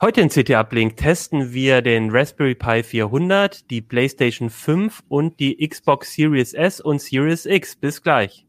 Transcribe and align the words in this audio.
Heute 0.00 0.20
in 0.20 0.28
CT 0.28 0.50
Uplink 0.50 0.96
testen 0.96 1.52
wir 1.52 1.82
den 1.82 2.10
Raspberry 2.12 2.54
Pi 2.54 2.84
400, 2.84 3.68
die 3.68 3.80
PlayStation 3.80 4.48
5 4.48 5.02
und 5.08 5.40
die 5.40 5.68
Xbox 5.68 6.14
Series 6.14 6.54
S 6.54 6.80
und 6.80 7.02
Series 7.02 7.46
X. 7.46 7.74
Bis 7.74 8.00
gleich. 8.00 8.46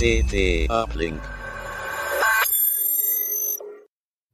CT 0.00 0.68
Uplink. 0.68 1.20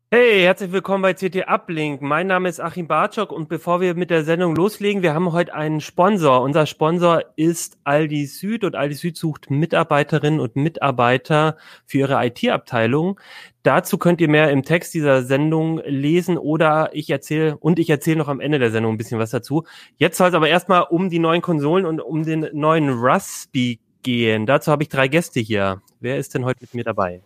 Hey, 0.09 0.43
herzlich 0.43 0.71
willkommen 0.71 1.03
bei 1.03 1.15
CT 1.15 1.49
Uplink. 1.49 2.01
Mein 2.01 2.29
Name 2.29 2.49
ist 2.49 2.61
Achim 2.61 2.87
Bartschok 2.87 3.33
und 3.33 3.49
bevor 3.49 3.81
wir 3.81 3.97
mit 3.97 4.09
der 4.11 4.23
Sendung 4.23 4.55
loslegen, 4.55 5.03
wir 5.03 5.15
haben 5.15 5.33
heute 5.33 5.53
einen 5.53 5.81
Sponsor. 5.81 6.43
Unser 6.43 6.67
Sponsor 6.67 7.23
ist 7.35 7.77
Aldi 7.83 8.27
Süd 8.27 8.63
und 8.63 8.77
Aldi 8.77 8.95
Süd 8.95 9.17
sucht 9.17 9.51
Mitarbeiterinnen 9.51 10.39
und 10.39 10.55
Mitarbeiter 10.55 11.57
für 11.87 11.99
ihre 11.99 12.25
IT-Abteilung. 12.25 13.19
Dazu 13.65 13.99
könnt 13.99 14.21
ihr 14.21 14.29
mehr 14.29 14.53
im 14.53 14.63
Text 14.63 14.95
dieser 14.95 15.25
Sendung 15.25 15.81
lesen 15.85 16.39
oder 16.39 16.91
ich 16.93 17.11
erzähle 17.11 17.57
und 17.57 17.81
ich 17.81 17.91
erzähle 17.91 18.19
noch 18.19 18.29
am 18.29 18.39
Ende 18.39 18.61
der 18.61 18.71
Sendung 18.71 18.95
ein 18.95 18.99
bisschen 18.99 19.19
was 19.19 19.31
dazu. 19.31 19.65
Jetzt 19.97 20.19
soll 20.19 20.29
es 20.29 20.35
aber 20.35 20.49
erstmal 20.49 20.83
um 20.83 21.11
die 21.11 21.19
neuen 21.19 21.43
Konsolen 21.43 21.85
und 21.85 22.01
um 22.01 22.25
den 22.25 22.49
neuen 22.53 22.91
Rusty 22.91 23.81
gehen. 24.05 24.47
Dazu 24.47 24.71
habe 24.71 24.85
ich 24.85 24.89
drei 24.89 25.09
Gäste 25.09 25.41
hier. 25.41 25.83
Wer 25.99 26.17
ist 26.19 26.33
denn 26.33 26.45
heute 26.45 26.61
mit 26.61 26.75
mir 26.75 26.85
dabei? 26.85 27.23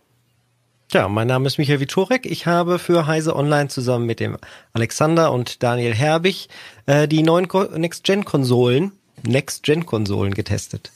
Ja, 0.93 1.07
mein 1.07 1.27
Name 1.27 1.47
ist 1.47 1.57
Michael 1.57 1.79
Witorek. 1.79 2.25
Ich 2.25 2.47
habe 2.47 2.77
für 2.77 3.07
Heise 3.07 3.33
Online 3.37 3.69
zusammen 3.69 4.05
mit 4.05 4.19
dem 4.19 4.37
Alexander 4.73 5.31
und 5.31 5.63
Daniel 5.63 5.93
Herbig 5.93 6.49
äh, 6.85 7.07
die 7.07 7.23
neuen 7.23 7.47
Next-Gen-Konsolen, 7.47 8.91
Next-Gen-Konsolen 9.23 10.33
getestet. 10.33 10.91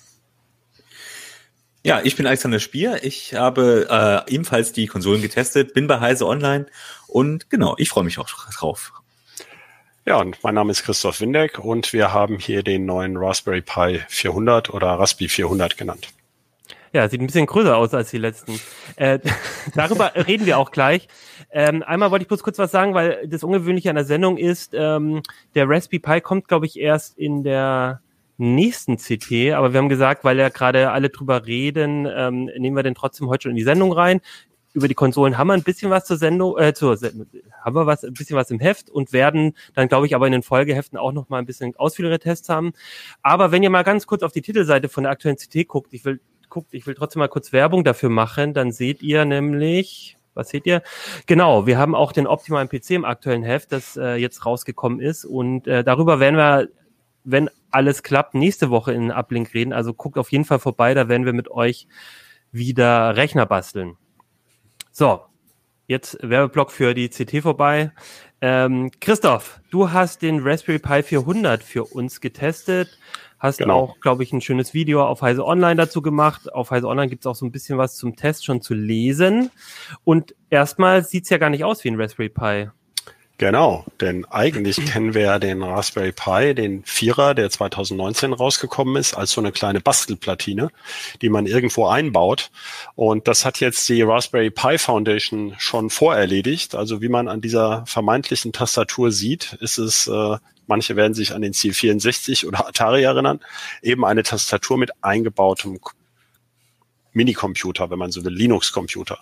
Ja, 1.84 2.02
ich 2.04 2.18
bin 2.18 2.28
Alexander 2.28 2.60
Spier. 2.60 3.06
Ich 3.06 3.36
habe 3.36 4.26
äh, 4.28 4.34
ebenfalls 4.34 4.74
die 4.74 4.88
Konsolen 4.88 5.22
getestet, 5.22 5.74
bin 5.74 5.88
bei 5.88 6.02
Heise 6.02 6.28
Online 6.28 6.66
und 7.08 7.50
genau, 7.50 7.76
ich 7.78 7.88
freue 7.88 8.04
mich 8.04 8.20
auch 8.20 8.28
drauf. 8.28 8.92
Ja, 10.06 10.18
und 10.18 10.44
mein 10.44 10.56
Name 10.56 10.74
ist 10.74 10.84
Christoph 10.84 11.22
Windeck 11.22 11.58
und 11.58 11.94
wir 11.94 12.12
haben 12.12 12.38
hier 12.40 12.64
den 12.64 12.86
neuen 12.86 13.16
Raspberry 13.16 13.62
Pi 13.62 14.02
400 14.10 14.72
oder 14.72 14.88
Raspi 14.88 15.30
400 15.30 15.78
genannt. 15.78 16.10
Ja, 16.96 17.10
sieht 17.10 17.20
ein 17.20 17.26
bisschen 17.26 17.46
größer 17.46 17.76
aus 17.76 17.94
als 17.94 18.12
die 18.12 18.18
letzten. 18.18 18.58
Äh, 18.96 19.20
darüber 19.76 20.14
reden 20.16 20.46
wir 20.46 20.58
auch 20.58 20.72
gleich. 20.72 21.10
Ähm, 21.52 21.84
einmal 21.84 22.10
wollte 22.10 22.24
ich 22.24 22.30
bloß 22.30 22.42
kurz 22.42 22.58
was 22.58 22.72
sagen, 22.72 22.94
weil 22.94 23.28
das 23.28 23.44
Ungewöhnliche 23.44 23.90
an 23.90 23.98
der 23.98 24.06
Sendung 24.06 24.38
ist, 24.38 24.74
ähm, 24.74 25.22
der 25.56 25.68
Raspberry 25.68 26.00
Pi 26.00 26.22
kommt, 26.22 26.48
glaube 26.48 26.68
ich, 26.68 26.80
erst 26.80 27.18
in 27.18 27.44
der 27.44 28.00
nächsten 28.38 28.96
CT, 28.96 29.56
aber 29.56 29.74
wir 29.74 29.80
haben 29.80 29.90
gesagt, 29.90 30.24
weil 30.24 30.38
ja 30.38 30.48
gerade 30.48 30.92
alle 30.92 31.10
drüber 31.10 31.46
reden, 31.46 32.08
ähm, 32.10 32.46
nehmen 32.58 32.78
wir 32.78 32.84
den 32.84 32.96
trotzdem 32.96 33.28
heute 33.28 33.44
schon 33.44 33.52
in 33.52 33.58
die 33.58 33.64
Sendung 33.64 33.92
rein 33.92 34.22
über 34.76 34.90
die 34.90 34.94
Konsolen 34.94 35.38
haben 35.38 35.48
wir 35.48 35.54
ein 35.54 35.64
bisschen 35.64 35.90
was 35.90 36.04
zur 36.04 36.18
Sendung, 36.18 36.58
äh, 36.58 36.74
zur, 36.74 36.98
haben 36.98 37.76
wir 37.76 37.86
was, 37.86 38.04
ein 38.04 38.14
bisschen 38.14 38.36
was 38.36 38.52
im 38.52 38.60
Heft 38.60 38.90
und 38.90 39.14
werden 39.14 39.56
dann, 39.74 39.88
glaube 39.88 40.06
ich, 40.06 40.14
aber 40.14 40.26
in 40.26 40.34
den 40.34 40.44
Folgeheften 40.44 40.98
auch 40.98 41.14
noch 41.14 41.30
mal 41.30 41.40
ein 41.40 41.46
bisschen 41.46 41.76
ausführlichere 41.78 42.20
Tests 42.20 42.50
haben. 42.50 42.74
Aber 43.22 43.52
wenn 43.52 43.64
ihr 43.64 43.70
mal 43.70 43.84
ganz 43.84 44.06
kurz 44.06 44.22
auf 44.22 44.34
die 44.34 44.42
Titelseite 44.42 44.90
von 44.90 45.04
der 45.04 45.14
aktuellen 45.14 45.38
CT 45.38 45.66
guckt, 45.70 45.94
ich 45.94 46.04
will, 46.04 46.20
guckt, 46.50 46.74
ich 46.74 46.88
will 46.88 46.96
trotzdem 46.96 47.20
mal 47.20 47.28
kurz 47.28 47.54
Werbung 47.54 47.84
dafür 47.84 48.10
machen, 48.10 48.54
dann 48.54 48.72
seht 48.72 49.02
ihr 49.02 49.26
nämlich, 49.26 50.18
was 50.34 50.50
seht 50.50 50.66
ihr? 50.66 50.82
Genau, 51.26 51.66
wir 51.66 51.78
haben 51.78 51.96
auch 51.96 52.12
den 52.12 52.28
optimalen 52.28 52.70
PC 52.70 52.92
im 52.92 53.06
aktuellen 53.06 53.44
Heft, 53.44 53.72
das 53.72 53.98
äh, 53.98 54.16
jetzt 54.16 54.46
rausgekommen 54.46 55.00
ist 55.00 55.26
und 55.26 55.68
äh, 55.68 55.84
darüber 55.84 56.20
werden 56.20 56.38
wir 56.38 56.70
wenn 57.26 57.50
alles 57.72 58.04
klappt, 58.04 58.36
nächste 58.36 58.70
Woche 58.70 58.94
in 58.94 59.12
Uplink 59.12 59.54
reden. 59.54 59.74
Also 59.74 59.94
guckt 59.94 60.18
auf 60.18 60.32
jeden 60.32 60.46
Fall 60.46 60.60
vorbei, 60.60 60.94
da 60.94 61.10
werden 61.10 61.26
wir 61.26 61.34
mit 61.34 61.52
euch 61.52 61.88
wieder 62.52 63.18
Rechner 63.18 63.46
basteln. 63.46 63.98
So, 64.92 65.22
jetzt 65.88 66.18
Werbeblock 66.22 66.72
für 66.72 66.94
die 66.94 67.10
CT 67.10 67.42
vorbei. 67.42 67.92
Ähm, 68.40 68.92
Christoph, 69.02 69.60
du 69.72 69.92
hast 69.92 70.22
den 70.22 70.40
Raspberry 70.42 70.80
Pi 70.80 71.04
400 71.04 71.64
für 71.64 71.84
uns 71.84 72.22
getestet. 72.22 72.98
Hast 73.46 73.60
genau. 73.60 73.80
auch, 73.80 74.00
glaube 74.00 74.24
ich, 74.24 74.34
ein 74.34 74.42
schönes 74.42 74.74
Video 74.74 75.06
auf 75.06 75.22
Heise 75.22 75.46
Online 75.46 75.76
dazu 75.76 76.02
gemacht. 76.02 76.52
Auf 76.52 76.72
Heise 76.72 76.88
Online 76.88 77.10
gibt 77.10 77.22
es 77.22 77.28
auch 77.28 77.36
so 77.36 77.46
ein 77.46 77.52
bisschen 77.52 77.78
was 77.78 77.96
zum 77.96 78.16
Test 78.16 78.44
schon 78.44 78.60
zu 78.60 78.74
lesen. 78.74 79.52
Und 80.04 80.34
erstmal 80.50 81.04
sieht's 81.04 81.30
ja 81.30 81.38
gar 81.38 81.52
nicht 81.52 81.64
aus 81.64 81.84
wie 81.84 81.90
ein 81.90 82.02
Raspberry 82.02 82.30
Pi. 82.30 82.70
Genau, 83.38 83.86
denn 84.02 84.26
eigentlich 84.26 84.84
kennen 84.86 85.14
wir 85.14 85.22
ja 85.22 85.38
den 85.40 85.62
Raspberry 85.62 86.12
Pi, 86.12 86.56
den 86.56 86.84
Vierer, 86.86 87.36
der 87.36 87.52
2019 87.52 88.34
rausgekommen 88.34 88.96
ist, 88.96 89.14
als 89.14 89.30
so 89.30 89.42
eine 89.42 89.52
kleine 89.52 89.80
Bastelplatine, 89.80 90.70
die 91.22 91.30
man 91.30 91.46
irgendwo 91.46 91.86
einbaut. 91.86 92.50
Und 92.96 93.28
das 93.28 93.46
hat 93.46 93.60
jetzt 93.60 93.88
die 93.90 94.02
Raspberry 94.02 94.50
Pi 94.50 94.80
Foundation 94.80 95.54
schon 95.60 95.92
vorerledigt. 95.92 96.74
Also 96.74 97.02
wie 97.04 97.10
man 97.10 97.28
an 97.28 97.42
dieser 97.42 97.86
vermeintlichen 97.86 98.54
Tastatur 98.54 99.12
sieht, 99.12 99.54
ist 99.60 99.78
es, 99.78 100.08
äh, 100.08 100.38
manche 100.68 100.96
werden 100.96 101.14
sich 101.14 101.34
an 101.34 101.42
den 101.42 101.54
C64 101.54 102.48
oder 102.48 102.68
Atari 102.68 103.04
erinnern, 103.04 103.40
eben 103.82 104.06
eine 104.06 104.24
Tastatur 104.24 104.78
mit 104.78 104.92
eingebautem 105.04 105.80
Minicomputer, 107.14 107.90
wenn 107.90 108.00
man 108.00 108.12
so 108.12 108.24
will, 108.24 108.34
Linux-Computer. 108.34 109.20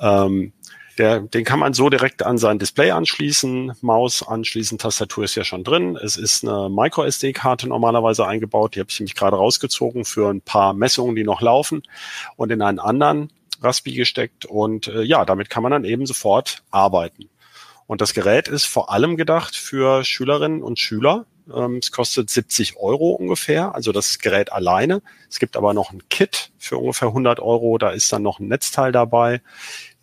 Ähm, 0.00 0.52
der, 0.98 1.20
den 1.20 1.44
kann 1.44 1.60
man 1.60 1.74
so 1.74 1.90
direkt 1.90 2.24
an 2.24 2.38
sein 2.38 2.58
Display 2.58 2.90
anschließen, 2.90 3.72
Maus 3.82 4.26
anschließen, 4.26 4.78
Tastatur 4.78 5.24
ist 5.24 5.36
ja 5.36 5.44
schon 5.44 5.62
drin. 5.62 5.96
Es 5.96 6.16
ist 6.16 6.44
eine 6.44 6.68
Micro-SD-Karte 6.68 7.68
normalerweise 7.68 8.26
eingebaut, 8.26 8.74
die 8.74 8.80
habe 8.80 8.90
ich 8.90 8.98
nämlich 8.98 9.14
gerade 9.14 9.36
rausgezogen 9.36 10.04
für 10.04 10.28
ein 10.28 10.40
paar 10.40 10.74
Messungen, 10.74 11.14
die 11.14 11.22
noch 11.22 11.40
laufen 11.40 11.82
und 12.36 12.50
in 12.50 12.62
einen 12.62 12.80
anderen 12.80 13.30
Raspi 13.62 13.92
gesteckt 13.92 14.44
und 14.44 14.88
äh, 14.88 15.02
ja, 15.02 15.24
damit 15.24 15.50
kann 15.50 15.62
man 15.62 15.72
dann 15.72 15.84
eben 15.84 16.06
sofort 16.06 16.62
arbeiten. 16.70 17.28
Und 17.88 18.00
das 18.00 18.14
Gerät 18.14 18.46
ist 18.46 18.66
vor 18.66 18.92
allem 18.92 19.16
gedacht 19.16 19.56
für 19.56 20.04
Schülerinnen 20.04 20.62
und 20.62 20.78
Schüler. 20.78 21.26
Ähm, 21.52 21.78
es 21.82 21.90
kostet 21.90 22.28
70 22.28 22.76
Euro 22.76 23.12
ungefähr, 23.12 23.74
also 23.74 23.90
das 23.92 24.18
Gerät 24.18 24.52
alleine. 24.52 25.02
Es 25.28 25.38
gibt 25.38 25.56
aber 25.56 25.74
noch 25.74 25.90
ein 25.90 26.06
Kit 26.10 26.50
für 26.58 26.76
ungefähr 26.76 27.08
100 27.08 27.40
Euro. 27.40 27.78
Da 27.78 27.90
ist 27.90 28.12
dann 28.12 28.22
noch 28.22 28.38
ein 28.38 28.48
Netzteil 28.48 28.92
dabei 28.92 29.40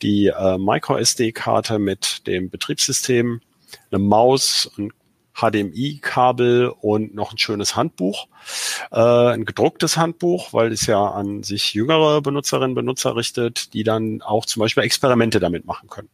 die 0.01 0.27
äh, 0.27 0.57
MicroSD-Karte 0.57 1.79
mit 1.79 2.27
dem 2.27 2.49
Betriebssystem, 2.49 3.41
eine 3.91 3.99
Maus, 3.99 4.71
ein 4.77 4.91
HDMI-Kabel 5.35 6.73
und 6.81 7.13
noch 7.13 7.31
ein 7.31 7.37
schönes 7.37 7.75
Handbuch, 7.75 8.27
äh, 8.91 8.99
ein 8.99 9.45
gedrucktes 9.45 9.97
Handbuch, 9.97 10.53
weil 10.53 10.71
es 10.71 10.85
ja 10.85 11.05
an 11.05 11.43
sich 11.43 11.73
jüngere 11.73 12.21
Benutzerinnen 12.21 12.71
und 12.71 12.75
Benutzer 12.75 13.15
richtet, 13.15 13.73
die 13.73 13.83
dann 13.83 14.21
auch 14.21 14.45
zum 14.45 14.61
Beispiel 14.61 14.83
Experimente 14.83 15.39
damit 15.39 15.65
machen 15.65 15.89
können. 15.89 16.09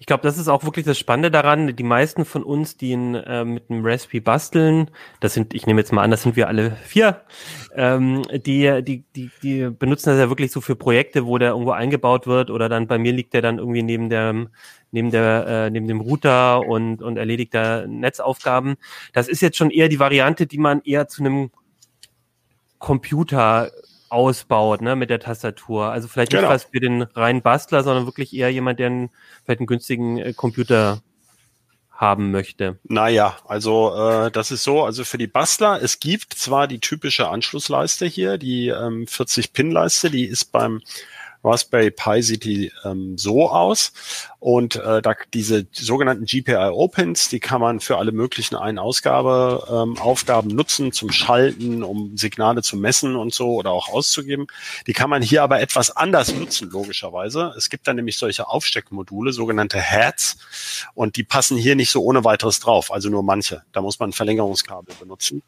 Ich 0.00 0.06
glaube, 0.06 0.22
das 0.22 0.38
ist 0.38 0.48
auch 0.48 0.64
wirklich 0.64 0.84
das 0.86 0.96
Spannende 0.96 1.30
daran. 1.30 1.74
Die 1.74 1.82
meisten 1.82 2.24
von 2.24 2.44
uns, 2.44 2.76
die 2.76 2.92
in, 2.92 3.16
äh, 3.16 3.44
mit 3.44 3.68
einem 3.68 3.84
Raspberry 3.84 4.20
basteln, 4.20 4.90
das 5.20 5.34
sind, 5.34 5.54
ich 5.54 5.66
nehme 5.66 5.80
jetzt 5.80 5.92
mal 5.92 6.02
an, 6.02 6.12
das 6.12 6.22
sind 6.22 6.36
wir 6.36 6.46
alle 6.46 6.76
vier, 6.84 7.22
ähm, 7.74 8.22
die, 8.32 8.82
die, 8.84 9.04
die, 9.16 9.30
die 9.42 9.70
benutzen 9.70 10.10
das 10.10 10.18
ja 10.18 10.28
wirklich 10.28 10.52
so 10.52 10.60
für 10.60 10.76
Projekte, 10.76 11.26
wo 11.26 11.36
der 11.38 11.50
irgendwo 11.50 11.72
eingebaut 11.72 12.26
wird 12.28 12.50
oder 12.50 12.68
dann 12.68 12.86
bei 12.86 12.98
mir 12.98 13.12
liegt 13.12 13.34
der 13.34 13.42
dann 13.42 13.58
irgendwie 13.58 13.82
neben 13.82 14.08
der 14.08 14.46
neben 14.90 15.10
der 15.10 15.46
äh, 15.46 15.70
neben 15.70 15.88
dem 15.88 16.00
Router 16.00 16.60
und 16.66 17.02
und 17.02 17.16
erledigt 17.16 17.54
da 17.54 17.86
Netzaufgaben. 17.86 18.76
Das 19.12 19.28
ist 19.28 19.42
jetzt 19.42 19.56
schon 19.56 19.70
eher 19.70 19.88
die 19.88 19.98
Variante, 19.98 20.46
die 20.46 20.58
man 20.58 20.80
eher 20.84 21.08
zu 21.08 21.22
einem 21.22 21.50
Computer 22.78 23.70
ausbaut, 24.10 24.80
ne, 24.80 24.96
mit 24.96 25.10
der 25.10 25.20
Tastatur. 25.20 25.86
Also 25.86 26.08
vielleicht 26.08 26.32
nicht 26.32 26.40
genau. 26.40 26.52
was 26.52 26.64
für 26.64 26.80
den 26.80 27.02
reinen 27.02 27.42
Bastler, 27.42 27.82
sondern 27.82 28.06
wirklich 28.06 28.34
eher 28.34 28.50
jemand, 28.50 28.78
der 28.78 28.86
einen, 28.86 29.10
vielleicht 29.44 29.60
einen 29.60 29.66
günstigen 29.66 30.18
äh, 30.18 30.32
Computer 30.32 31.00
haben 31.90 32.30
möchte. 32.30 32.78
Naja, 32.84 33.36
also 33.46 33.94
äh, 33.94 34.30
das 34.30 34.52
ist 34.52 34.62
so, 34.62 34.84
also 34.84 35.04
für 35.04 35.18
die 35.18 35.26
Bastler, 35.26 35.82
es 35.82 35.98
gibt 35.98 36.34
zwar 36.34 36.68
die 36.68 36.78
typische 36.78 37.28
Anschlussleiste 37.28 38.06
hier, 38.06 38.38
die 38.38 38.68
ähm, 38.68 39.06
40-Pin-Leiste, 39.06 40.08
die 40.08 40.24
ist 40.24 40.52
beim 40.52 40.80
Raspberry 41.44 41.90
Pi 41.90 42.22
sieht 42.22 42.44
die 42.44 42.72
ähm, 42.84 43.16
so 43.16 43.48
aus. 43.48 43.92
Und 44.40 44.76
äh, 44.76 45.02
da 45.02 45.14
diese 45.34 45.66
sogenannten 45.72 46.24
GPIO-Pins, 46.24 47.28
die 47.28 47.40
kann 47.40 47.60
man 47.60 47.80
für 47.80 47.98
alle 47.98 48.12
möglichen 48.12 48.54
Ein-Ausgabe-Aufgaben 48.54 50.50
ähm, 50.50 50.56
nutzen, 50.56 50.92
zum 50.92 51.10
Schalten, 51.10 51.82
um 51.82 52.16
Signale 52.16 52.62
zu 52.62 52.76
messen 52.76 53.16
und 53.16 53.34
so 53.34 53.54
oder 53.54 53.72
auch 53.72 53.88
auszugeben. 53.88 54.46
Die 54.86 54.92
kann 54.92 55.10
man 55.10 55.22
hier 55.22 55.42
aber 55.42 55.60
etwas 55.60 55.90
anders 55.90 56.32
nutzen, 56.32 56.70
logischerweise. 56.70 57.52
Es 57.56 57.68
gibt 57.68 57.88
dann 57.88 57.96
nämlich 57.96 58.16
solche 58.16 58.48
Aufsteckmodule, 58.48 59.32
sogenannte 59.32 59.80
Heads, 59.80 60.38
und 60.94 61.16
die 61.16 61.24
passen 61.24 61.56
hier 61.56 61.74
nicht 61.74 61.90
so 61.90 62.02
ohne 62.02 62.24
weiteres 62.24 62.60
drauf, 62.60 62.92
also 62.92 63.08
nur 63.08 63.24
manche. 63.24 63.62
Da 63.72 63.80
muss 63.80 63.98
man 63.98 64.10
ein 64.10 64.12
Verlängerungskabel 64.12 64.94
benutzen. 65.00 65.42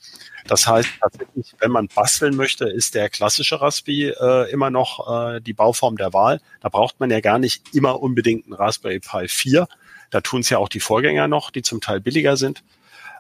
Das 0.47 0.67
heißt 0.67 0.89
tatsächlich, 1.01 1.55
wenn 1.61 1.71
man 1.71 1.87
basteln 1.89 2.35
möchte, 2.35 2.69
ist 2.69 2.97
der 2.97 3.09
klassische 3.09 3.61
Raspi 3.61 4.09
äh, 4.09 4.51
immer 4.51 4.71
noch 4.71 5.35
äh, 5.35 5.41
die 5.41 5.53
Bauform 5.53 5.97
der 5.97 6.13
Wahl. 6.13 6.41
Da 6.61 6.69
braucht 6.69 6.99
man 6.99 7.11
ja 7.11 7.21
gar 7.21 7.39
nicht 7.39 7.75
immer 7.75 8.01
unbedingt 8.03 8.47
einen 8.47 8.55
Raspberry 8.81 9.01
Pi 9.01 9.29
4. 9.29 9.69
Da 10.11 10.21
tun 10.21 10.41
es 10.41 10.51
ja 10.51 10.59
auch 10.59 10.69
die 10.69 10.81
Vorgänger 10.81 11.29
noch, 11.29 11.51
die 11.51 11.63
zum 11.63 11.81
Teil 11.81 12.01
billiger 12.01 12.37
sind. 12.37 12.65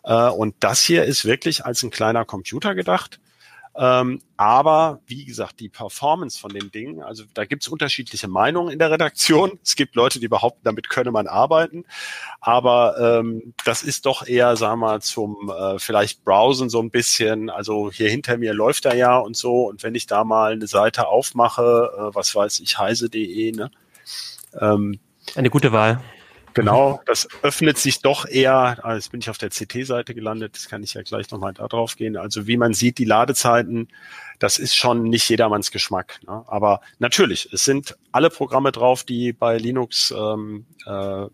Äh, 0.04 0.28
und 0.28 0.54
das 0.60 0.82
hier 0.82 1.04
ist 1.04 1.24
wirklich 1.24 1.64
als 1.64 1.82
ein 1.82 1.90
kleiner 1.90 2.24
Computer 2.24 2.74
gedacht. 2.74 3.20
Ähm, 3.76 4.20
aber 4.36 5.00
wie 5.06 5.24
gesagt, 5.24 5.60
die 5.60 5.68
Performance 5.68 6.40
von 6.40 6.52
dem 6.52 6.72
Ding, 6.72 7.02
also 7.02 7.22
da 7.34 7.44
gibt's 7.44 7.68
unterschiedliche 7.68 8.26
Meinungen 8.26 8.72
in 8.72 8.80
der 8.80 8.90
Redaktion. 8.90 9.60
Es 9.62 9.76
gibt 9.76 9.94
Leute, 9.94 10.18
die 10.18 10.26
behaupten, 10.26 10.62
damit 10.64 10.88
könne 10.88 11.12
man 11.12 11.28
arbeiten. 11.28 11.84
Aber 12.40 13.20
ähm, 13.20 13.54
das 13.64 13.84
ist 13.84 14.06
doch 14.06 14.26
eher, 14.26 14.56
sagen 14.56 14.80
wir 14.80 14.88
mal, 14.88 15.02
zum 15.02 15.52
äh, 15.56 15.78
vielleicht 15.78 16.24
Browsen 16.24 16.68
so 16.68 16.80
ein 16.82 16.90
bisschen. 16.90 17.48
Also 17.48 17.92
hier 17.92 18.10
hinter 18.10 18.38
mir 18.38 18.54
läuft 18.54 18.86
er 18.86 18.96
ja 18.96 19.18
und 19.18 19.36
so. 19.36 19.68
Und 19.68 19.84
wenn 19.84 19.94
ich 19.94 20.08
da 20.08 20.24
mal 20.24 20.52
eine 20.52 20.66
Seite 20.66 21.06
aufmache, 21.06 21.92
äh, 21.96 22.14
was 22.14 22.34
weiß 22.34 22.58
ich, 22.60 22.76
heise.de, 22.76 23.52
ne? 23.52 23.70
Ähm, 24.60 24.98
eine 25.36 25.50
gute 25.50 25.72
Wahl. 25.72 26.02
Genau, 26.54 27.00
das 27.06 27.28
öffnet 27.42 27.78
sich 27.78 28.00
doch 28.00 28.26
eher, 28.26 28.84
also 28.84 28.96
jetzt 28.96 29.12
bin 29.12 29.20
ich 29.20 29.30
auf 29.30 29.38
der 29.38 29.50
CT-Seite 29.50 30.14
gelandet, 30.14 30.56
das 30.56 30.68
kann 30.68 30.82
ich 30.82 30.94
ja 30.94 31.02
gleich 31.02 31.30
nochmal 31.30 31.54
da 31.54 31.68
drauf 31.68 31.96
gehen. 31.96 32.16
Also 32.16 32.46
wie 32.46 32.56
man 32.56 32.74
sieht, 32.74 32.98
die 32.98 33.04
Ladezeiten, 33.04 33.88
das 34.38 34.58
ist 34.58 34.74
schon 34.74 35.04
nicht 35.04 35.28
jedermanns 35.28 35.70
Geschmack. 35.70 36.18
Ne? 36.26 36.42
Aber 36.48 36.80
natürlich, 36.98 37.48
es 37.52 37.64
sind 37.64 37.96
alle 38.10 38.30
Programme 38.30 38.72
drauf, 38.72 39.04
die 39.04 39.32
bei 39.32 39.58
Linux 39.58 40.12
ähm, 40.16 40.66
äh, 40.86 41.26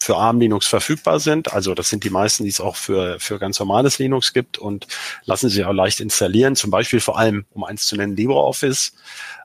für 0.00 0.16
ARM 0.16 0.40
Linux 0.40 0.66
verfügbar 0.66 1.20
sind. 1.20 1.52
Also 1.52 1.74
das 1.74 1.88
sind 1.88 2.04
die 2.04 2.10
meisten, 2.10 2.44
die 2.44 2.50
es 2.50 2.60
auch 2.60 2.76
für, 2.76 3.20
für 3.20 3.38
ganz 3.38 3.58
normales 3.58 3.98
Linux 3.98 4.32
gibt 4.32 4.58
und 4.58 4.86
lassen 5.24 5.50
sich 5.50 5.64
auch 5.64 5.72
leicht 5.72 6.00
installieren. 6.00 6.56
Zum 6.56 6.70
Beispiel 6.70 7.00
vor 7.00 7.18
allem, 7.18 7.44
um 7.52 7.64
eins 7.64 7.86
zu 7.86 7.96
nennen, 7.96 8.16
LibreOffice 8.16 8.94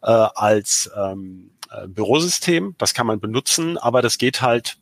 äh, 0.02 0.08
als 0.08 0.90
ähm, 0.98 1.52
äh, 1.72 1.88
Bürosystem. 1.88 2.76
Das 2.78 2.94
kann 2.94 3.08
man 3.08 3.20
benutzen, 3.20 3.78
aber 3.78 4.02
das 4.02 4.18
geht 4.18 4.42
halt 4.42 4.78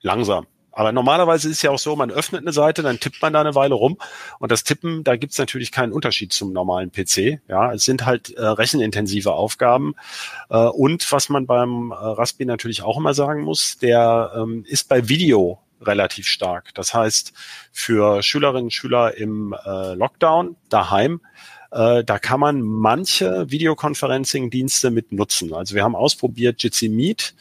langsam. 0.00 0.46
Aber 0.76 0.92
normalerweise 0.92 1.48
ist 1.48 1.62
ja 1.62 1.70
auch 1.70 1.78
so, 1.78 1.96
man 1.96 2.10
öffnet 2.10 2.42
eine 2.42 2.52
Seite, 2.52 2.82
dann 2.82 3.00
tippt 3.00 3.22
man 3.22 3.32
da 3.32 3.40
eine 3.40 3.54
Weile 3.54 3.74
rum 3.74 3.96
und 4.38 4.52
das 4.52 4.62
Tippen, 4.62 5.04
da 5.04 5.16
gibt's 5.16 5.38
natürlich 5.38 5.72
keinen 5.72 5.90
Unterschied 5.90 6.34
zum 6.34 6.52
normalen 6.52 6.92
PC. 6.92 7.40
Ja, 7.48 7.72
es 7.72 7.84
sind 7.84 8.04
halt 8.04 8.28
äh, 8.34 8.44
rechenintensive 8.44 9.32
Aufgaben. 9.32 9.94
Äh, 10.50 10.58
und 10.58 11.10
was 11.10 11.30
man 11.30 11.46
beim 11.46 11.92
äh, 11.92 11.94
Raspberry 11.94 12.44
natürlich 12.44 12.82
auch 12.82 12.98
immer 12.98 13.14
sagen 13.14 13.40
muss, 13.40 13.78
der 13.78 14.32
ähm, 14.36 14.66
ist 14.68 14.86
bei 14.90 15.08
Video 15.08 15.62
relativ 15.80 16.26
stark. 16.26 16.74
Das 16.74 16.92
heißt, 16.92 17.32
für 17.72 18.22
Schülerinnen 18.22 18.64
und 18.64 18.72
Schüler 18.72 19.16
im 19.16 19.54
äh, 19.64 19.94
Lockdown 19.94 20.56
daheim 20.68 21.22
äh, 21.70 22.04
da 22.04 22.18
kann 22.18 22.40
man 22.40 22.62
manche 22.62 23.50
Videoconferencing-Dienste 23.50 24.90
mit 24.90 25.12
nutzen. 25.12 25.52
Also 25.52 25.74
wir 25.74 25.84
haben 25.84 25.96
ausprobiert 25.96 26.62
Jitsi 26.62 26.88
Meet 26.88 27.34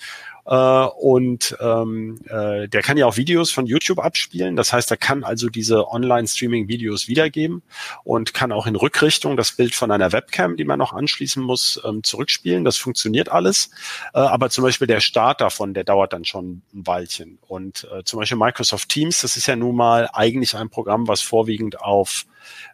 äh, 0.45 0.55
und 0.55 1.57
ähm, 1.59 2.19
äh, 2.29 2.67
der 2.67 2.81
kann 2.81 2.97
ja 2.97 3.07
auch 3.07 3.17
Videos 3.17 3.51
von 3.51 3.65
YouTube 3.65 3.99
abspielen. 3.99 4.55
Das 4.55 4.71
heißt, 4.73 4.91
er 4.91 4.97
kann 4.97 5.23
also 5.23 5.49
diese 5.49 5.87
Online-Streaming-Videos 5.89 7.07
wiedergeben 7.07 7.63
und 8.03 8.33
kann 8.33 8.51
auch 8.51 8.67
in 8.67 8.75
Rückrichtung 8.75 9.37
das 9.37 9.53
Bild 9.53 9.73
von 9.73 9.91
einer 9.91 10.11
Webcam, 10.11 10.55
die 10.55 10.65
man 10.65 10.79
noch 10.79 10.93
anschließen 10.93 11.41
muss, 11.41 11.81
ähm, 11.83 12.03
zurückspielen. 12.03 12.63
Das 12.63 12.77
funktioniert 12.77 13.29
alles. 13.29 13.71
Äh, 14.13 14.19
aber 14.19 14.49
zum 14.49 14.63
Beispiel 14.63 14.87
der 14.87 14.99
Start 14.99 15.41
davon, 15.41 15.73
der 15.73 15.83
dauert 15.83 16.13
dann 16.13 16.25
schon 16.25 16.61
ein 16.73 16.85
Weilchen. 16.85 17.39
Und 17.47 17.87
äh, 17.91 18.03
zum 18.03 18.19
Beispiel 18.19 18.37
Microsoft 18.37 18.89
Teams, 18.89 19.21
das 19.21 19.37
ist 19.37 19.47
ja 19.47 19.55
nun 19.55 19.75
mal 19.75 20.09
eigentlich 20.13 20.55
ein 20.55 20.69
Programm, 20.69 21.07
was 21.07 21.21
vorwiegend 21.21 21.81
auf 21.81 22.25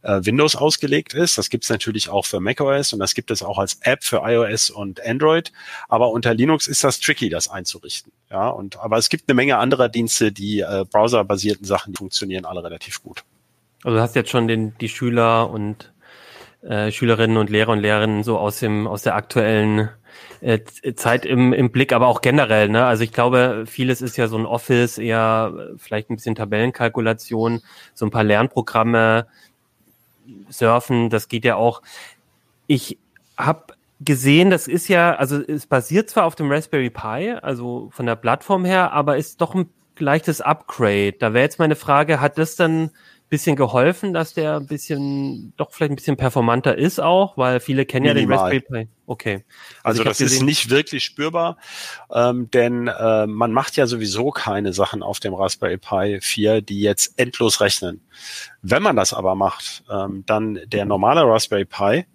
äh, 0.02 0.20
Windows 0.24 0.56
ausgelegt 0.56 1.14
ist. 1.14 1.38
Das 1.38 1.50
gibt 1.50 1.64
es 1.64 1.70
natürlich 1.70 2.10
auch 2.10 2.26
für 2.26 2.40
macOS 2.40 2.94
und 2.94 3.00
das 3.00 3.14
gibt 3.14 3.32
es 3.32 3.44
auch 3.44 3.58
als 3.58 3.80
App 3.82 4.04
für 4.04 4.22
iOS 4.24 4.70
und 4.70 5.06
Android. 5.06 5.52
Aber 5.90 6.12
unter 6.12 6.34
Linux 6.34 6.68
ist 6.68 6.84
das 6.84 7.00
tricky, 7.00 7.30
das 7.30 7.48
einzurichten. 7.48 8.12
Ja, 8.30 8.50
und 8.50 8.78
aber 8.80 8.98
es 8.98 9.10
gibt 9.10 9.30
eine 9.30 9.36
Menge 9.36 9.58
anderer 9.58 9.90
Dienste, 9.90 10.32
die 10.32 10.60
äh, 10.60 10.86
browserbasierten 10.90 11.66
Sachen, 11.66 11.94
die 11.94 11.98
funktionieren 11.98 12.46
alle 12.46 12.64
relativ 12.64 13.04
gut. 13.04 13.24
Also 13.84 13.98
du 13.98 14.02
hast 14.02 14.16
jetzt 14.16 14.30
schon 14.30 14.48
den, 14.48 14.78
die 14.80 14.90
Schüler 14.90 15.50
und 15.50 15.92
äh, 16.62 16.92
Schülerinnen 16.92 17.38
und 17.38 17.50
Lehrer 17.50 17.72
und 17.72 17.80
Lehrerinnen 17.80 18.24
so 18.24 18.38
aus 18.38 18.60
dem 18.60 18.88
aus 18.88 19.02
der 19.02 19.16
aktuellen 19.16 19.90
äh, 20.42 20.60
Zeit 20.96 21.26
im, 21.26 21.54
im 21.54 21.72
Blick, 21.72 21.94
aber 21.94 22.08
auch 22.08 22.22
generell. 22.22 22.70
Ne? 22.70 22.86
Also 22.86 23.04
ich 23.04 23.14
glaube, 23.14 23.66
vieles 23.68 24.02
ist 24.02 24.18
ja 24.18 24.28
so 24.28 24.38
ein 24.38 24.46
Office, 24.46 24.98
eher 24.98 25.72
vielleicht 25.78 26.10
ein 26.10 26.16
bisschen 26.16 26.36
Tabellenkalkulation, 26.36 27.62
so 27.94 28.06
ein 28.06 28.12
paar 28.12 28.24
Lernprogramme, 28.24 29.28
Surfen, 30.50 31.10
das 31.10 31.28
geht 31.28 31.46
ja 31.46 31.56
auch. 31.56 31.82
Ich 32.68 32.98
habe 33.38 33.74
gesehen, 34.00 34.50
das 34.50 34.68
ist 34.68 34.88
ja, 34.88 35.16
also 35.16 35.40
es 35.40 35.68
basiert 35.68 36.10
zwar 36.10 36.26
auf 36.26 36.36
dem 36.36 36.52
Raspberry 36.52 36.90
Pi, 36.90 37.34
also 37.42 37.90
von 37.92 38.06
der 38.06 38.16
Plattform 38.16 38.66
her, 38.66 38.92
aber 38.94 39.18
ist 39.18 39.42
doch 39.42 39.54
ein 39.56 39.70
leichtes 39.98 40.42
Upgrade. 40.42 41.14
Da 41.14 41.34
wäre 41.34 41.44
jetzt 41.44 41.60
meine 41.60 41.76
Frage, 41.76 42.20
hat 42.20 42.38
das 42.38 42.56
dann 42.56 42.92
bisschen 43.32 43.56
geholfen, 43.56 44.12
dass 44.12 44.34
der 44.34 44.58
ein 44.58 44.68
bisschen, 44.68 45.54
doch 45.56 45.72
vielleicht 45.72 45.94
ein 45.94 45.96
bisschen 45.96 46.18
performanter 46.18 46.78
ist 46.78 47.00
auch, 47.00 47.38
weil 47.38 47.62
viele 47.62 47.86
kennen 47.86 48.14
Minimal. 48.14 48.22
ja 48.22 48.50
den 48.50 48.62
Raspberry 48.62 48.86
Pi. 48.86 48.92
Okay. 49.08 49.46
Also, 49.84 50.02
also 50.02 50.04
das 50.04 50.20
ist 50.20 50.42
nicht 50.44 50.70
wirklich 50.70 51.06
spürbar, 51.06 51.58
ähm, 52.14 52.52
denn 52.52 52.88
äh, 52.88 53.28
man 53.28 53.54
macht 53.54 53.78
ja 53.78 53.88
sowieso 53.88 54.32
keine 54.32 54.74
Sachen 54.74 55.02
auf 55.02 55.22
dem 55.22 55.34
Raspberry 55.34 55.78
Pi 55.78 56.20
4, 56.22 56.62
die 56.62 56.82
jetzt 56.82 57.18
endlos 57.18 57.62
rechnen. 57.62 58.02
Wenn 58.62 58.84
man 58.84 58.98
das 58.98 59.14
aber 59.14 59.36
macht, 59.36 59.84
ähm, 59.90 60.24
dann 60.26 60.60
der 60.66 60.84
normale 60.84 61.22
Raspberry 61.22 61.66
Pi, 61.66 62.06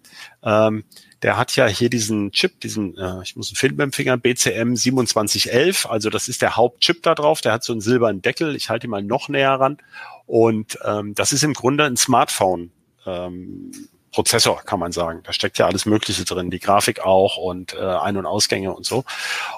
ähm, 0.43 0.83
der 1.23 1.35
hat 1.37 1.55
ja 1.55 1.65
hier 1.65 1.89
diesen 1.89 2.31
Chip, 2.31 2.61
diesen, 2.61 2.95
äh, 2.95 3.23
ich 3.23 3.35
muss 3.35 3.49
einen 3.49 3.55
Film 3.55 3.75
beim 3.75 3.91
Finger, 3.91 4.17
BCM 4.17 4.75
2711, 4.75 5.89
also 5.89 6.11
das 6.11 6.27
ist 6.27 6.43
der 6.43 6.55
Hauptchip 6.55 7.01
da 7.01 7.15
drauf, 7.15 7.41
der 7.41 7.53
hat 7.53 7.63
so 7.63 7.73
einen 7.73 7.81
silbernen 7.81 8.21
Deckel, 8.21 8.55
ich 8.55 8.69
halte 8.69 8.85
ihn 8.85 8.91
mal 8.91 9.01
noch 9.01 9.29
näher 9.29 9.53
ran 9.53 9.77
und 10.27 10.77
ähm, 10.85 11.15
das 11.15 11.33
ist 11.33 11.43
im 11.43 11.53
Grunde 11.53 11.85
ein 11.85 11.97
Smartphone. 11.97 12.71
Ähm, 13.05 13.71
Prozessor, 14.17 14.63
kann 14.63 14.79
man 14.79 14.91
sagen. 14.91 15.21
Da 15.23 15.31
steckt 15.31 15.59
ja 15.59 15.67
alles 15.67 15.85
Mögliche 15.85 16.25
drin, 16.25 16.49
die 16.49 16.59
Grafik 16.59 17.01
auch 17.01 17.37
und 17.37 17.75
äh, 17.75 17.77
Ein- 17.77 18.17
und 18.17 18.25
Ausgänge 18.25 18.73
und 18.73 18.83
so. 18.83 19.03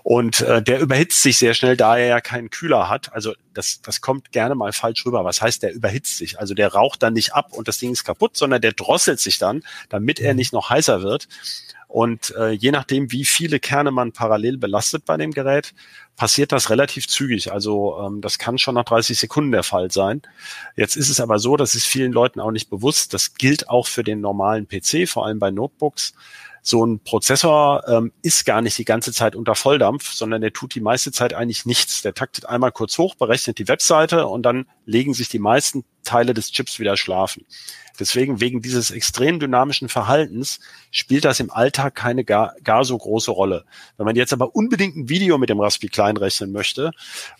Und 0.03 0.41
äh, 0.41 0.61
der 0.61 0.81
überhitzt 0.81 1.21
sich 1.21 1.37
sehr 1.37 1.53
schnell, 1.53 1.77
da 1.77 1.97
er 1.97 2.07
ja 2.07 2.19
keinen 2.19 2.49
Kühler 2.49 2.89
hat. 2.89 3.13
Also 3.13 3.33
das, 3.53 3.81
das 3.81 4.01
kommt 4.01 4.33
gerne 4.33 4.55
mal 4.55 4.73
falsch 4.73 5.05
rüber. 5.05 5.23
Was 5.23 5.41
heißt, 5.41 5.63
der 5.63 5.73
überhitzt 5.73 6.17
sich? 6.17 6.39
Also 6.39 6.55
der 6.55 6.73
raucht 6.73 7.01
dann 7.03 7.13
nicht 7.13 7.33
ab 7.33 7.53
und 7.53 7.69
das 7.69 7.77
Ding 7.77 7.91
ist 7.91 8.03
kaputt, 8.03 8.35
sondern 8.35 8.59
der 8.59 8.73
drosselt 8.73 9.21
sich 9.21 9.37
dann, 9.37 9.63
damit 9.87 10.19
er 10.19 10.33
mhm. 10.33 10.39
nicht 10.39 10.51
noch 10.51 10.69
heißer 10.69 11.03
wird. 11.03 11.29
Und 11.89 12.35
äh, 12.37 12.51
je 12.51 12.69
nachdem, 12.69 13.11
wie 13.11 13.25
viele 13.25 13.59
Kerne 13.59 13.89
man 13.89 14.11
parallel 14.11 14.59
belastet 14.59 15.05
bei 15.05 15.17
dem 15.17 15.31
Gerät, 15.31 15.73
passiert 16.15 16.51
das 16.51 16.69
relativ 16.69 17.07
zügig. 17.07 17.51
Also 17.51 17.99
ähm, 17.99 18.21
das 18.21 18.37
kann 18.37 18.59
schon 18.59 18.75
nach 18.75 18.83
30 18.83 19.17
Sekunden 19.17 19.51
der 19.51 19.63
Fall 19.63 19.89
sein. 19.89 20.21
Jetzt 20.75 20.95
ist 20.95 21.09
es 21.09 21.19
aber 21.19 21.39
so, 21.39 21.57
das 21.57 21.73
ist 21.73 21.87
vielen 21.87 22.11
Leuten 22.11 22.41
auch 22.41 22.51
nicht 22.51 22.69
bewusst. 22.69 23.15
Das 23.15 23.33
gilt 23.33 23.69
auch 23.69 23.87
für 23.87 24.03
den 24.03 24.21
normalen 24.21 24.67
PC, 24.67 25.09
vor 25.09 25.25
allem 25.25 25.39
bei 25.39 25.49
Notebooks. 25.49 26.13
So 26.61 26.85
ein 26.85 26.99
Prozessor 26.99 27.83
ähm, 27.87 28.11
ist 28.21 28.45
gar 28.45 28.61
nicht 28.61 28.77
die 28.77 28.85
ganze 28.85 29.11
Zeit 29.11 29.35
unter 29.35 29.55
Volldampf, 29.55 30.11
sondern 30.11 30.41
der 30.41 30.53
tut 30.53 30.75
die 30.75 30.81
meiste 30.81 31.11
Zeit 31.11 31.33
eigentlich 31.33 31.65
nichts. 31.65 32.03
Der 32.03 32.13
taktet 32.13 32.45
einmal 32.45 32.71
kurz 32.71 32.99
hoch, 32.99 33.15
berechnet 33.15 33.57
die 33.57 33.67
Webseite 33.67 34.27
und 34.27 34.43
dann 34.43 34.67
legen 34.85 35.15
sich 35.15 35.29
die 35.29 35.39
meisten 35.39 35.85
Teile 36.09 36.33
des 36.33 36.51
Chips 36.51 36.79
wieder 36.79 36.97
schlafen. 36.97 37.45
Deswegen, 37.99 38.39
wegen 38.39 38.61
dieses 38.61 38.91
extrem 38.91 39.39
dynamischen 39.39 39.89
Verhaltens, 39.89 40.59
spielt 40.89 41.25
das 41.25 41.39
im 41.39 41.51
Alltag 41.51 41.95
keine 41.95 42.23
gar, 42.23 42.55
gar 42.63 42.85
so 42.85 42.97
große 42.97 43.29
Rolle. 43.29 43.65
Wenn 43.97 44.05
man 44.05 44.15
jetzt 44.15 44.31
aber 44.31 44.55
unbedingt 44.55 44.95
ein 44.95 45.09
Video 45.09 45.37
mit 45.37 45.49
dem 45.49 45.59
Raspberry 45.59 45.89
Klein 45.89 46.17
rechnen 46.17 46.51
möchte, 46.51 46.91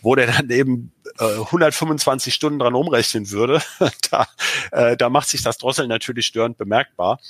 wo 0.02 0.14
der 0.14 0.26
dann 0.26 0.50
eben 0.50 0.92
äh, 1.18 1.24
125 1.24 2.34
Stunden 2.34 2.58
dran 2.58 2.74
umrechnen 2.74 3.30
würde, 3.30 3.62
da, 4.10 4.26
äh, 4.72 4.96
da 4.96 5.08
macht 5.08 5.28
sich 5.28 5.42
das 5.42 5.56
Drosseln 5.56 5.88
natürlich 5.88 6.26
störend 6.26 6.58
bemerkbar. 6.58 7.20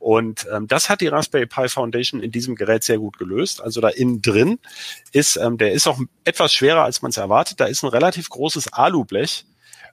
Und 0.00 0.46
ähm, 0.50 0.66
das 0.66 0.88
hat 0.88 1.02
die 1.02 1.08
Raspberry 1.08 1.46
Pi 1.46 1.68
Foundation 1.68 2.22
in 2.22 2.30
diesem 2.30 2.56
Gerät 2.56 2.82
sehr 2.82 2.98
gut 2.98 3.18
gelöst. 3.18 3.60
Also 3.60 3.82
da 3.82 3.90
innen 3.90 4.22
drin 4.22 4.58
ist, 5.12 5.36
ähm, 5.36 5.58
der 5.58 5.72
ist 5.72 5.86
auch 5.86 6.00
etwas 6.24 6.54
schwerer, 6.54 6.84
als 6.84 7.02
man 7.02 7.10
es 7.10 7.18
erwartet. 7.18 7.60
Da 7.60 7.66
ist 7.66 7.82
ein 7.82 7.90
relativ 7.90 8.30
großes 8.30 8.72
Alublech. 8.72 9.44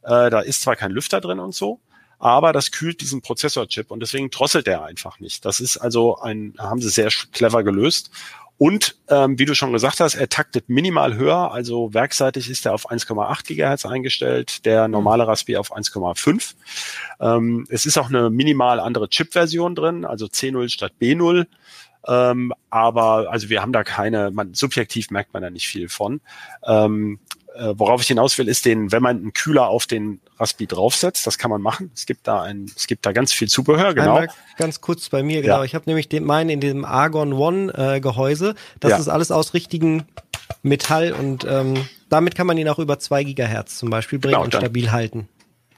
Äh, 0.08 0.30
da 0.30 0.40
ist 0.40 0.62
zwar 0.62 0.76
kein 0.78 0.92
Lüfter 0.92 1.20
drin 1.20 1.40
und 1.40 1.54
so, 1.54 1.82
aber 2.18 2.54
das 2.54 2.72
kühlt 2.72 3.02
diesen 3.02 3.22
Prozessorchip 3.22 3.92
und 3.92 4.00
deswegen 4.00 4.30
drosselt 4.30 4.66
der 4.66 4.84
einfach 4.84 5.20
nicht. 5.20 5.44
Das 5.44 5.60
ist 5.60 5.78
also 5.78 6.18
ein, 6.20 6.54
haben 6.58 6.82
sie 6.82 6.90
sehr 6.90 7.10
clever 7.32 7.64
gelöst. 7.64 8.10
Und 8.60 8.96
ähm, 9.10 9.38
wie 9.38 9.46
du 9.46 9.54
schon 9.54 9.72
gesagt 9.72 10.00
hast, 10.00 10.16
er 10.16 10.30
taktet 10.30 10.68
minimal 10.68 11.16
höher, 11.16 11.52
also 11.52 11.94
werkseitig 11.94 12.50
ist 12.50 12.66
er 12.66 12.74
auf 12.74 12.90
1,8 12.90 13.46
Gigahertz 13.46 13.86
eingestellt, 13.86 14.66
der 14.66 14.88
normale 14.88 15.28
Raspberry 15.28 15.58
auf 15.58 15.76
1,5. 15.76 16.56
Ähm, 17.20 17.68
es 17.70 17.86
ist 17.86 18.00
auch 18.00 18.10
eine 18.10 18.32
minimal 18.32 18.80
andere 18.80 19.10
Chip-Version 19.10 19.76
drin, 19.76 20.06
also 20.06 20.26
C0 20.26 20.70
statt 20.70 20.94
B0. 21.00 21.46
Ähm, 22.08 22.54
aber 22.72 23.30
also 23.30 23.50
wir 23.50 23.62
haben 23.62 23.74
da 23.74 23.84
keine, 23.84 24.32
man, 24.32 24.54
subjektiv 24.56 25.12
merkt 25.12 25.34
man 25.34 25.44
da 25.44 25.52
nicht 25.52 25.68
viel 25.68 25.90
von. 25.90 26.22
Ähm, 26.66 27.20
äh, 27.58 27.78
worauf 27.78 28.02
ich 28.02 28.08
hinaus 28.08 28.38
will, 28.38 28.48
ist 28.48 28.66
den, 28.66 28.92
wenn 28.92 29.02
man 29.02 29.18
einen 29.18 29.34
Kühler 29.34 29.68
auf 29.68 29.86
den 29.86 30.20
Raspi 30.40 30.68
draufsetzt, 30.68 31.26
das 31.26 31.38
kann 31.38 31.50
man 31.50 31.62
machen. 31.62 31.92
Es 31.96 32.06
gibt 32.06 32.28
da 32.28 32.42
ein, 32.42 32.72
es 32.76 32.88
gibt 32.88 33.06
da 33.06 33.12
ganz 33.12 33.34
viel 33.34 33.48
Zubehör, 33.48 33.94
genau. 33.94 34.16
Einmal 34.16 34.30
ganz 34.58 34.82
kurz 34.82 35.10
bei 35.10 35.24
mir, 35.24 35.42
genau. 35.42 35.60
Ja. 35.60 35.64
Ich 35.64 35.76
habe 35.76 35.86
nämlich 35.88 36.10
den 36.10 36.24
meinen 36.24 36.50
in 36.50 36.60
dem 36.60 36.86
Argon 36.86 37.34
One 37.34 37.74
äh, 37.74 38.00
Gehäuse. 38.00 38.56
Das 38.80 38.92
ja. 38.92 38.98
ist 38.98 39.08
alles 39.08 39.32
aus 39.32 39.54
richtigen 39.54 40.06
Metall 40.62 41.12
und 41.12 41.46
ähm, 41.50 41.88
damit 42.10 42.36
kann 42.36 42.48
man 42.48 42.58
ihn 42.58 42.70
auch 42.70 42.80
über 42.80 43.00
zwei 43.00 43.24
Gigahertz 43.24 43.78
zum 43.78 43.90
Beispiel 43.90 44.20
bringen 44.20 44.34
genau, 44.34 44.46
und 44.46 44.54
stabil 44.54 44.92
halten. 44.92 45.28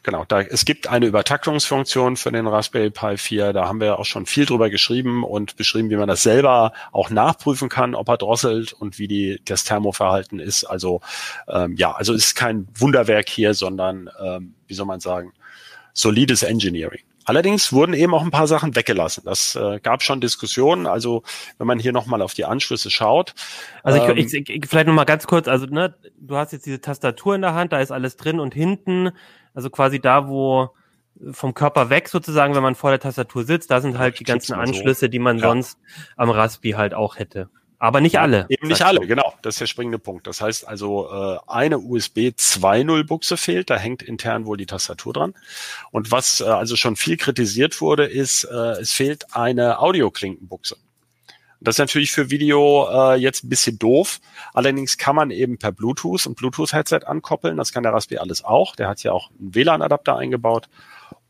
Genau, 0.03 0.25
da, 0.25 0.41
es 0.41 0.65
gibt 0.65 0.87
eine 0.87 1.05
Übertaktungsfunktion 1.07 2.15
für 2.15 2.31
den 2.31 2.47
Raspberry 2.47 2.89
Pi 2.89 3.17
4. 3.17 3.53
Da 3.53 3.67
haben 3.67 3.81
wir 3.81 3.99
auch 3.99 4.05
schon 4.05 4.25
viel 4.25 4.45
drüber 4.45 4.69
geschrieben 4.69 5.23
und 5.23 5.55
beschrieben, 5.57 5.89
wie 5.89 5.97
man 5.97 6.07
das 6.07 6.23
selber 6.23 6.73
auch 6.91 7.09
nachprüfen 7.09 7.69
kann, 7.69 7.95
ob 7.95 8.07
er 8.07 8.17
drosselt 8.17 8.73
und 8.73 8.97
wie 8.97 9.07
die, 9.07 9.41
das 9.45 9.63
Thermoverhalten 9.63 10.39
ist. 10.39 10.63
Also 10.63 11.01
ähm, 11.47 11.75
ja, 11.75 11.91
also 11.91 12.13
es 12.13 12.27
ist 12.27 12.35
kein 12.35 12.67
Wunderwerk 12.75 13.29
hier, 13.29 13.53
sondern 13.53 14.09
ähm, 14.23 14.55
wie 14.67 14.73
soll 14.73 14.85
man 14.85 14.99
sagen, 14.99 15.33
solides 15.93 16.43
Engineering. 16.43 17.01
Allerdings 17.29 17.71
wurden 17.71 17.93
eben 17.93 18.15
auch 18.15 18.23
ein 18.23 18.31
paar 18.31 18.47
Sachen 18.47 18.75
weggelassen. 18.75 19.21
Das 19.23 19.55
äh, 19.55 19.79
gab 19.81 20.01
schon 20.01 20.19
Diskussionen. 20.19 20.87
Also 20.87 21.21
wenn 21.59 21.67
man 21.67 21.77
hier 21.77 21.91
nochmal 21.91 22.23
auf 22.23 22.33
die 22.33 22.43
Anschlüsse 22.43 22.89
schaut. 22.89 23.35
Also 23.83 23.99
ähm, 23.99 24.17
ich, 24.17 24.33
ich, 24.33 24.49
ich, 24.49 24.65
vielleicht 24.67 24.87
nochmal 24.87 25.05
ganz 25.05 25.27
kurz. 25.27 25.47
Also 25.47 25.67
ne, 25.67 25.93
du 26.19 26.37
hast 26.37 26.53
jetzt 26.53 26.65
diese 26.65 26.81
Tastatur 26.81 27.35
in 27.35 27.41
der 27.41 27.53
Hand, 27.53 27.71
da 27.71 27.81
ist 27.81 27.91
alles 27.91 28.15
drin 28.15 28.39
und 28.39 28.55
hinten, 28.55 29.11
also 29.53 29.69
quasi 29.69 29.99
da, 29.99 30.27
wo 30.27 30.69
vom 31.31 31.53
Körper 31.53 31.89
weg 31.89 32.07
sozusagen, 32.07 32.55
wenn 32.55 32.63
man 32.63 32.75
vor 32.75 32.91
der 32.91 32.99
Tastatur 32.99 33.43
sitzt, 33.43 33.71
da 33.71 33.81
sind 33.81 33.97
halt 33.97 34.19
die 34.19 34.23
ganzen 34.23 34.53
Anschlüsse, 34.53 35.05
so. 35.05 35.07
die 35.07 35.19
man 35.19 35.37
ja. 35.37 35.49
sonst 35.49 35.77
am 36.15 36.29
Raspi 36.29 36.71
halt 36.71 36.93
auch 36.93 37.17
hätte. 37.17 37.49
Aber 37.81 38.01
nicht 38.01 38.19
alle. 38.19 38.45
Eben 38.49 38.67
nicht 38.67 38.81
alle, 38.81 39.07
genau. 39.07 39.33
Das 39.41 39.55
ist 39.55 39.61
der 39.61 39.67
springende 39.67 39.99
Punkt. 39.99 40.27
Das 40.27 40.41
heißt 40.41 40.67
also, 40.67 41.09
äh, 41.09 41.37
eine 41.47 41.79
USB 41.79 42.33
2.0 42.37 43.05
Buchse 43.05 43.37
fehlt, 43.37 43.69
da 43.69 43.77
hängt 43.77 44.03
intern 44.03 44.45
wohl 44.45 44.57
die 44.57 44.65
Tastatur 44.65 45.13
dran. 45.13 45.33
Und 45.91 46.11
was 46.11 46.41
äh, 46.41 46.43
also 46.43 46.75
schon 46.75 46.97
viel 46.97 47.15
kritisiert 47.15 47.79
wurde, 47.79 48.05
ist, 48.05 48.43
äh, 48.43 48.81
es 48.81 48.91
fehlt 48.91 49.33
eine 49.33 49.79
Audioklinkenbuchse. 49.79 50.75
Das 51.61 51.75
ist 51.75 51.79
natürlich 51.79 52.11
für 52.11 52.29
Video 52.29 52.87
äh, 52.89 53.15
jetzt 53.15 53.43
ein 53.43 53.49
bisschen 53.49 53.77
doof. 53.77 54.19
Allerdings 54.53 54.97
kann 54.97 55.15
man 55.15 55.31
eben 55.31 55.57
per 55.57 55.71
Bluetooth 55.71 56.25
und 56.25 56.35
Bluetooth-Headset 56.35 57.01
ankoppeln. 57.05 57.57
Das 57.57 57.73
kann 57.73 57.83
der 57.83 57.93
Raspberry 57.93 58.19
alles 58.19 58.43
auch. 58.43 58.75
Der 58.75 58.87
hat 58.87 59.03
ja 59.03 59.11
auch 59.11 59.29
einen 59.39 59.53
WLAN-Adapter 59.53 60.15
eingebaut. 60.15 60.69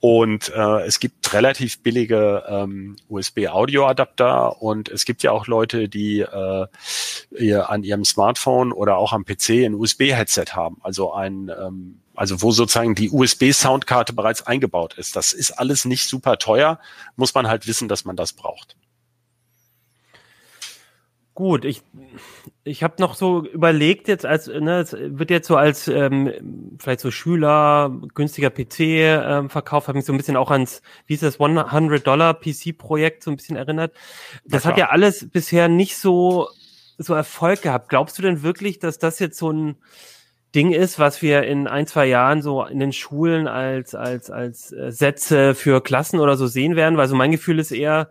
Und 0.01 0.49
äh, 0.55 0.81
es 0.85 0.99
gibt 0.99 1.33
relativ 1.33 1.81
billige 1.83 2.43
ähm, 2.47 2.95
USB-Audio-Adapter 3.09 4.61
und 4.61 4.87
es 4.87 5.03
gibt 5.03 5.23
ja 5.23 5.31
auch 5.31 5.47
Leute, 5.47 5.89
die 5.89 6.21
äh, 6.21 6.67
ihr, 7.37 7.69
an 7.69 7.83
ihrem 7.83 8.05
Smartphone 8.05 8.71
oder 8.71 8.97
auch 8.97 9.11
am 9.11 9.25
PC 9.25 9.65
ein 9.65 9.75
USB-Headset 9.75 10.53
haben, 10.53 10.77
also 10.81 11.11
ein 11.13 11.49
ähm, 11.49 11.99
also 12.15 12.41
wo 12.41 12.51
sozusagen 12.51 12.95
die 12.95 13.09
USB-Soundkarte 13.09 14.11
bereits 14.11 14.45
eingebaut 14.45 14.93
ist. 14.95 15.15
Das 15.15 15.31
ist 15.31 15.51
alles 15.51 15.85
nicht 15.85 16.07
super 16.07 16.37
teuer, 16.37 16.79
muss 17.15 17.33
man 17.33 17.47
halt 17.47 17.65
wissen, 17.65 17.87
dass 17.87 18.03
man 18.03 18.17
das 18.17 18.33
braucht. 18.33 18.75
Gut, 21.39 21.63
ich, 21.63 21.83
ich 22.65 22.83
habe 22.83 22.95
noch 22.99 23.15
so 23.15 23.45
überlegt 23.45 24.09
jetzt, 24.09 24.25
als 24.25 24.47
ne, 24.47 24.81
es 24.81 24.91
wird 24.91 25.29
jetzt 25.29 25.47
so 25.47 25.55
als 25.55 25.87
ähm, 25.87 26.75
vielleicht 26.77 26.99
so 26.99 27.11
Schüler 27.11 27.97
günstiger 28.13 28.49
PC 28.49 28.79
ähm, 28.81 29.49
verkauft, 29.49 29.87
habe 29.87 29.97
mich 29.97 30.05
so 30.05 30.11
ein 30.11 30.17
bisschen 30.17 30.35
auch 30.35 30.51
ans, 30.51 30.81
wie 31.05 31.13
ist 31.13 31.23
das 31.23 31.39
100 31.39 32.05
Dollar 32.05 32.33
PC 32.33 32.77
Projekt 32.77 33.23
so 33.23 33.31
ein 33.31 33.37
bisschen 33.37 33.55
erinnert. 33.55 33.93
Das 34.43 34.65
hat 34.65 34.77
ja 34.77 34.89
alles 34.89 35.29
bisher 35.29 35.69
nicht 35.69 35.95
so 35.95 36.49
so 36.97 37.13
Erfolg 37.13 37.61
gehabt. 37.61 37.87
Glaubst 37.87 38.17
du 38.17 38.21
denn 38.21 38.43
wirklich, 38.43 38.79
dass 38.79 38.99
das 38.99 39.19
jetzt 39.19 39.37
so 39.37 39.49
ein 39.49 39.77
Ding 40.53 40.73
ist, 40.73 40.99
was 40.99 41.21
wir 41.21 41.43
in 41.43 41.67
ein 41.69 41.87
zwei 41.87 42.05
Jahren 42.07 42.41
so 42.41 42.65
in 42.65 42.79
den 42.79 42.91
Schulen 42.91 43.47
als 43.47 43.95
als 43.95 44.29
als 44.29 44.73
äh, 44.73 44.91
Sätze 44.91 45.55
für 45.55 45.81
Klassen 45.81 46.19
oder 46.19 46.35
so 46.35 46.47
sehen 46.47 46.75
werden? 46.75 46.97
Weil 46.97 47.07
so 47.07 47.15
mein 47.15 47.31
Gefühl 47.31 47.59
ist 47.59 47.71
eher 47.71 48.09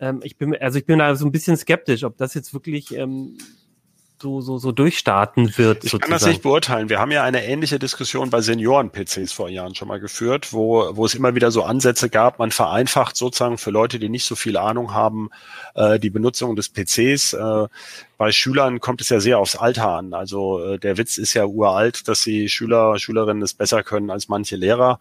ähm, 0.00 0.20
ich 0.22 0.36
bin, 0.36 0.54
also 0.56 0.78
ich 0.78 0.86
bin 0.86 0.98
da 0.98 1.14
so 1.16 1.26
ein 1.26 1.32
bisschen 1.32 1.56
skeptisch, 1.56 2.04
ob 2.04 2.16
das 2.16 2.34
jetzt 2.34 2.52
wirklich 2.54 2.94
ähm, 2.96 3.38
so, 4.20 4.40
so, 4.40 4.58
so 4.58 4.72
durchstarten 4.72 5.56
wird. 5.56 5.84
Ich 5.84 5.90
sozusagen. 5.90 6.00
kann 6.00 6.10
das 6.10 6.26
nicht 6.26 6.42
beurteilen. 6.42 6.88
Wir 6.88 6.98
haben 6.98 7.10
ja 7.10 7.22
eine 7.22 7.44
ähnliche 7.44 7.78
Diskussion 7.78 8.30
bei 8.30 8.40
Senioren-PCs 8.40 9.32
vor 9.32 9.48
Jahren 9.48 9.74
schon 9.74 9.88
mal 9.88 10.00
geführt, 10.00 10.52
wo, 10.52 10.96
wo 10.96 11.04
es 11.04 11.14
immer 11.14 11.34
wieder 11.34 11.50
so 11.50 11.62
Ansätze 11.62 12.10
gab, 12.10 12.38
man 12.38 12.50
vereinfacht 12.50 13.16
sozusagen 13.16 13.58
für 13.58 13.70
Leute, 13.70 13.98
die 13.98 14.08
nicht 14.08 14.24
so 14.24 14.34
viel 14.34 14.56
Ahnung 14.56 14.92
haben, 14.92 15.30
äh, 15.74 15.98
die 15.98 16.10
Benutzung 16.10 16.56
des 16.56 16.68
PCs. 16.68 17.34
Äh, 17.34 17.68
bei 18.18 18.32
Schülern 18.32 18.80
kommt 18.80 19.00
es 19.00 19.08
ja 19.10 19.20
sehr 19.20 19.38
aufs 19.38 19.54
Alter 19.54 19.90
an. 19.90 20.12
Also 20.12 20.62
äh, 20.62 20.78
der 20.78 20.98
Witz 20.98 21.18
ist 21.18 21.34
ja 21.34 21.46
uralt, 21.46 22.08
dass 22.08 22.22
die 22.22 22.48
Schüler, 22.48 22.98
Schülerinnen 22.98 23.42
es 23.42 23.54
besser 23.54 23.84
können 23.84 24.10
als 24.10 24.28
manche 24.28 24.56
Lehrer. 24.56 24.98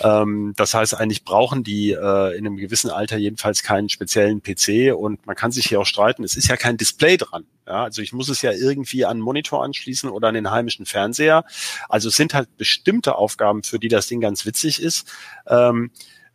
Ähm, 0.00 0.54
das 0.56 0.72
heißt, 0.72 0.94
eigentlich 0.94 1.24
brauchen 1.24 1.64
die 1.64 1.90
äh, 1.90 2.38
in 2.38 2.46
einem 2.46 2.56
gewissen 2.56 2.88
Alter 2.88 3.16
jedenfalls 3.18 3.64
keinen 3.64 3.88
speziellen 3.88 4.40
PC 4.40 4.94
und 4.96 5.26
man 5.26 5.34
kann 5.34 5.50
sich 5.50 5.66
hier 5.66 5.80
auch 5.80 5.86
streiten. 5.86 6.22
Es 6.22 6.36
ist 6.36 6.48
ja 6.48 6.56
kein 6.56 6.76
Display 6.76 7.16
dran. 7.16 7.44
Ja, 7.66 7.84
also 7.84 8.02
ich 8.02 8.12
muss 8.12 8.28
es 8.28 8.40
ja 8.40 8.52
irgendwie 8.52 9.04
an 9.04 9.10
einen 9.10 9.20
Monitor 9.20 9.64
anschließen 9.64 10.08
oder 10.08 10.28
an 10.28 10.34
den 10.34 10.50
heimischen 10.52 10.86
Fernseher. 10.86 11.44
Also 11.88 12.08
es 12.08 12.14
sind 12.14 12.34
halt 12.34 12.56
bestimmte 12.56 13.16
Aufgaben, 13.16 13.64
für 13.64 13.80
die 13.80 13.88
das 13.88 14.06
Ding 14.06 14.20
ganz 14.20 14.46
witzig 14.46 14.80
ist. 14.80 15.12
Ähm, 15.48 15.90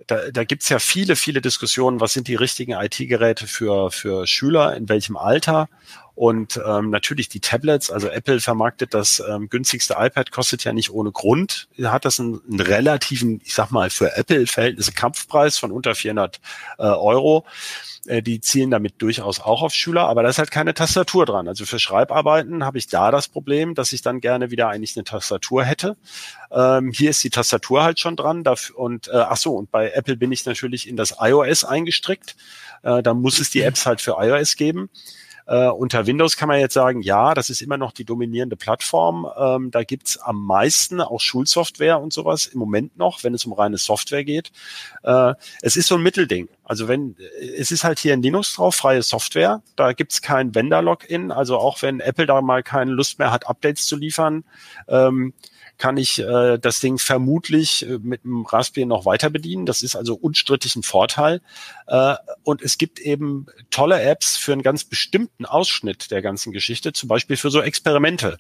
da, 0.07 0.29
da 0.31 0.43
gibt 0.43 0.67
ja 0.69 0.79
viele, 0.79 1.15
viele 1.15 1.41
Diskussionen, 1.41 1.99
was 1.99 2.13
sind 2.13 2.27
die 2.27 2.35
richtigen 2.35 2.73
IT-Geräte 2.73 3.47
für, 3.47 3.91
für 3.91 4.27
Schüler, 4.27 4.75
in 4.75 4.89
welchem 4.89 5.17
Alter. 5.17 5.69
Und 6.15 6.59
ähm, 6.65 6.89
natürlich 6.89 7.27
die 7.27 7.41
Tablets, 7.41 7.91
also 7.91 8.07
Apple 8.07 8.39
vermarktet 8.39 8.93
das 8.93 9.21
ähm, 9.27 9.49
günstigste 9.49 9.95
iPad, 9.97 10.31
kostet 10.31 10.63
ja 10.63 10.71
nicht 10.71 10.91
ohne 10.91 11.11
Grund. 11.11 11.67
Hat 11.83 12.05
das 12.05 12.19
einen, 12.19 12.41
einen 12.49 12.61
relativen, 12.61 13.41
ich 13.43 13.53
sag 13.53 13.71
mal, 13.71 13.89
für 13.89 14.15
Apple-Verhältnisse 14.15 14.93
Kampfpreis 14.93 15.57
von 15.57 15.71
unter 15.71 15.93
400 15.93 16.39
äh, 16.77 16.83
Euro. 16.83 17.45
Äh, 18.05 18.21
die 18.21 18.39
zielen 18.39 18.71
damit 18.71 19.01
durchaus 19.01 19.39
auch 19.39 19.61
auf 19.61 19.73
Schüler, 19.73 20.07
aber 20.07 20.23
da 20.23 20.29
ist 20.29 20.37
halt 20.37 20.51
keine 20.51 20.73
Tastatur 20.73 21.25
dran. 21.25 21.47
Also 21.47 21.65
für 21.65 21.79
Schreibarbeiten 21.79 22.63
habe 22.63 22.77
ich 22.77 22.87
da 22.87 23.11
das 23.11 23.27
Problem, 23.27 23.75
dass 23.75 23.93
ich 23.93 24.01
dann 24.01 24.21
gerne 24.21 24.51
wieder 24.51 24.69
eigentlich 24.69 24.95
eine 24.95 25.03
Tastatur 25.03 25.63
hätte. 25.63 25.97
Ähm, 26.51 26.91
hier 26.91 27.09
ist 27.09 27.23
die 27.23 27.29
Tastatur 27.29 27.83
halt 27.83 27.99
schon 27.99 28.15
dran. 28.15 28.43
Dafür, 28.43 28.77
und 28.77 29.07
äh, 29.07 29.17
ach 29.17 29.37
so, 29.37 29.55
und 29.55 29.71
bei 29.71 29.91
Apple 29.91 30.17
bin 30.17 30.31
ich 30.31 30.45
natürlich 30.45 30.87
in 30.87 30.95
das 30.95 31.15
iOS 31.19 31.63
eingestrickt. 31.63 32.35
Äh, 32.83 33.01
da 33.01 33.13
muss 33.13 33.39
es 33.39 33.49
die 33.49 33.61
Apps 33.61 33.85
halt 33.85 34.01
für 34.01 34.15
iOS 34.19 34.55
geben. 34.55 34.89
Äh, 35.47 35.67
unter 35.67 36.07
Windows 36.07 36.37
kann 36.37 36.47
man 36.47 36.59
jetzt 36.59 36.73
sagen, 36.73 37.01
ja, 37.01 37.33
das 37.33 37.49
ist 37.49 37.61
immer 37.61 37.77
noch 37.77 37.91
die 37.91 38.05
dominierende 38.05 38.55
Plattform. 38.55 39.27
Ähm, 39.37 39.71
da 39.71 39.83
gibt's 39.83 40.17
am 40.17 40.43
meisten 40.45 41.01
auch 41.01 41.19
Schulsoftware 41.21 41.99
und 41.99 42.13
sowas 42.13 42.47
im 42.47 42.59
Moment 42.59 42.97
noch, 42.97 43.23
wenn 43.23 43.33
es 43.33 43.45
um 43.45 43.53
reine 43.53 43.77
Software 43.77 44.23
geht. 44.23 44.51
Äh, 45.03 45.33
es 45.61 45.75
ist 45.75 45.87
so 45.87 45.95
ein 45.95 46.01
Mittelding. 46.01 46.49
Also 46.63 46.87
wenn, 46.87 47.15
es 47.57 47.71
ist 47.71 47.83
halt 47.83 47.99
hier 47.99 48.13
in 48.13 48.21
Linux 48.21 48.55
drauf, 48.55 48.75
freie 48.75 49.03
Software. 49.03 49.61
Da 49.75 49.93
gibt's 49.93 50.21
kein 50.21 50.55
Vendor-Login. 50.55 51.31
Also 51.31 51.57
auch 51.57 51.81
wenn 51.81 51.99
Apple 51.99 52.25
da 52.25 52.41
mal 52.41 52.63
keine 52.63 52.91
Lust 52.91 53.19
mehr 53.19 53.31
hat, 53.31 53.47
Updates 53.47 53.85
zu 53.85 53.95
liefern, 53.95 54.43
ähm, 54.87 55.33
kann 55.77 55.97
ich 55.97 56.19
äh, 56.19 56.57
das 56.57 56.79
Ding 56.79 56.97
vermutlich 56.97 57.85
äh, 57.87 57.99
mit 58.01 58.23
dem 58.23 58.45
Raspberry 58.45 58.85
noch 58.85 59.05
weiter 59.05 59.29
bedienen. 59.29 59.65
Das 59.65 59.83
ist 59.83 59.95
also 59.95 60.15
unstrittig 60.15 60.75
ein 60.75 60.83
Vorteil. 60.83 61.41
Äh, 61.87 62.15
und 62.43 62.61
es 62.61 62.77
gibt 62.77 62.99
eben 62.99 63.47
tolle 63.71 64.01
Apps 64.01 64.37
für 64.37 64.53
einen 64.53 64.61
ganz 64.61 64.83
bestimmten 64.83 65.45
Ausschnitt 65.45 66.11
der 66.11 66.21
ganzen 66.21 66.53
Geschichte, 66.53 66.93
zum 66.93 67.09
Beispiel 67.09 67.37
für 67.37 67.49
so 67.49 67.61
Experimente. 67.61 68.37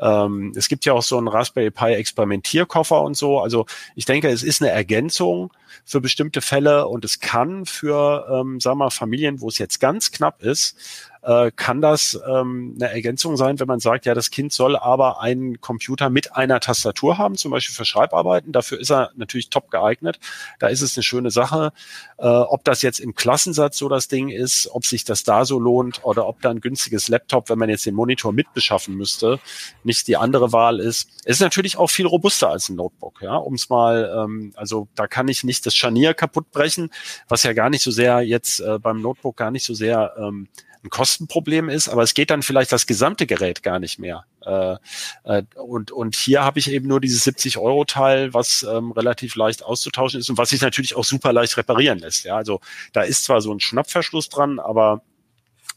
Ähm, 0.00 0.52
es 0.56 0.68
gibt 0.68 0.84
ja 0.84 0.94
auch 0.94 1.02
so 1.02 1.18
einen 1.18 1.28
Raspberry 1.28 1.70
Pi 1.70 1.92
Experimentierkoffer 1.94 3.02
und 3.02 3.16
so. 3.16 3.40
Also 3.40 3.66
ich 3.94 4.04
denke, 4.04 4.28
es 4.28 4.42
ist 4.42 4.62
eine 4.62 4.70
Ergänzung 4.70 5.52
für 5.84 6.00
bestimmte 6.00 6.40
Fälle 6.40 6.88
und 6.88 7.04
es 7.04 7.20
kann 7.20 7.66
für, 7.66 8.26
ähm, 8.30 8.60
sagen 8.60 8.78
wir 8.78 8.84
mal, 8.86 8.90
Familien, 8.90 9.40
wo 9.40 9.48
es 9.48 9.58
jetzt 9.58 9.80
ganz 9.80 10.10
knapp 10.10 10.42
ist, 10.42 10.76
äh, 11.22 11.50
kann 11.54 11.80
das 11.80 12.18
ähm, 12.26 12.76
eine 12.80 12.92
Ergänzung 12.92 13.36
sein, 13.36 13.58
wenn 13.60 13.66
man 13.66 13.80
sagt, 13.80 14.06
ja, 14.06 14.14
das 14.14 14.30
Kind 14.30 14.52
soll 14.52 14.76
aber 14.76 15.20
einen 15.20 15.60
Computer 15.60 16.10
mit 16.10 16.36
einer 16.36 16.60
Tastatur 16.60 17.18
haben, 17.18 17.36
zum 17.36 17.50
Beispiel 17.50 17.74
für 17.74 17.84
Schreibarbeiten. 17.84 18.52
Dafür 18.52 18.80
ist 18.80 18.90
er 18.90 19.10
natürlich 19.16 19.50
top 19.50 19.70
geeignet. 19.70 20.18
Da 20.58 20.68
ist 20.68 20.82
es 20.82 20.96
eine 20.96 21.02
schöne 21.02 21.30
Sache. 21.30 21.72
Äh, 22.18 22.26
ob 22.26 22.64
das 22.64 22.82
jetzt 22.82 23.00
im 23.00 23.14
Klassensatz 23.14 23.78
so 23.78 23.88
das 23.88 24.08
Ding 24.08 24.28
ist, 24.28 24.68
ob 24.72 24.84
sich 24.84 25.04
das 25.04 25.22
da 25.22 25.44
so 25.44 25.58
lohnt 25.58 26.04
oder 26.04 26.26
ob 26.26 26.40
da 26.42 26.50
ein 26.50 26.60
günstiges 26.60 27.08
Laptop, 27.08 27.48
wenn 27.50 27.58
man 27.58 27.68
jetzt 27.68 27.86
den 27.86 27.94
Monitor 27.94 28.32
mitbeschaffen 28.32 28.94
müsste, 28.94 29.38
nicht 29.84 30.08
die 30.08 30.16
andere 30.16 30.52
Wahl 30.52 30.80
ist. 30.80 31.08
Es 31.24 31.36
ist 31.36 31.40
natürlich 31.40 31.76
auch 31.76 31.88
viel 31.90 32.06
robuster 32.06 32.50
als 32.50 32.68
ein 32.68 32.76
Notebook, 32.76 33.22
ja, 33.22 33.36
um 33.36 33.54
es 33.54 33.68
mal, 33.68 34.12
ähm, 34.16 34.52
also 34.56 34.88
da 34.94 35.06
kann 35.06 35.28
ich 35.28 35.44
nicht 35.44 35.66
das 35.66 35.74
Scharnier 35.74 36.14
kaputt 36.14 36.50
brechen, 36.50 36.90
was 37.28 37.42
ja 37.42 37.52
gar 37.52 37.70
nicht 37.70 37.82
so 37.82 37.90
sehr 37.90 38.20
jetzt 38.20 38.60
äh, 38.60 38.78
beim 38.78 39.00
Notebook 39.00 39.36
gar 39.36 39.50
nicht 39.50 39.64
so 39.64 39.74
sehr 39.74 40.14
ähm, 40.18 40.48
ein 40.84 40.90
Kostenproblem 40.90 41.68
ist, 41.68 41.88
aber 41.88 42.02
es 42.02 42.14
geht 42.14 42.30
dann 42.30 42.42
vielleicht 42.42 42.72
das 42.72 42.86
gesamte 42.86 43.26
Gerät 43.26 43.62
gar 43.62 43.78
nicht 43.78 43.98
mehr. 43.98 44.24
Äh, 44.44 44.76
äh, 45.24 45.42
und, 45.56 45.90
und 45.90 46.16
hier 46.16 46.42
habe 46.42 46.58
ich 46.58 46.70
eben 46.70 46.88
nur 46.88 47.00
dieses 47.00 47.26
70-Euro-Teil, 47.26 48.34
was 48.34 48.66
ähm, 48.68 48.92
relativ 48.92 49.34
leicht 49.34 49.64
auszutauschen 49.64 50.20
ist 50.20 50.30
und 50.30 50.38
was 50.38 50.50
sich 50.50 50.60
natürlich 50.60 50.96
auch 50.96 51.04
super 51.04 51.32
leicht 51.32 51.56
reparieren 51.56 51.98
lässt. 51.98 52.24
Ja, 52.24 52.36
also 52.36 52.60
da 52.92 53.02
ist 53.02 53.24
zwar 53.24 53.40
so 53.40 53.52
ein 53.52 53.60
Schnappverschluss 53.60 54.28
dran, 54.28 54.58
aber 54.58 55.02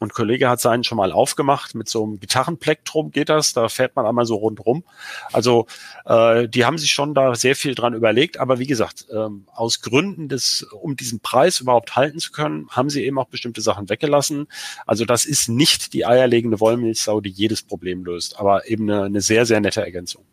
Und 0.01 0.15
Kollege 0.15 0.49
hat 0.49 0.59
seinen 0.59 0.83
schon 0.83 0.97
mal 0.97 1.11
aufgemacht 1.11 1.75
mit 1.75 1.87
so 1.87 2.03
einem 2.03 2.19
Gitarrenplektrum 2.19 3.11
geht 3.11 3.29
das, 3.29 3.53
da 3.53 3.69
fährt 3.69 3.95
man 3.95 4.07
einmal 4.07 4.25
so 4.25 4.33
rundrum. 4.33 4.83
Also 5.31 5.67
äh, 6.05 6.49
die 6.49 6.65
haben 6.65 6.79
sich 6.79 6.91
schon 6.91 7.13
da 7.13 7.35
sehr 7.35 7.55
viel 7.55 7.75
dran 7.75 7.93
überlegt, 7.93 8.39
aber 8.39 8.57
wie 8.57 8.65
gesagt, 8.65 9.05
ähm, 9.13 9.45
aus 9.53 9.81
Gründen 9.81 10.27
des, 10.27 10.63
um 10.63 10.95
diesen 10.95 11.19
Preis 11.19 11.59
überhaupt 11.59 11.95
halten 11.95 12.17
zu 12.17 12.31
können, 12.31 12.67
haben 12.71 12.89
sie 12.89 13.05
eben 13.05 13.19
auch 13.19 13.27
bestimmte 13.27 13.61
Sachen 13.61 13.89
weggelassen. 13.89 14.47
Also 14.87 15.05
das 15.05 15.23
ist 15.23 15.49
nicht 15.49 15.93
die 15.93 16.03
eierlegende 16.03 16.59
Wollmilchsau, 16.59 17.21
die 17.21 17.29
jedes 17.29 17.61
Problem 17.61 18.03
löst, 18.03 18.39
aber 18.39 18.67
eben 18.67 18.89
eine, 18.89 19.03
eine 19.03 19.21
sehr, 19.21 19.45
sehr 19.45 19.61
nette 19.61 19.83
Ergänzung. 19.83 20.25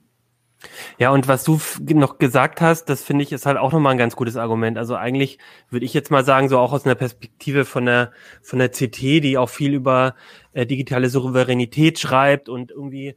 Ja, 0.98 1.10
und 1.10 1.28
was 1.28 1.44
du 1.44 1.60
noch 1.94 2.18
gesagt 2.18 2.60
hast, 2.60 2.86
das 2.86 3.04
finde 3.04 3.22
ich 3.22 3.32
ist 3.32 3.46
halt 3.46 3.58
auch 3.58 3.72
nochmal 3.72 3.92
ein 3.92 3.98
ganz 3.98 4.16
gutes 4.16 4.36
Argument. 4.36 4.76
Also 4.76 4.96
eigentlich 4.96 5.38
würde 5.70 5.86
ich 5.86 5.94
jetzt 5.94 6.10
mal 6.10 6.24
sagen, 6.24 6.48
so 6.48 6.58
auch 6.58 6.72
aus 6.72 6.84
einer 6.84 6.96
Perspektive 6.96 7.64
von 7.64 7.86
der, 7.86 8.12
von 8.42 8.58
der 8.58 8.68
CT, 8.68 9.00
die 9.00 9.38
auch 9.38 9.48
viel 9.48 9.74
über 9.74 10.14
äh, 10.52 10.66
digitale 10.66 11.08
Souveränität 11.10 11.98
schreibt 12.00 12.48
und 12.48 12.72
irgendwie, 12.72 13.08
äh, 13.08 13.16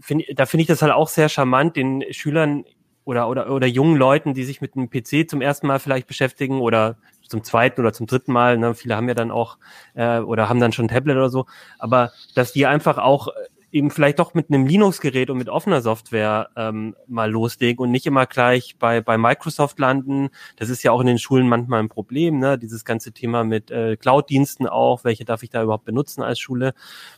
find, 0.00 0.24
da 0.36 0.46
finde 0.46 0.62
ich 0.62 0.68
das 0.68 0.82
halt 0.82 0.92
auch 0.92 1.08
sehr 1.08 1.28
charmant, 1.28 1.76
den 1.76 2.04
Schülern 2.12 2.64
oder, 3.04 3.28
oder, 3.28 3.50
oder 3.50 3.66
jungen 3.66 3.96
Leuten, 3.96 4.32
die 4.34 4.44
sich 4.44 4.60
mit 4.60 4.76
einem 4.76 4.88
PC 4.88 5.28
zum 5.28 5.40
ersten 5.40 5.66
Mal 5.66 5.80
vielleicht 5.80 6.06
beschäftigen 6.06 6.60
oder 6.60 6.96
zum 7.26 7.42
zweiten 7.42 7.80
oder 7.80 7.92
zum 7.92 8.06
dritten 8.06 8.32
Mal, 8.32 8.58
ne, 8.58 8.74
viele 8.74 8.94
haben 8.94 9.08
ja 9.08 9.14
dann 9.14 9.30
auch 9.30 9.58
äh, 9.94 10.18
oder 10.18 10.48
haben 10.48 10.60
dann 10.60 10.72
schon 10.72 10.84
ein 10.84 10.88
Tablet 10.88 11.16
oder 11.16 11.30
so, 11.30 11.46
aber 11.78 12.12
dass 12.34 12.52
die 12.52 12.66
einfach 12.66 12.98
auch 12.98 13.28
äh, 13.28 13.32
eben 13.72 13.90
vielleicht 13.90 14.18
doch 14.18 14.34
mit 14.34 14.50
einem 14.50 14.66
Linux-Gerät 14.66 15.30
und 15.30 15.38
mit 15.38 15.48
offener 15.48 15.80
Software 15.80 16.50
ähm, 16.56 16.94
mal 17.08 17.30
loslegen 17.30 17.82
und 17.82 17.90
nicht 17.90 18.06
immer 18.06 18.26
gleich 18.26 18.76
bei, 18.78 19.00
bei 19.00 19.16
Microsoft 19.16 19.78
landen. 19.78 20.28
Das 20.56 20.68
ist 20.68 20.82
ja 20.82 20.92
auch 20.92 21.00
in 21.00 21.06
den 21.06 21.18
Schulen 21.18 21.48
manchmal 21.48 21.80
ein 21.80 21.88
Problem, 21.88 22.38
ne? 22.38 22.58
dieses 22.58 22.84
ganze 22.84 23.12
Thema 23.12 23.44
mit 23.44 23.70
äh, 23.70 23.96
Cloud-Diensten 23.96 24.66
auch, 24.66 25.04
welche 25.04 25.24
darf 25.24 25.42
ich 25.42 25.48
da 25.48 25.62
überhaupt 25.62 25.86
benutzen 25.86 26.22
als 26.22 26.38
Schule. 26.38 26.74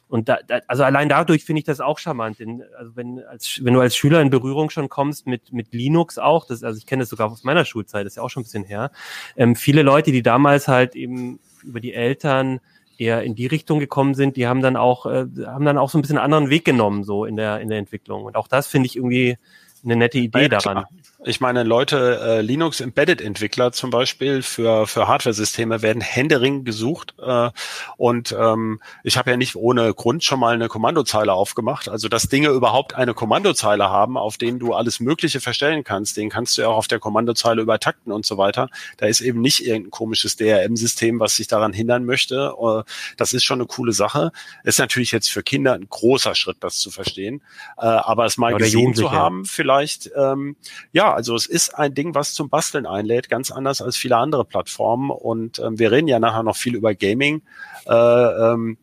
Und 0.08 0.28
da, 0.28 0.38
da 0.46 0.60
also 0.68 0.84
allein 0.84 1.08
dadurch 1.08 1.44
finde 1.44 1.58
ich 1.58 1.64
das 1.64 1.80
auch 1.80 1.98
charmant. 1.98 2.38
Denn, 2.38 2.62
also 2.78 2.94
wenn, 2.94 3.18
als, 3.24 3.60
wenn 3.62 3.74
du 3.74 3.80
als 3.80 3.96
Schüler 3.96 4.20
in 4.20 4.30
Berührung 4.30 4.70
schon 4.70 4.88
kommst 4.88 5.26
mit, 5.26 5.52
mit 5.52 5.74
Linux 5.74 6.18
auch, 6.18 6.46
das, 6.46 6.62
also 6.62 6.78
ich 6.78 6.86
kenne 6.86 7.02
das 7.02 7.08
sogar 7.08 7.32
aus 7.32 7.42
meiner 7.42 7.64
Schulzeit, 7.64 8.06
ist 8.06 8.16
ja 8.16 8.22
auch 8.22 8.30
schon 8.30 8.42
ein 8.42 8.44
bisschen 8.44 8.64
her, 8.64 8.92
ähm, 9.36 9.56
viele 9.56 9.82
Leute, 9.82 10.12
die 10.12 10.22
damals 10.22 10.68
halt 10.68 10.94
eben 10.94 11.40
über 11.64 11.80
die 11.80 11.94
Eltern 11.94 12.60
eher 12.98 13.22
in 13.22 13.34
die 13.34 13.46
Richtung 13.46 13.78
gekommen 13.78 14.14
sind, 14.14 14.36
die 14.36 14.46
haben 14.46 14.62
dann 14.62 14.76
auch, 14.76 15.06
äh, 15.06 15.26
haben 15.46 15.64
dann 15.64 15.78
auch 15.78 15.90
so 15.90 15.98
ein 15.98 16.02
bisschen 16.02 16.18
einen 16.18 16.24
anderen 16.24 16.50
Weg 16.50 16.64
genommen, 16.64 17.04
so 17.04 17.24
in 17.24 17.36
der, 17.36 17.60
in 17.60 17.68
der 17.68 17.78
Entwicklung. 17.78 18.24
Und 18.24 18.36
auch 18.36 18.48
das 18.48 18.66
finde 18.66 18.86
ich 18.86 18.96
irgendwie 18.96 19.36
eine 19.84 19.96
nette 19.96 20.18
Idee 20.18 20.42
ja, 20.42 20.48
daran. 20.48 20.84
Ich 21.26 21.40
meine, 21.40 21.62
Leute, 21.62 22.20
äh, 22.22 22.40
Linux 22.42 22.80
Embedded 22.80 23.22
Entwickler 23.22 23.72
zum 23.72 23.88
Beispiel 23.88 24.42
für, 24.42 24.86
für 24.86 25.08
Hardware-Systeme 25.08 25.80
werden 25.80 26.02
händeringend 26.02 26.66
gesucht. 26.66 27.14
Äh, 27.18 27.50
und 27.96 28.36
ähm, 28.38 28.78
ich 29.04 29.16
habe 29.16 29.30
ja 29.30 29.38
nicht 29.38 29.56
ohne 29.56 29.94
Grund 29.94 30.22
schon 30.22 30.38
mal 30.38 30.52
eine 30.52 30.68
Kommandozeile 30.68 31.32
aufgemacht. 31.32 31.88
Also, 31.88 32.08
dass 32.08 32.28
Dinge 32.28 32.48
überhaupt 32.48 32.94
eine 32.94 33.14
Kommandozeile 33.14 33.88
haben, 33.88 34.18
auf 34.18 34.36
denen 34.36 34.58
du 34.58 34.74
alles 34.74 35.00
Mögliche 35.00 35.40
verstellen 35.40 35.82
kannst, 35.82 36.18
den 36.18 36.28
kannst 36.28 36.58
du 36.58 36.62
ja 36.62 36.68
auch 36.68 36.76
auf 36.76 36.88
der 36.88 36.98
Kommandozeile 36.98 37.62
übertakten 37.62 38.12
und 38.12 38.26
so 38.26 38.36
weiter. 38.36 38.68
Da 38.98 39.06
ist 39.06 39.22
eben 39.22 39.40
nicht 39.40 39.64
irgendein 39.64 39.92
komisches 39.92 40.36
DRM-System, 40.36 41.20
was 41.20 41.36
sich 41.36 41.46
daran 41.46 41.72
hindern 41.72 42.04
möchte. 42.04 42.54
Uh, 42.58 42.82
das 43.16 43.32
ist 43.32 43.44
schon 43.44 43.60
eine 43.60 43.66
coole 43.66 43.94
Sache. 43.94 44.30
Ist 44.62 44.78
natürlich 44.78 45.12
jetzt 45.12 45.30
für 45.30 45.42
Kinder 45.42 45.72
ein 45.72 45.86
großer 45.88 46.34
Schritt, 46.34 46.58
das 46.60 46.76
zu 46.76 46.90
verstehen. 46.90 47.40
Uh, 47.78 47.84
aber 48.04 48.26
es 48.26 48.36
mal 48.36 48.52
Oder 48.52 48.66
gesehen 48.66 48.94
zu 48.94 49.10
haben, 49.10 49.46
vielleicht, 49.46 50.10
ähm, 50.14 50.56
ja, 50.92 51.13
also 51.14 51.34
es 51.34 51.46
ist 51.46 51.70
ein 51.78 51.94
Ding, 51.94 52.14
was 52.14 52.34
zum 52.34 52.48
Basteln 52.48 52.86
einlädt, 52.86 53.28
ganz 53.28 53.50
anders 53.50 53.80
als 53.80 53.96
viele 53.96 54.16
andere 54.16 54.44
Plattformen. 54.44 55.10
Und 55.10 55.58
ähm, 55.58 55.78
wir 55.78 55.90
reden 55.90 56.08
ja 56.08 56.18
nachher 56.18 56.42
noch 56.42 56.56
viel 56.56 56.74
über 56.74 56.94
Gaming. 56.94 57.42
Äh, 57.86 57.94
ähm, 57.94 58.78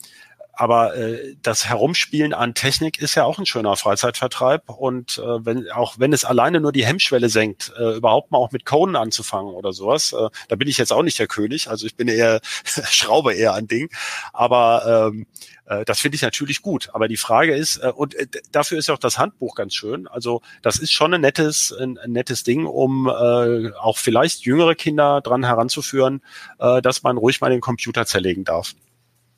aber 0.54 0.96
äh, 0.96 1.36
das 1.42 1.68
Herumspielen 1.68 2.34
an 2.34 2.54
Technik 2.54 3.00
ist 3.00 3.16
ja 3.16 3.24
auch 3.24 3.40
ein 3.40 3.46
schöner 3.46 3.76
Freizeitvertreib 3.76 4.70
und 4.70 5.18
äh, 5.18 5.46
wenn 5.46 5.70
auch 5.72 5.96
wenn 5.98 6.14
es 6.14 6.26
alleine 6.26 6.60
nur 6.60 6.72
die 6.72 6.86
Hemmschwelle 6.86 7.30
senkt, 7.30 7.74
äh, 7.78 7.96
überhaupt 7.96 8.32
mal 8.32 8.38
auch 8.38 8.52
mit 8.52 8.66
Coden 8.66 8.96
anzufangen 8.96 9.54
oder 9.54 9.74
sowas, 9.74 10.14
äh, 10.14 10.30
da 10.48 10.56
bin 10.56 10.68
ich 10.68 10.78
jetzt 10.78 10.94
auch 10.94 11.04
nicht 11.04 11.20
der 11.20 11.28
König, 11.28 11.68
also 11.70 11.86
ich 11.86 11.96
bin 11.96 12.08
eher 12.08 12.42
schraube 12.66 13.34
eher 13.34 13.54
an 13.54 13.68
Ding, 13.68 13.90
aber 14.34 15.10
ähm, 15.12 15.26
äh, 15.72 15.86
das 15.86 16.00
finde 16.00 16.16
ich 16.16 16.22
natürlich 16.22 16.62
gut. 16.62 16.90
Aber 16.94 17.08
die 17.08 17.18
Frage 17.18 17.56
ist, 17.56 17.78
äh, 17.78 17.92
und 17.96 18.14
äh, 18.16 18.28
dafür 18.52 18.78
ist 18.78 18.88
ja 18.88 18.94
auch 18.94 19.00
das 19.00 19.18
Handbuch 19.18 19.56
ganz 19.56 19.74
schön. 19.74 20.08
Also 20.08 20.42
das 20.62 20.78
ist 20.78 20.92
schon 20.92 21.14
ein 21.14 21.22
nettes, 21.22 21.72
ein, 21.72 21.98
ein 21.98 22.12
nettes 22.12 22.44
Ding, 22.44 22.66
um 22.66 23.08
äh, 23.08 23.72
auch 23.80 23.98
vielleicht 23.98 24.42
jüngere 24.42 24.76
Kinder 24.76 25.22
dran 25.22 25.46
heranzuführen, 25.46 26.22
äh, 26.60 26.82
dass 26.82 27.04
man 27.04 27.18
ruhig 27.18 27.42
mal 27.42 27.50
den 27.50 27.62
Computer 27.62 28.06
zerlegen 28.06 28.44
darf. 28.44 28.76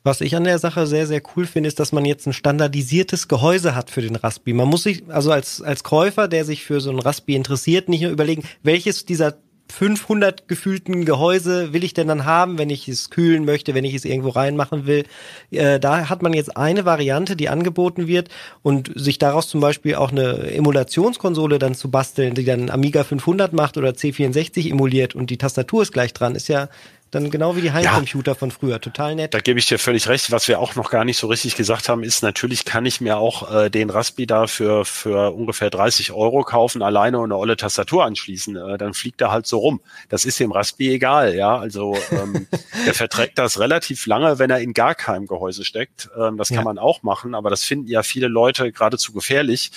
Was 0.06 0.20
ich 0.20 0.36
an 0.36 0.44
der 0.44 0.58
Sache 0.58 0.86
sehr, 0.86 1.06
sehr 1.06 1.22
cool 1.34 1.46
finde, 1.46 1.66
ist, 1.66 1.80
dass 1.80 1.90
man 1.90 2.04
jetzt 2.04 2.26
ein 2.26 2.34
standardisiertes 2.34 3.26
Gehäuse 3.26 3.74
hat 3.74 3.90
für 3.90 4.02
den 4.02 4.16
Raspi. 4.16 4.52
Man 4.52 4.68
muss 4.68 4.82
sich, 4.82 5.02
also 5.08 5.32
als, 5.32 5.62
als 5.62 5.82
Käufer, 5.82 6.28
der 6.28 6.44
sich 6.44 6.62
für 6.62 6.82
so 6.82 6.90
ein 6.90 6.98
Raspi 6.98 7.34
interessiert, 7.34 7.88
nicht 7.88 8.02
nur 8.02 8.10
überlegen, 8.10 8.44
welches 8.62 9.06
dieser 9.06 9.38
500 9.72 10.46
gefühlten 10.46 11.06
Gehäuse 11.06 11.72
will 11.72 11.84
ich 11.84 11.94
denn 11.94 12.06
dann 12.06 12.26
haben, 12.26 12.58
wenn 12.58 12.68
ich 12.68 12.86
es 12.86 13.08
kühlen 13.08 13.46
möchte, 13.46 13.74
wenn 13.74 13.84
ich 13.84 13.94
es 13.94 14.04
irgendwo 14.04 14.28
reinmachen 14.28 14.86
will. 14.86 15.04
Äh, 15.50 15.80
da 15.80 16.10
hat 16.10 16.22
man 16.22 16.34
jetzt 16.34 16.54
eine 16.56 16.84
Variante, 16.84 17.34
die 17.34 17.48
angeboten 17.48 18.06
wird 18.06 18.28
und 18.62 18.92
sich 18.94 19.18
daraus 19.18 19.48
zum 19.48 19.60
Beispiel 19.60 19.94
auch 19.94 20.12
eine 20.12 20.52
Emulationskonsole 20.52 21.58
dann 21.58 21.74
zu 21.74 21.90
basteln, 21.90 22.34
die 22.34 22.44
dann 22.44 22.68
Amiga 22.68 23.04
500 23.04 23.54
macht 23.54 23.78
oder 23.78 23.90
C64 23.90 24.70
emuliert 24.70 25.14
und 25.14 25.30
die 25.30 25.38
Tastatur 25.38 25.82
ist 25.82 25.92
gleich 25.92 26.12
dran, 26.12 26.34
ist 26.34 26.48
ja 26.48 26.68
dann 27.14 27.30
genau 27.30 27.56
wie 27.56 27.60
die 27.60 27.72
Heimcomputer 27.72 28.32
ja, 28.32 28.34
von 28.34 28.50
früher. 28.50 28.80
Total 28.80 29.14
nett. 29.14 29.34
Da 29.34 29.40
gebe 29.40 29.58
ich 29.58 29.66
dir 29.66 29.78
völlig 29.78 30.08
recht. 30.08 30.30
Was 30.30 30.48
wir 30.48 30.58
auch 30.58 30.74
noch 30.74 30.90
gar 30.90 31.04
nicht 31.04 31.18
so 31.18 31.26
richtig 31.26 31.56
gesagt 31.56 31.88
haben, 31.88 32.02
ist 32.02 32.22
natürlich 32.22 32.64
kann 32.64 32.86
ich 32.86 33.00
mir 33.00 33.18
auch 33.18 33.52
äh, 33.54 33.70
den 33.70 33.90
Raspi 33.90 34.26
da 34.26 34.46
für, 34.46 34.84
für 34.84 35.32
ungefähr 35.32 35.70
30 35.70 36.12
Euro 36.12 36.42
kaufen, 36.42 36.82
alleine 36.82 37.18
und 37.18 37.26
eine 37.32 37.36
olle 37.36 37.56
Tastatur 37.56 38.04
anschließen. 38.04 38.56
Äh, 38.56 38.78
dann 38.78 38.94
fliegt 38.94 39.20
er 39.20 39.30
halt 39.30 39.46
so 39.46 39.58
rum. 39.58 39.80
Das 40.08 40.24
ist 40.24 40.40
dem 40.40 40.52
Raspi 40.52 40.92
egal, 40.92 41.34
ja. 41.34 41.56
Also 41.56 41.96
ähm, 42.10 42.46
der 42.86 42.94
verträgt 42.94 43.38
das 43.38 43.58
relativ 43.58 44.06
lange, 44.06 44.38
wenn 44.38 44.50
er 44.50 44.58
in 44.58 44.74
gar 44.74 44.94
keinem 44.94 45.26
Gehäuse 45.26 45.64
steckt. 45.64 46.10
Ähm, 46.18 46.36
das 46.36 46.48
kann 46.48 46.58
ja. 46.58 46.64
man 46.64 46.78
auch 46.78 47.02
machen, 47.02 47.34
aber 47.34 47.50
das 47.50 47.62
finden 47.62 47.88
ja 47.88 48.02
viele 48.02 48.28
Leute 48.28 48.72
geradezu 48.72 49.12
gefährlich. 49.12 49.70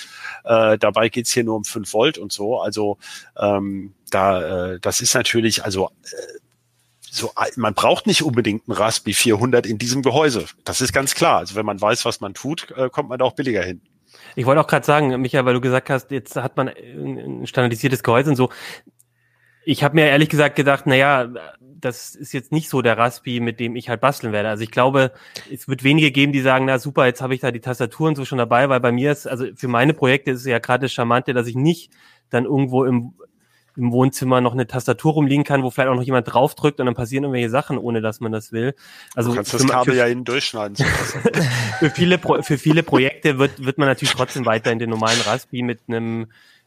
Äh, 0.44 0.78
dabei 0.78 1.08
geht's 1.08 1.32
hier 1.32 1.44
nur 1.44 1.56
um 1.56 1.64
5 1.64 1.92
Volt 1.92 2.18
und 2.18 2.32
so. 2.32 2.60
Also 2.60 2.98
ähm, 3.38 3.94
da, 4.10 4.72
äh, 4.72 4.80
das 4.80 5.00
ist 5.00 5.14
natürlich, 5.14 5.64
also 5.64 5.90
äh, 6.04 6.38
so, 7.10 7.32
man 7.56 7.74
braucht 7.74 8.06
nicht 8.06 8.22
unbedingt 8.22 8.68
ein 8.68 8.72
Raspi 8.72 9.12
400 9.12 9.66
in 9.66 9.78
diesem 9.78 10.02
Gehäuse. 10.02 10.46
Das 10.64 10.80
ist 10.80 10.92
ganz 10.92 11.14
klar. 11.14 11.38
Also 11.38 11.54
wenn 11.54 11.66
man 11.66 11.80
weiß, 11.80 12.04
was 12.04 12.20
man 12.20 12.34
tut, 12.34 12.70
äh, 12.76 12.88
kommt 12.90 13.08
man 13.08 13.18
da 13.18 13.24
auch 13.24 13.34
billiger 13.34 13.62
hin. 13.62 13.80
Ich 14.36 14.46
wollte 14.46 14.60
auch 14.60 14.66
gerade 14.66 14.86
sagen, 14.86 15.20
Michael, 15.20 15.44
weil 15.44 15.54
du 15.54 15.60
gesagt 15.60 15.90
hast, 15.90 16.10
jetzt 16.10 16.36
hat 16.36 16.56
man 16.56 16.68
ein 16.68 17.46
standardisiertes 17.46 18.02
Gehäuse 18.02 18.30
und 18.30 18.36
so. 18.36 18.50
Ich 19.64 19.84
habe 19.84 19.96
mir 19.96 20.06
ehrlich 20.06 20.28
gesagt 20.28 20.56
gedacht, 20.56 20.84
na 20.86 20.94
ja, 20.94 21.28
das 21.60 22.14
ist 22.14 22.32
jetzt 22.32 22.52
nicht 22.52 22.68
so 22.68 22.82
der 22.82 22.98
Raspi, 22.98 23.40
mit 23.40 23.60
dem 23.60 23.76
ich 23.76 23.88
halt 23.88 24.00
basteln 24.00 24.32
werde. 24.32 24.48
Also 24.48 24.62
ich 24.62 24.70
glaube, 24.70 25.12
es 25.52 25.68
wird 25.68 25.84
wenige 25.84 26.10
geben, 26.10 26.32
die 26.32 26.40
sagen, 26.40 26.64
na 26.64 26.78
super, 26.78 27.06
jetzt 27.06 27.20
habe 27.20 27.34
ich 27.34 27.40
da 27.40 27.50
die 27.50 27.60
Tastaturen 27.60 28.14
so 28.14 28.24
schon 28.24 28.38
dabei, 28.38 28.68
weil 28.68 28.80
bei 28.80 28.92
mir 28.92 29.12
ist, 29.12 29.26
also 29.26 29.46
für 29.54 29.68
meine 29.68 29.94
Projekte 29.94 30.30
ist 30.30 30.40
es 30.40 30.46
ja 30.46 30.58
gerade 30.58 30.86
das 30.86 30.92
Charmante, 30.92 31.34
dass 31.34 31.46
ich 31.46 31.54
nicht 31.54 31.92
dann 32.30 32.44
irgendwo 32.44 32.84
im 32.84 33.14
im 33.78 33.92
Wohnzimmer 33.92 34.40
noch 34.40 34.52
eine 34.52 34.66
Tastatur 34.66 35.12
rumliegen 35.14 35.44
kann, 35.44 35.62
wo 35.62 35.70
vielleicht 35.70 35.88
auch 35.88 35.94
noch 35.94 36.02
jemand 36.02 36.32
draufdrückt 36.32 36.80
und 36.80 36.86
dann 36.86 36.96
passieren 36.96 37.24
irgendwelche 37.24 37.48
Sachen, 37.48 37.78
ohne 37.78 38.00
dass 38.00 38.20
man 38.20 38.32
das 38.32 38.52
will. 38.52 38.74
Also 39.14 39.30
du 39.30 39.36
kannst 39.36 39.54
das 39.54 39.66
Kabel 39.66 39.94
für, 39.94 39.98
ja 39.98 40.06
innen 40.06 40.24
durchschneiden. 40.24 40.76
für 41.78 41.90
viele 41.90 42.18
für 42.18 42.58
viele 42.58 42.82
Projekte 42.82 43.38
wird 43.38 43.64
wird 43.64 43.78
man 43.78 43.86
natürlich 43.86 44.12
trotzdem 44.12 44.44
weiter 44.44 44.72
in 44.72 44.80
den 44.80 44.90
normalen 44.90 45.20
Raspi 45.20 45.62
mit 45.62 45.80
einem 45.86 46.26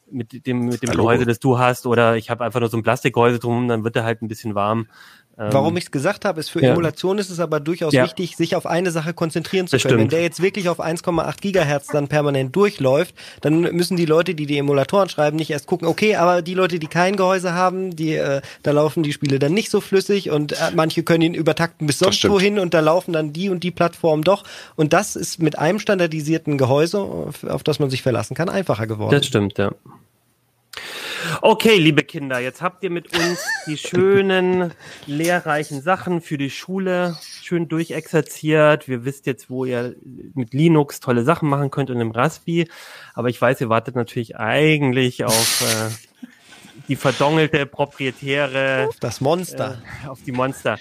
mit 0.09 0.45
dem 0.45 0.67
mit 0.67 0.81
dem 0.81 0.89
Hallo. 0.89 1.03
Gehäuse, 1.03 1.25
das 1.25 1.39
du 1.39 1.59
hast, 1.59 1.85
oder 1.85 2.15
ich 2.15 2.29
habe 2.29 2.43
einfach 2.43 2.59
nur 2.59 2.69
so 2.69 2.77
ein 2.77 2.83
Plastikgehäuse 2.83 3.39
drum, 3.39 3.67
dann 3.67 3.83
wird 3.83 3.95
er 3.95 4.03
halt 4.03 4.21
ein 4.21 4.27
bisschen 4.27 4.55
warm. 4.55 4.87
Warum 5.37 5.73
ähm, 5.73 5.77
ich 5.77 5.85
es 5.85 5.91
gesagt 5.91 6.25
habe, 6.25 6.39
ist 6.39 6.49
für 6.49 6.61
ja. 6.61 6.71
Emulation 6.71 7.17
ist 7.17 7.29
es 7.29 7.39
aber 7.39 7.59
durchaus 7.59 7.93
ja. 7.93 8.03
wichtig, 8.03 8.35
sich 8.35 8.55
auf 8.55 8.65
eine 8.65 8.91
Sache 8.91 9.13
konzentrieren 9.13 9.67
zu 9.67 9.75
das 9.75 9.83
können. 9.83 9.93
Stimmt. 9.93 10.11
Wenn 10.11 10.17
der 10.17 10.21
jetzt 10.21 10.41
wirklich 10.41 10.69
auf 10.69 10.79
1,8 10.79 11.41
Gigahertz 11.41 11.87
dann 11.87 12.07
permanent 12.07 12.55
durchläuft, 12.55 13.15
dann 13.41 13.61
müssen 13.61 13.97
die 13.97 14.05
Leute, 14.05 14.35
die 14.35 14.45
die 14.45 14.57
Emulatoren 14.57 15.09
schreiben, 15.09 15.37
nicht 15.37 15.49
erst 15.49 15.67
gucken, 15.67 15.87
okay, 15.87 16.15
aber 16.15 16.41
die 16.41 16.53
Leute, 16.53 16.79
die 16.79 16.87
kein 16.87 17.15
Gehäuse 17.15 17.53
haben, 17.53 17.95
die 17.95 18.15
äh, 18.15 18.41
da 18.63 18.71
laufen 18.71 19.03
die 19.03 19.13
Spiele 19.13 19.39
dann 19.39 19.53
nicht 19.53 19.71
so 19.71 19.81
flüssig 19.81 20.29
und 20.29 20.53
äh, 20.53 20.55
manche 20.75 21.03
können 21.03 21.21
ihn 21.21 21.33
übertakten 21.33 21.87
bis 21.87 21.99
sonst 21.99 22.27
wohin 22.27 22.59
und 22.59 22.73
da 22.73 22.81
laufen 22.81 23.13
dann 23.13 23.33
die 23.33 23.49
und 23.49 23.63
die 23.63 23.71
Plattformen 23.71 24.23
doch. 24.23 24.43
Und 24.75 24.93
das 24.93 25.15
ist 25.15 25.41
mit 25.41 25.57
einem 25.57 25.79
standardisierten 25.79 26.57
Gehäuse, 26.57 26.99
auf 26.99 27.63
das 27.63 27.79
man 27.79 27.89
sich 27.89 28.01
verlassen 28.01 28.35
kann, 28.35 28.49
einfacher 28.49 28.85
geworden. 28.85 29.15
Das 29.15 29.25
stimmt, 29.25 29.57
ja. 29.57 29.71
Okay, 31.41 31.77
liebe 31.77 32.03
Kinder, 32.03 32.39
jetzt 32.39 32.61
habt 32.61 32.83
ihr 32.83 32.89
mit 32.89 33.15
uns 33.15 33.43
die 33.67 33.77
schönen, 33.77 34.73
lehrreichen 35.05 35.81
Sachen 35.81 36.21
für 36.21 36.37
die 36.37 36.49
Schule 36.49 37.17
schön 37.21 37.67
durchexerziert. 37.67 38.87
Wir 38.87 39.05
wisst 39.05 39.25
jetzt, 39.25 39.49
wo 39.49 39.65
ihr 39.65 39.95
mit 40.33 40.53
Linux 40.53 40.99
tolle 40.99 41.23
Sachen 41.23 41.49
machen 41.49 41.71
könnt 41.71 41.89
und 41.89 41.99
im 41.99 42.11
Raspi. 42.11 42.67
Aber 43.13 43.29
ich 43.29 43.41
weiß, 43.41 43.61
ihr 43.61 43.69
wartet 43.69 43.95
natürlich 43.95 44.37
eigentlich 44.37 45.23
auf 45.23 45.61
äh, 45.61 46.11
die 46.87 46.95
verdongelte, 46.95 47.65
proprietäre. 47.65 48.87
Auf 48.89 48.99
das 48.99 49.21
Monster. 49.21 49.81
Äh, 50.03 50.07
auf 50.07 50.21
die 50.23 50.31
Monster. 50.31 50.77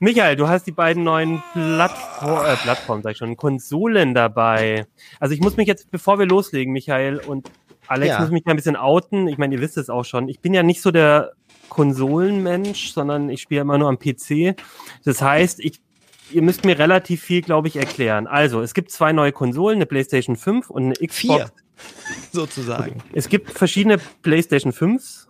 Michael, 0.00 0.36
du 0.36 0.48
hast 0.48 0.66
die 0.66 0.72
beiden 0.72 1.04
neuen 1.04 1.42
Plattform, 1.52 2.44
äh, 2.44 2.56
Plattformen, 2.56 3.02
sag 3.02 3.12
ich 3.12 3.18
schon, 3.18 3.36
Konsolen 3.36 4.12
dabei. 4.12 4.86
Also 5.20 5.34
ich 5.34 5.40
muss 5.40 5.56
mich 5.56 5.68
jetzt, 5.68 5.90
bevor 5.90 6.18
wir 6.18 6.26
loslegen, 6.26 6.72
Michael 6.72 7.18
und 7.18 7.50
Alex, 7.86 8.08
ja. 8.08 8.20
muss 8.20 8.30
mich 8.30 8.46
ein 8.46 8.56
bisschen 8.56 8.76
outen. 8.76 9.28
Ich 9.28 9.38
meine, 9.38 9.54
ihr 9.54 9.60
wisst 9.60 9.76
es 9.76 9.90
auch 9.90 10.04
schon. 10.04 10.28
Ich 10.28 10.40
bin 10.40 10.54
ja 10.54 10.62
nicht 10.62 10.82
so 10.82 10.90
der 10.90 11.32
Konsolenmensch, 11.68 12.92
sondern 12.92 13.30
ich 13.30 13.42
spiele 13.42 13.62
immer 13.62 13.78
nur 13.78 13.88
am 13.88 13.98
PC. 13.98 14.56
Das 15.04 15.22
heißt, 15.22 15.60
ich 15.60 15.80
ihr 16.30 16.42
müsst 16.42 16.64
mir 16.64 16.78
relativ 16.78 17.22
viel, 17.22 17.42
glaube 17.42 17.68
ich, 17.68 17.76
erklären. 17.76 18.26
Also, 18.26 18.62
es 18.62 18.74
gibt 18.74 18.90
zwei 18.90 19.12
neue 19.12 19.32
Konsolen, 19.32 19.76
eine 19.76 19.86
PlayStation 19.86 20.36
5 20.36 20.70
und 20.70 20.84
eine 20.84 20.94
Xbox. 20.94 21.16
Vier, 21.16 21.50
sozusagen. 22.32 23.02
Es 23.12 23.28
gibt 23.28 23.50
verschiedene 23.50 23.98
PlayStation 24.22 24.72
5s 24.72 25.26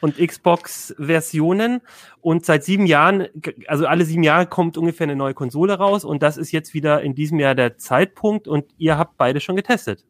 und 0.00 0.18
Xbox-Versionen 0.18 1.80
und 2.20 2.44
seit 2.44 2.64
sieben 2.64 2.86
Jahren, 2.86 3.28
also 3.66 3.86
alle 3.86 4.04
sieben 4.04 4.22
Jahre 4.22 4.46
kommt 4.46 4.76
ungefähr 4.76 5.04
eine 5.04 5.16
neue 5.16 5.34
Konsole 5.34 5.74
raus 5.74 6.04
und 6.04 6.22
das 6.22 6.36
ist 6.36 6.52
jetzt 6.52 6.74
wieder 6.74 7.02
in 7.02 7.14
diesem 7.14 7.38
Jahr 7.38 7.54
der 7.54 7.78
Zeitpunkt 7.78 8.46
und 8.46 8.66
ihr 8.78 8.98
habt 8.98 9.16
beide 9.16 9.40
schon 9.40 9.56
getestet. 9.56 10.04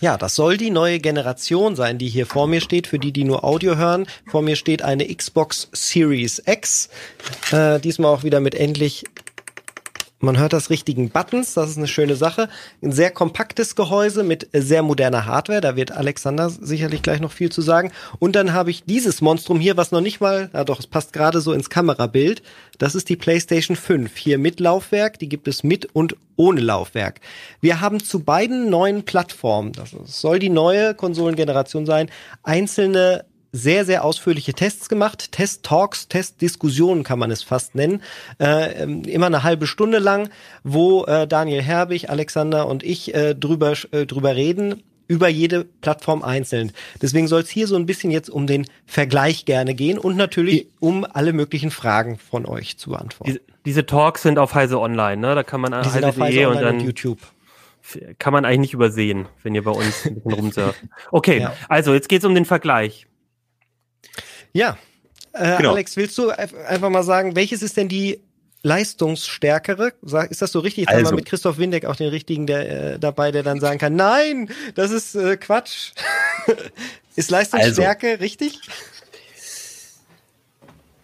Ja, 0.00 0.16
das 0.16 0.34
soll 0.34 0.56
die 0.56 0.70
neue 0.70 0.98
Generation 0.98 1.76
sein, 1.76 1.98
die 1.98 2.08
hier 2.08 2.24
vor 2.24 2.46
mir 2.46 2.62
steht. 2.62 2.86
Für 2.86 2.98
die, 2.98 3.12
die 3.12 3.24
nur 3.24 3.44
Audio 3.44 3.76
hören, 3.76 4.06
vor 4.26 4.40
mir 4.40 4.56
steht 4.56 4.82
eine 4.82 5.14
Xbox 5.14 5.68
Series 5.72 6.42
X. 6.46 6.88
Äh, 7.52 7.78
diesmal 7.80 8.12
auch 8.12 8.24
wieder 8.24 8.40
mit 8.40 8.54
endlich 8.54 9.04
man 10.20 10.38
hört 10.38 10.52
das 10.52 10.70
richtigen 10.70 11.10
Buttons, 11.10 11.54
das 11.54 11.70
ist 11.70 11.78
eine 11.78 11.88
schöne 11.88 12.14
Sache. 12.14 12.48
Ein 12.82 12.92
sehr 12.92 13.10
kompaktes 13.10 13.74
Gehäuse 13.74 14.22
mit 14.22 14.48
sehr 14.52 14.82
moderner 14.82 15.24
Hardware, 15.24 15.60
da 15.60 15.76
wird 15.76 15.92
Alexander 15.92 16.50
sicherlich 16.50 17.02
gleich 17.02 17.20
noch 17.20 17.32
viel 17.32 17.50
zu 17.50 17.62
sagen. 17.62 17.90
Und 18.18 18.36
dann 18.36 18.52
habe 18.52 18.70
ich 18.70 18.84
dieses 18.84 19.20
Monstrum 19.22 19.60
hier, 19.60 19.76
was 19.76 19.92
noch 19.92 20.02
nicht 20.02 20.20
mal, 20.20 20.50
na 20.52 20.64
doch, 20.64 20.78
es 20.78 20.86
passt 20.86 21.12
gerade 21.12 21.40
so 21.40 21.52
ins 21.52 21.70
Kamerabild. 21.70 22.42
Das 22.78 22.94
ist 22.94 23.08
die 23.08 23.16
PlayStation 23.16 23.76
5. 23.76 24.16
Hier 24.16 24.38
mit 24.38 24.60
Laufwerk, 24.60 25.18
die 25.18 25.28
gibt 25.28 25.48
es 25.48 25.64
mit 25.64 25.88
und 25.94 26.16
ohne 26.36 26.60
Laufwerk. 26.60 27.20
Wir 27.60 27.80
haben 27.80 28.02
zu 28.02 28.20
beiden 28.20 28.70
neuen 28.70 29.04
Plattformen, 29.04 29.72
das 29.72 29.94
soll 30.04 30.38
die 30.38 30.48
neue 30.48 30.94
Konsolengeneration 30.94 31.84
sein, 31.86 32.10
einzelne 32.42 33.24
sehr, 33.52 33.84
sehr 33.84 34.04
ausführliche 34.04 34.54
Tests 34.54 34.88
gemacht. 34.88 35.32
Test-Talks, 35.32 36.08
Test-Diskussionen 36.08 37.02
kann 37.02 37.18
man 37.18 37.30
es 37.30 37.42
fast 37.42 37.74
nennen. 37.74 38.02
Äh, 38.38 38.82
ähm, 38.82 39.02
immer 39.04 39.26
eine 39.26 39.42
halbe 39.42 39.66
Stunde 39.66 39.98
lang, 39.98 40.30
wo 40.62 41.04
äh, 41.04 41.26
Daniel 41.26 41.62
Herbig, 41.62 42.10
Alexander 42.10 42.66
und 42.66 42.82
ich 42.82 43.14
äh, 43.14 43.34
drüber, 43.34 43.74
äh, 43.92 44.06
drüber 44.06 44.36
reden 44.36 44.82
über 45.08 45.28
jede 45.28 45.64
Plattform 45.64 46.22
einzeln. 46.22 46.70
Deswegen 47.02 47.26
soll 47.26 47.40
es 47.40 47.50
hier 47.50 47.66
so 47.66 47.74
ein 47.74 47.84
bisschen 47.84 48.12
jetzt 48.12 48.30
um 48.30 48.46
den 48.46 48.66
Vergleich 48.86 49.44
gerne 49.44 49.74
gehen 49.74 49.98
und 49.98 50.16
natürlich 50.16 50.68
um 50.78 51.04
alle 51.04 51.32
möglichen 51.32 51.72
Fragen 51.72 52.16
von 52.16 52.46
euch 52.46 52.78
zu 52.78 52.90
beantworten. 52.90 53.32
Diese, 53.32 53.40
diese 53.66 53.86
Talks 53.86 54.22
sind 54.22 54.38
auf 54.38 54.54
Heise 54.54 54.78
Online, 54.78 55.16
ne? 55.16 55.34
Da 55.34 55.42
kann 55.42 55.60
man 55.60 55.74
an 55.74 55.84
heise.de 55.84 56.46
und 56.46 56.62
dann 56.62 56.78
YouTube 56.78 57.18
kann 58.18 58.32
man 58.32 58.44
eigentlich 58.44 58.60
nicht 58.60 58.74
übersehen, 58.74 59.26
wenn 59.42 59.54
ihr 59.54 59.64
bei 59.64 59.70
uns 59.70 60.06
ein 60.06 60.16
bisschen 60.16 60.32
rumsurft. 60.32 60.80
Okay, 61.10 61.38
ja. 61.40 61.54
also 61.68 61.94
jetzt 61.94 62.08
geht's 62.08 62.24
um 62.24 62.34
den 62.34 62.44
Vergleich. 62.44 63.06
Ja. 64.52 64.78
Äh, 65.32 65.58
genau. 65.58 65.72
Alex, 65.72 65.96
willst 65.96 66.18
du 66.18 66.30
einfach 66.30 66.90
mal 66.90 67.02
sagen, 67.02 67.36
welches 67.36 67.62
ist 67.62 67.76
denn 67.76 67.88
die 67.88 68.20
leistungsstärkere? 68.62 69.92
Ist 70.28 70.42
das 70.42 70.52
so 70.52 70.60
richtig? 70.60 70.82
Jetzt 70.82 70.88
also. 70.88 70.98
haben 70.98 71.02
wir 71.02 71.06
also 71.06 71.16
mit 71.16 71.26
Christoph 71.26 71.58
Windeck 71.58 71.84
auch 71.86 71.96
den 71.96 72.08
richtigen 72.08 72.46
der, 72.46 72.94
äh, 72.94 72.98
dabei, 72.98 73.32
der 73.32 73.42
dann 73.42 73.60
sagen 73.60 73.78
kann, 73.78 73.96
nein, 73.96 74.50
das 74.74 74.90
ist 74.90 75.14
äh, 75.14 75.36
Quatsch. 75.36 75.92
ist 77.16 77.30
Leistungsstärke 77.30 78.10
also. 78.10 78.20
richtig? 78.20 78.60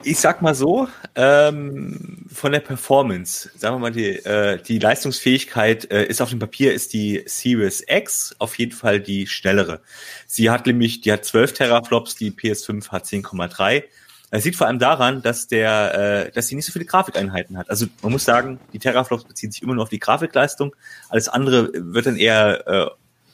Ich 0.09 0.21
sag 0.21 0.41
mal 0.41 0.55
so, 0.55 0.87
ähm, 1.17 2.27
von 2.33 2.53
der 2.53 2.61
Performance, 2.61 3.51
sagen 3.57 3.75
wir 3.75 3.81
mal, 3.81 3.91
die, 3.91 4.11
äh, 4.11 4.63
die 4.63 4.79
Leistungsfähigkeit 4.79 5.91
äh, 5.91 6.05
ist 6.05 6.21
auf 6.21 6.31
dem 6.31 6.39
Papier, 6.39 6.73
ist 6.73 6.93
die 6.93 7.25
Series 7.27 7.83
X 7.89 8.37
auf 8.39 8.57
jeden 8.57 8.71
Fall 8.71 9.01
die 9.01 9.27
schnellere. 9.27 9.81
Sie 10.29 10.49
hat 10.49 10.65
nämlich, 10.65 11.01
die 11.01 11.11
hat 11.11 11.25
12 11.25 11.55
Teraflops, 11.55 12.15
die 12.15 12.31
PS5 12.31 12.91
hat 12.91 13.05
10,3. 13.07 13.83
Es 14.31 14.45
sieht 14.45 14.55
vor 14.55 14.69
allem 14.69 14.79
daran, 14.79 15.23
dass 15.23 15.49
der, 15.49 16.27
äh, 16.27 16.31
dass 16.31 16.47
sie 16.47 16.55
nicht 16.55 16.67
so 16.67 16.73
viele 16.73 16.85
Grafikeinheiten 16.85 17.59
hat. 17.59 17.69
Also 17.69 17.87
man 18.01 18.13
muss 18.13 18.25
sagen, 18.25 18.61
die 18.73 18.79
Teraflops 18.79 19.25
beziehen 19.25 19.51
sich 19.51 19.63
immer 19.63 19.75
nur 19.75 19.83
auf 19.83 19.89
die 19.89 19.99
Grafikleistung. 19.99 20.77
Alles 21.09 21.29
andere 21.29 21.73
wird 21.75 22.07
dann 22.07 22.17
eher 22.17 22.65
äh, 22.69 22.87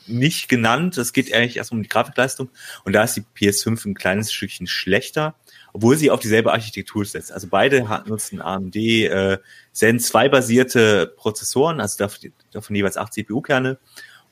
nicht 0.06 0.48
genannt. 0.48 0.96
Es 0.96 1.12
geht 1.12 1.34
eigentlich 1.34 1.58
erst 1.58 1.70
um 1.70 1.82
die 1.82 1.88
Grafikleistung. 1.90 2.48
Und 2.84 2.94
da 2.94 3.04
ist 3.04 3.14
die 3.14 3.24
PS5 3.36 3.84
ein 3.84 3.94
kleines 3.94 4.32
Stückchen 4.32 4.66
schlechter 4.66 5.34
obwohl 5.72 5.96
sie 5.96 6.10
auf 6.10 6.20
dieselbe 6.20 6.52
Architektur 6.52 7.04
setzt. 7.04 7.32
Also 7.32 7.48
beide 7.48 7.86
nutzen 8.06 8.40
AMD 8.40 8.76
äh, 8.76 9.38
Zen 9.72 10.00
2 10.00 10.28
basierte 10.28 11.06
Prozessoren, 11.16 11.80
also 11.80 12.04
davon, 12.52 12.76
jeweils 12.76 12.96
acht 12.96 13.14
CPU-Kerne 13.14 13.78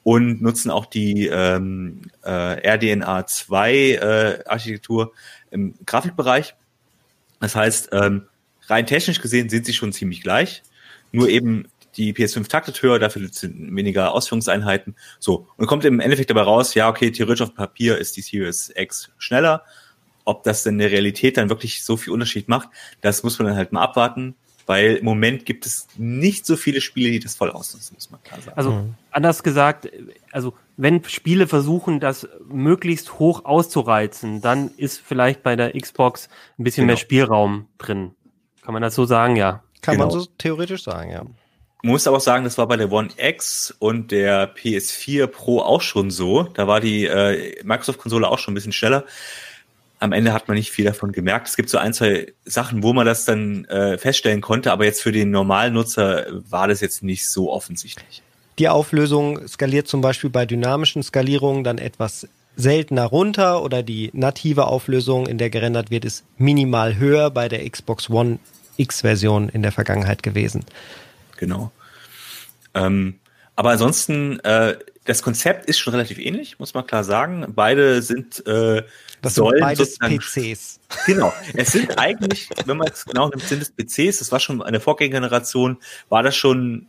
und 0.03 0.43
nutzen 0.43 0.71
auch 0.71 0.87
die 0.87 1.27
ähm, 1.27 2.03
äh, 2.23 2.31
RDNA 2.31 3.27
2 3.27 3.75
äh, 3.75 4.45
Architektur 4.47 5.13
im 5.51 5.75
Grafikbereich. 5.87 6.55
Das 7.41 7.55
heißt, 7.55 7.91
ähm, 7.93 8.27
rein 8.67 8.87
technisch 8.87 9.21
gesehen 9.21 9.49
sind 9.49 9.67
sie 9.67 9.73
schon 9.73 9.93
ziemlich 9.93 10.23
gleich, 10.23 10.63
nur 11.13 11.29
eben 11.29 11.69
die 11.97 12.15
PS5 12.15 12.49
taktet 12.49 12.83
höher, 12.83 12.99
dafür 12.99 13.29
sind 13.33 13.75
weniger 13.75 14.13
Ausführungseinheiten. 14.13 14.95
So, 15.19 15.49
und 15.57 15.67
kommt 15.67 15.85
im 15.85 16.01
Endeffekt 16.01 16.31
dabei 16.31 16.43
raus, 16.43 16.75
ja, 16.75 16.89
okay, 16.89 17.11
theoretisch 17.11 17.43
auf 17.43 17.55
Papier 17.55 17.99
ist 17.99 18.17
die 18.17 18.23
Series 18.23 18.73
X 18.77 19.11
schneller, 19.19 19.65
ob 20.25 20.43
das 20.45 20.63
denn 20.63 20.75
in 20.75 20.79
der 20.79 20.91
Realität 20.91 21.37
dann 21.37 21.49
wirklich 21.49 21.85
so 21.85 21.97
viel 21.97 22.13
Unterschied 22.13 22.49
macht, 22.49 22.69
das 23.01 23.23
muss 23.23 23.39
man 23.39 23.49
dann 23.49 23.57
halt 23.57 23.73
mal 23.73 23.83
abwarten, 23.83 24.35
weil 24.67 24.97
im 24.97 25.05
Moment 25.05 25.47
gibt 25.47 25.67
es 25.67 25.89
nicht 25.97 26.47
so 26.47 26.57
viele 26.57 26.81
Spiele, 26.81 27.11
die 27.11 27.19
das 27.19 27.35
voll 27.35 27.51
ausnutzen, 27.51 27.97
muss 27.97 28.11
man 28.11 28.23
klar 28.23 28.41
sagen. 28.41 28.57
Also 28.57 28.71
mhm. 28.71 28.95
anders 29.11 29.43
gesagt, 29.43 29.91
also 30.31 30.55
wenn 30.77 31.03
Spiele 31.05 31.47
versuchen, 31.47 32.01
das 32.01 32.29
möglichst 32.49 33.19
hoch 33.19 33.45
auszureizen, 33.45 34.41
dann 34.41 34.71
ist 34.77 35.01
vielleicht 35.01 35.43
bei 35.43 35.57
der 35.57 35.73
Xbox 35.73 36.29
ein 36.59 36.65
bisschen 36.65 36.83
genau. 36.83 36.93
mehr 36.93 36.97
Spielraum 36.99 37.67
drin. 37.79 38.13
Kann 38.63 38.73
man 38.73 38.83
das 38.83 38.95
so 38.95 39.07
sagen, 39.07 39.37
ja? 39.37 39.63
Kann 39.83 39.97
genau. 39.97 40.07
man 40.07 40.21
so 40.21 40.27
theoretisch 40.39 40.85
sagen, 40.85 41.11
ja. 41.11 41.25
Man 41.83 41.93
muss 41.93 42.07
aber 42.07 42.19
auch 42.19 42.23
sagen, 42.23 42.45
das 42.45 42.59
war 42.59 42.69
bei 42.69 42.77
der 42.77 42.93
One 42.93 43.09
X 43.17 43.75
und 43.79 44.11
der 44.11 44.55
PS4 44.55 45.27
Pro 45.27 45.61
auch 45.61 45.81
schon 45.81 46.11
so. 46.11 46.43
Da 46.43 46.67
war 46.67 46.79
die 46.79 47.07
äh, 47.07 47.61
Microsoft-Konsole 47.65 48.29
auch 48.29 48.39
schon 48.39 48.53
ein 48.53 48.55
bisschen 48.55 48.73
schneller 48.73 49.05
am 50.01 50.13
Ende 50.13 50.33
hat 50.33 50.49
man 50.49 50.57
nicht 50.57 50.71
viel 50.71 50.87
davon 50.87 51.13
gemerkt. 51.13 51.47
Es 51.47 51.57
gibt 51.57 51.69
so 51.69 51.79
ein, 51.79 51.93
zwei 51.93 52.33
Sachen, 52.45 52.83
wo 52.83 52.93
man 52.95 53.07
das 53.07 53.27
dann 53.27 53.67
äh, 53.67 53.99
feststellen 53.99 54.41
konnte, 54.41 54.73
aber 54.73 54.87
jetzt 54.87 55.03
für 55.03 55.13
den 55.13 55.31
normalen 55.31 55.75
Nutzer 55.75 56.27
war 56.31 56.69
das 56.69 56.81
jetzt 56.81 57.03
nicht 57.03 57.29
so 57.29 57.53
offensichtlich. 57.53 58.23
Die 58.59 58.69
Auflösung 58.69 59.47
skaliert 59.47 59.89
zum 59.89 60.01
Beispiel 60.01 60.31
bei 60.31 60.47
dynamischen 60.47 61.03
Skalierungen 61.03 61.65
dann 61.65 61.79
etwas 61.79 62.27
seltener 62.57 63.05
runter 63.05 63.63
oder 63.63 63.83
die 63.83 64.11
native 64.13 64.67
Auflösung, 64.67 65.27
in 65.27 65.39
der 65.39 65.51
gerendert 65.51 65.91
wird, 65.91 66.05
ist 66.05 66.25
minimal 66.39 66.97
höher 66.97 67.31
bei 67.31 67.49
der 67.49 67.69
Xbox 67.69 68.09
One 68.11 68.39
X-Version 68.79 69.51
in 69.51 69.63
der 69.63 69.73
Vergangenheit 69.73 70.23
gewesen. 70.23 70.65
Genau. 71.37 71.71
Ähm, 72.75 73.19
aber 73.55 73.71
ansonsten, 73.71 74.41
äh, 74.41 74.77
das 75.05 75.23
Konzept 75.23 75.67
ist 75.67 75.79
schon 75.79 75.93
relativ 75.93 76.19
ähnlich, 76.19 76.59
muss 76.59 76.73
man 76.73 76.87
klar 76.87 77.05
sagen. 77.05 77.47
Beide 77.55 78.01
sind 78.01 78.47
äh, 78.47 78.83
das 79.23 79.35
sollen 79.35 79.77
sind 79.77 79.99
beides 79.99 79.99
PCs. 79.99 80.81
Genau. 81.07 81.33
Es 81.55 81.73
sind 81.73 81.99
eigentlich, 81.99 82.49
wenn 82.67 82.77
man 82.77 82.89
es 82.89 83.05
genau 83.05 83.29
nimmt, 83.29 83.43
sind 83.43 83.63
es 83.63 83.71
PCs. 83.71 84.19
Das 84.19 84.33
war 84.33 84.41
schon 84.41 84.63
eine 84.63 84.81
Vorgängergeneration, 84.81 85.79
war 86.09 86.23
das 86.23 86.37
schon 86.37 86.89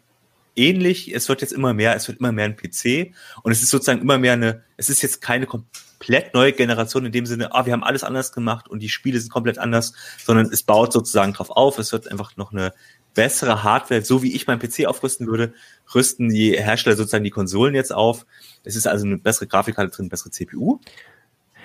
ähnlich. 0.56 1.14
Es 1.14 1.30
wird 1.30 1.42
jetzt 1.42 1.54
immer 1.54 1.74
mehr, 1.74 1.96
es 1.96 2.08
wird 2.08 2.20
immer 2.20 2.32
mehr 2.32 2.46
ein 2.46 2.56
PC. 2.56 3.14
Und 3.44 3.52
es 3.52 3.62
ist 3.62 3.70
sozusagen 3.70 4.02
immer 4.02 4.18
mehr 4.18 4.34
eine, 4.34 4.64
es 4.78 4.90
ist 4.90 5.02
jetzt 5.02 5.22
keine 5.22 5.46
komplett 5.46 6.34
neue 6.34 6.54
Generation 6.54 7.06
in 7.06 7.12
dem 7.12 7.26
Sinne, 7.26 7.54
ah, 7.54 7.66
wir 7.66 7.74
haben 7.74 7.84
alles 7.84 8.04
anders 8.04 8.32
gemacht 8.32 8.68
und 8.68 8.80
die 8.80 8.90
Spiele 8.90 9.20
sind 9.20 9.32
komplett 9.32 9.60
anders, 9.60 9.94
sondern 10.24 10.48
es 10.48 10.64
baut 10.64 10.92
sozusagen 10.94 11.34
drauf 11.34 11.52
auf. 11.52 11.78
Es 11.78 11.92
wird 11.92 12.10
einfach 12.10 12.38
noch 12.38 12.52
eine 12.52 12.74
bessere 13.14 13.64
Hardware, 13.64 14.04
so 14.04 14.24
wie 14.24 14.34
ich 14.36 14.48
mein 14.48 14.60
PC 14.60 14.86
aufrüsten 14.86 15.28
würde, 15.28 15.54
rüsten 15.94 16.30
die 16.30 16.58
Hersteller 16.58 16.96
sozusagen 16.96 17.24
die 17.24 17.30
Konsolen 17.30 17.76
jetzt 17.76 17.94
auf. 17.94 18.26
Es 18.64 18.76
ist 18.76 18.88
also 18.88 19.06
eine 19.06 19.18
bessere 19.18 19.48
Grafikkarte 19.48 19.92
drin, 19.92 20.10
bessere 20.10 20.32
CPU. 20.32 20.80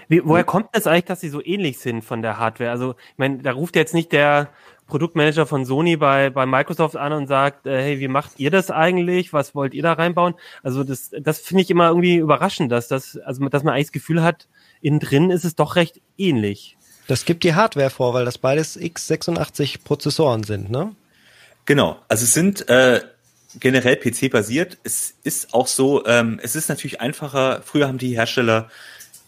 Wie, 0.08 0.22
woher 0.24 0.44
kommt 0.44 0.68
das 0.72 0.86
eigentlich, 0.86 1.04
dass 1.04 1.20
sie 1.20 1.28
so 1.28 1.44
ähnlich 1.44 1.78
sind 1.78 2.02
von 2.02 2.22
der 2.22 2.38
Hardware? 2.38 2.70
Also, 2.70 2.92
ich 2.92 3.18
meine, 3.18 3.38
da 3.38 3.52
ruft 3.52 3.76
jetzt 3.76 3.94
nicht 3.94 4.12
der 4.12 4.50
Produktmanager 4.86 5.46
von 5.46 5.64
Sony 5.64 5.96
bei, 5.96 6.30
bei 6.30 6.46
Microsoft 6.46 6.96
an 6.96 7.12
und 7.12 7.26
sagt, 7.26 7.66
äh, 7.66 7.82
hey, 7.82 8.00
wie 8.00 8.08
macht 8.08 8.32
ihr 8.38 8.50
das 8.50 8.70
eigentlich? 8.70 9.32
Was 9.32 9.54
wollt 9.54 9.74
ihr 9.74 9.82
da 9.82 9.94
reinbauen? 9.94 10.34
Also, 10.62 10.84
das, 10.84 11.10
das 11.20 11.40
finde 11.40 11.62
ich 11.62 11.70
immer 11.70 11.88
irgendwie 11.88 12.16
überraschend, 12.16 12.70
dass 12.70 12.88
das, 12.88 13.16
also, 13.18 13.48
dass 13.48 13.64
man 13.64 13.74
eigentlich 13.74 13.88
das 13.88 13.92
Gefühl 13.92 14.22
hat, 14.22 14.46
innen 14.80 15.00
drin 15.00 15.30
ist 15.30 15.44
es 15.44 15.56
doch 15.56 15.76
recht 15.76 16.00
ähnlich. 16.16 16.76
Das 17.08 17.24
gibt 17.24 17.44
die 17.44 17.54
Hardware 17.54 17.90
vor, 17.90 18.14
weil 18.14 18.24
das 18.24 18.38
beides 18.38 18.78
x86 18.78 19.82
Prozessoren 19.84 20.44
sind, 20.44 20.70
ne? 20.70 20.94
Genau. 21.64 21.96
Also, 22.08 22.24
es 22.24 22.32
sind, 22.32 22.68
äh, 22.68 23.00
generell 23.60 23.96
PC-basiert. 23.96 24.78
Es 24.84 25.14
ist 25.22 25.54
auch 25.54 25.66
so, 25.66 26.06
ähm, 26.06 26.38
es 26.42 26.56
ist 26.56 26.68
natürlich 26.68 27.00
einfacher. 27.00 27.62
Früher 27.64 27.88
haben 27.88 27.98
die 27.98 28.16
Hersteller 28.16 28.70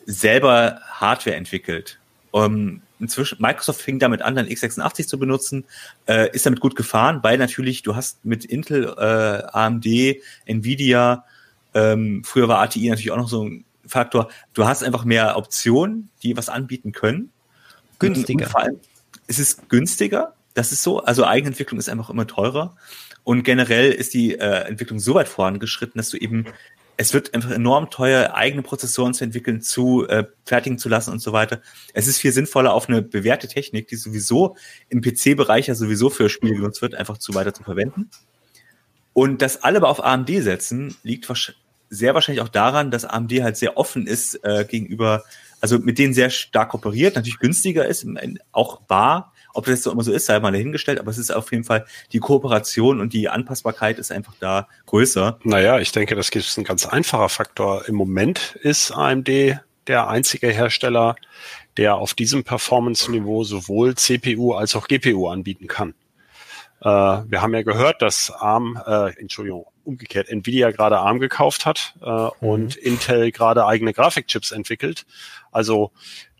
selber 0.08 0.80
Hardware 0.90 1.36
entwickelt. 1.36 1.98
Um, 2.30 2.82
inzwischen, 2.98 3.40
Microsoft 3.40 3.80
fing 3.80 3.98
damit 3.98 4.22
an, 4.22 4.34
dann 4.34 4.46
x86 4.46 5.06
zu 5.06 5.18
benutzen, 5.18 5.64
äh, 6.06 6.30
ist 6.32 6.46
damit 6.46 6.60
gut 6.60 6.76
gefahren, 6.76 7.20
weil 7.22 7.38
natürlich 7.38 7.82
du 7.82 7.94
hast 7.94 8.24
mit 8.24 8.44
Intel, 8.44 8.84
äh, 8.98 9.46
AMD, 9.52 9.86
Nvidia, 10.46 11.24
ähm, 11.74 12.22
früher 12.24 12.48
war 12.48 12.60
ATI 12.60 12.88
natürlich 12.88 13.10
auch 13.10 13.18
noch 13.18 13.28
so 13.28 13.44
ein 13.44 13.64
Faktor, 13.86 14.28
du 14.54 14.66
hast 14.66 14.82
einfach 14.82 15.04
mehr 15.04 15.36
Optionen, 15.36 16.10
die 16.22 16.36
was 16.36 16.48
anbieten 16.48 16.92
können. 16.92 17.30
Günstiger. 17.98 18.46
Und 18.46 18.50
vor 18.50 18.60
allem, 18.62 18.80
es 19.26 19.38
ist 19.38 19.68
günstiger, 19.68 20.34
das 20.54 20.72
ist 20.72 20.82
so, 20.82 21.00
also 21.00 21.24
Eigenentwicklung 21.24 21.78
ist 21.78 21.88
einfach 21.88 22.10
immer 22.10 22.26
teurer. 22.26 22.76
Und 23.24 23.42
generell 23.42 23.92
ist 23.92 24.14
die 24.14 24.34
äh, 24.34 24.66
Entwicklung 24.66 24.98
so 25.00 25.14
weit 25.14 25.28
vorangeschritten, 25.28 25.98
dass 25.98 26.10
du 26.10 26.16
eben 26.16 26.46
es 27.00 27.14
wird 27.14 27.32
einfach 27.32 27.52
enorm 27.52 27.90
teuer, 27.90 28.34
eigene 28.34 28.62
Prozessoren 28.62 29.14
zu 29.14 29.22
entwickeln, 29.22 29.62
zu 29.62 30.06
äh, 30.08 30.24
fertigen 30.44 30.78
zu 30.78 30.88
lassen 30.88 31.12
und 31.12 31.20
so 31.20 31.32
weiter. 31.32 31.62
Es 31.94 32.08
ist 32.08 32.18
viel 32.18 32.32
sinnvoller, 32.32 32.74
auf 32.74 32.88
eine 32.88 33.02
bewährte 33.02 33.46
Technik, 33.46 33.86
die 33.86 33.94
sowieso 33.94 34.56
im 34.88 35.00
PC-Bereich 35.00 35.68
ja 35.68 35.76
sowieso 35.76 36.10
für 36.10 36.28
Spiele 36.28 36.56
genutzt 36.56 36.82
wird, 36.82 36.96
einfach 36.96 37.16
zu 37.16 37.34
weiter 37.34 37.54
zu 37.54 37.62
verwenden. 37.62 38.10
Und 39.12 39.42
dass 39.42 39.62
alle 39.62 39.78
aber 39.78 39.90
auf 39.90 40.04
AMD 40.04 40.28
setzen, 40.42 40.96
liegt 41.04 41.32
sehr 41.88 42.14
wahrscheinlich 42.14 42.42
auch 42.42 42.48
daran, 42.48 42.90
dass 42.90 43.04
AMD 43.04 43.32
halt 43.42 43.56
sehr 43.56 43.76
offen 43.76 44.08
ist 44.08 44.34
äh, 44.42 44.64
gegenüber, 44.68 45.22
also 45.60 45.78
mit 45.78 45.98
denen 45.98 46.14
sehr 46.14 46.30
stark 46.30 46.70
kooperiert, 46.70 47.14
natürlich 47.14 47.38
günstiger 47.38 47.86
ist, 47.86 48.04
auch 48.50 48.80
war, 48.88 49.32
ob 49.54 49.66
das 49.66 49.82
so 49.82 49.90
immer 49.90 50.02
so 50.02 50.12
ist, 50.12 50.26
sei 50.26 50.38
mal 50.40 50.52
dahingestellt, 50.52 51.00
aber 51.00 51.10
es 51.10 51.18
ist 51.18 51.30
auf 51.30 51.50
jeden 51.52 51.64
Fall 51.64 51.86
die 52.12 52.20
Kooperation 52.20 53.00
und 53.00 53.12
die 53.12 53.28
Anpassbarkeit 53.28 53.98
ist 53.98 54.12
einfach 54.12 54.34
da 54.40 54.68
größer. 54.86 55.38
Naja, 55.44 55.78
ich 55.78 55.92
denke, 55.92 56.14
das 56.14 56.28
ist 56.28 56.58
ein 56.58 56.64
ganz 56.64 56.86
einfacher 56.86 57.28
Faktor. 57.28 57.88
Im 57.88 57.94
Moment 57.94 58.58
ist 58.62 58.92
AMD 58.92 59.28
der 59.86 60.08
einzige 60.08 60.48
Hersteller, 60.48 61.16
der 61.76 61.96
auf 61.96 62.14
diesem 62.14 62.44
Performance-Niveau 62.44 63.44
sowohl 63.44 63.94
CPU 63.94 64.52
als 64.52 64.76
auch 64.76 64.88
GPU 64.88 65.28
anbieten 65.28 65.66
kann. 65.66 65.94
Äh, 66.80 66.86
wir 66.86 67.42
haben 67.42 67.54
ja 67.54 67.62
gehört, 67.62 68.02
dass 68.02 68.30
ARM, 68.30 68.80
äh, 68.86 69.18
Entschuldigung, 69.18 69.66
umgekehrt, 69.84 70.28
Nvidia 70.28 70.70
gerade 70.70 70.98
ARM 70.98 71.18
gekauft 71.18 71.64
hat 71.64 71.94
äh, 72.02 72.06
mhm. 72.06 72.30
und 72.40 72.76
Intel 72.76 73.32
gerade 73.32 73.66
eigene 73.66 73.92
Grafikchips 73.92 74.52
entwickelt. 74.52 75.06
Also 75.50 75.92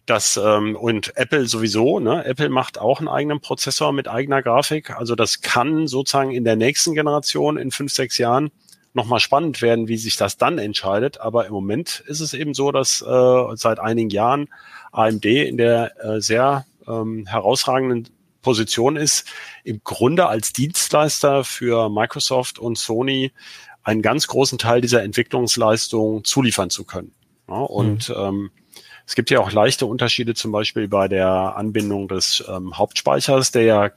das 0.08 0.36
ähm, 0.36 0.76
und 0.76 1.16
Apple 1.16 1.46
sowieso, 1.46 2.00
ne? 2.00 2.24
Apple 2.24 2.48
macht 2.48 2.78
auch 2.78 2.98
einen 2.98 3.08
eigenen 3.08 3.40
Prozessor 3.40 3.92
mit 3.92 4.08
eigener 4.08 4.42
Grafik. 4.42 4.90
Also 4.90 5.14
das 5.14 5.40
kann 5.40 5.86
sozusagen 5.86 6.32
in 6.32 6.44
der 6.44 6.56
nächsten 6.56 6.94
Generation 6.94 7.56
in 7.56 7.70
fünf, 7.70 7.92
sechs 7.92 8.18
Jahren 8.18 8.50
nochmal 8.94 9.20
spannend 9.20 9.62
werden, 9.62 9.88
wie 9.88 9.96
sich 9.96 10.16
das 10.16 10.36
dann 10.36 10.58
entscheidet. 10.58 11.20
Aber 11.20 11.46
im 11.46 11.52
Moment 11.52 12.02
ist 12.06 12.20
es 12.20 12.34
eben 12.34 12.54
so, 12.54 12.72
dass 12.72 13.02
äh, 13.02 13.44
seit 13.54 13.78
einigen 13.78 14.10
Jahren 14.10 14.48
AMD 14.92 15.24
in 15.24 15.56
der 15.56 15.92
äh, 16.04 16.20
sehr 16.20 16.66
ähm, 16.86 17.26
herausragenden 17.26 18.08
Position 18.42 18.96
ist, 18.96 19.26
im 19.64 19.82
Grunde 19.84 20.26
als 20.26 20.52
Dienstleister 20.52 21.44
für 21.44 21.90
Microsoft 21.90 22.58
und 22.58 22.78
Sony 22.78 23.32
einen 23.82 24.02
ganz 24.02 24.26
großen 24.26 24.58
Teil 24.58 24.80
dieser 24.80 25.02
Entwicklungsleistung 25.02 26.24
zuliefern 26.24 26.70
zu 26.70 26.84
können. 26.84 27.12
Ja, 27.48 27.56
und 27.56 28.08
mhm. 28.08 28.14
ähm, 28.16 28.50
es 29.08 29.14
gibt 29.14 29.30
ja 29.30 29.40
auch 29.40 29.50
leichte 29.50 29.86
Unterschiede 29.86 30.34
zum 30.34 30.52
Beispiel 30.52 30.86
bei 30.86 31.08
der 31.08 31.56
Anbindung 31.56 32.08
des 32.08 32.44
ähm, 32.46 32.76
Hauptspeichers, 32.76 33.52
der 33.52 33.62
ja 33.62 33.90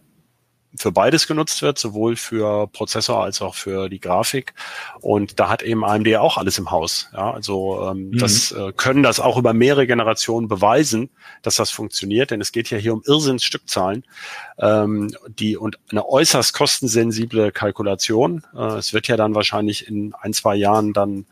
für 0.77 0.93
beides 0.93 1.27
genutzt 1.27 1.61
wird, 1.61 1.77
sowohl 1.77 2.15
für 2.15 2.67
Prozessor 2.67 3.21
als 3.21 3.41
auch 3.41 3.55
für 3.55 3.89
die 3.89 3.99
Grafik. 3.99 4.53
Und 5.01 5.37
da 5.37 5.49
hat 5.49 5.63
eben 5.63 5.83
AMD 5.83 6.15
auch 6.15 6.37
alles 6.37 6.57
im 6.59 6.71
Haus. 6.71 7.09
Ja, 7.11 7.29
also 7.29 7.89
ähm, 7.91 8.11
mhm. 8.11 8.19
das 8.19 8.53
äh, 8.53 8.71
können 8.71 9.03
das 9.03 9.19
auch 9.19 9.35
über 9.35 9.51
mehrere 9.51 9.85
Generationen 9.85 10.47
beweisen, 10.47 11.09
dass 11.41 11.57
das 11.57 11.71
funktioniert, 11.71 12.31
denn 12.31 12.39
es 12.39 12.53
geht 12.53 12.69
ja 12.69 12.77
hier 12.77 12.93
um 12.93 13.03
Irrsinnsstückzahlen, 13.05 14.05
ähm, 14.59 15.13
die 15.27 15.57
und 15.57 15.77
eine 15.89 16.07
äußerst 16.07 16.53
kostensensible 16.53 17.51
Kalkulation. 17.51 18.45
Äh, 18.55 18.77
es 18.77 18.93
wird 18.93 19.09
ja 19.09 19.17
dann 19.17 19.35
wahrscheinlich 19.35 19.89
in 19.89 20.13
ein, 20.21 20.31
zwei 20.31 20.55
Jahren 20.55 20.93
dann 20.93 21.25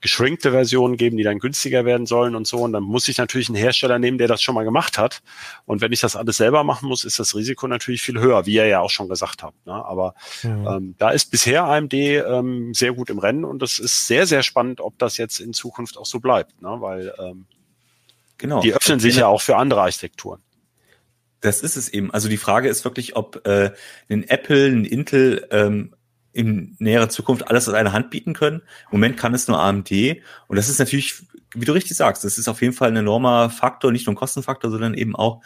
geschrinkte 0.00 0.50
Versionen 0.50 0.96
geben, 0.96 1.16
die 1.16 1.22
dann 1.22 1.38
günstiger 1.38 1.84
werden 1.84 2.06
sollen 2.06 2.36
und 2.36 2.46
so. 2.46 2.58
Und 2.58 2.72
dann 2.72 2.82
muss 2.82 3.08
ich 3.08 3.18
natürlich 3.18 3.48
einen 3.48 3.56
Hersteller 3.56 3.98
nehmen, 3.98 4.18
der 4.18 4.28
das 4.28 4.42
schon 4.42 4.54
mal 4.54 4.64
gemacht 4.64 4.98
hat. 4.98 5.22
Und 5.64 5.80
wenn 5.80 5.92
ich 5.92 6.00
das 6.00 6.16
alles 6.16 6.36
selber 6.36 6.64
machen 6.64 6.88
muss, 6.88 7.04
ist 7.04 7.18
das 7.18 7.34
Risiko 7.34 7.66
natürlich 7.66 8.02
viel 8.02 8.20
höher, 8.20 8.46
wie 8.46 8.54
ihr 8.54 8.66
ja 8.66 8.80
auch 8.80 8.90
schon 8.90 9.08
gesagt 9.08 9.42
habt. 9.42 9.66
Ne? 9.66 9.72
Aber 9.72 10.14
ja. 10.42 10.76
ähm, 10.76 10.94
da 10.98 11.10
ist 11.10 11.30
bisher 11.30 11.64
AMD 11.64 11.94
ähm, 11.94 12.74
sehr 12.74 12.92
gut 12.92 13.10
im 13.10 13.18
Rennen 13.18 13.44
und 13.44 13.62
es 13.62 13.78
ist 13.78 14.06
sehr, 14.06 14.26
sehr 14.26 14.42
spannend, 14.42 14.80
ob 14.80 14.98
das 14.98 15.16
jetzt 15.16 15.40
in 15.40 15.52
Zukunft 15.52 15.96
auch 15.98 16.06
so 16.06 16.20
bleibt, 16.20 16.60
ne? 16.60 16.76
weil 16.78 17.14
ähm, 17.18 17.46
genau. 18.38 18.60
die 18.60 18.74
öffnen 18.74 19.00
sich 19.00 19.16
ja 19.16 19.26
auch 19.26 19.40
für 19.40 19.56
andere 19.56 19.80
Architekturen. 19.80 20.40
Das 21.40 21.60
ist 21.60 21.76
es 21.76 21.88
eben. 21.88 22.10
Also 22.12 22.28
die 22.28 22.38
Frage 22.38 22.68
ist 22.68 22.84
wirklich, 22.84 23.16
ob 23.16 23.46
äh, 23.46 23.72
ein 24.08 24.24
Apple, 24.28 24.66
ein 24.66 24.84
Intel 24.84 25.46
ähm, 25.50 25.95
in 26.36 26.76
näherer 26.78 27.08
Zukunft 27.08 27.48
alles 27.48 27.66
aus 27.66 27.74
einer 27.74 27.92
Hand 27.92 28.10
bieten 28.10 28.34
können. 28.34 28.60
Im 28.90 28.98
Moment 28.98 29.16
kann 29.16 29.34
es 29.34 29.48
nur 29.48 29.58
AMD. 29.58 29.90
Und 30.46 30.56
das 30.56 30.68
ist 30.68 30.78
natürlich, 30.78 31.22
wie 31.54 31.64
du 31.64 31.72
richtig 31.72 31.96
sagst, 31.96 32.24
das 32.24 32.36
ist 32.36 32.48
auf 32.48 32.60
jeden 32.60 32.74
Fall 32.74 32.88
ein 32.88 32.96
enormer 32.96 33.48
Faktor, 33.48 33.90
nicht 33.90 34.06
nur 34.06 34.12
ein 34.12 34.18
Kostenfaktor, 34.18 34.70
sondern 34.70 34.92
eben 34.94 35.16
auch, 35.16 35.40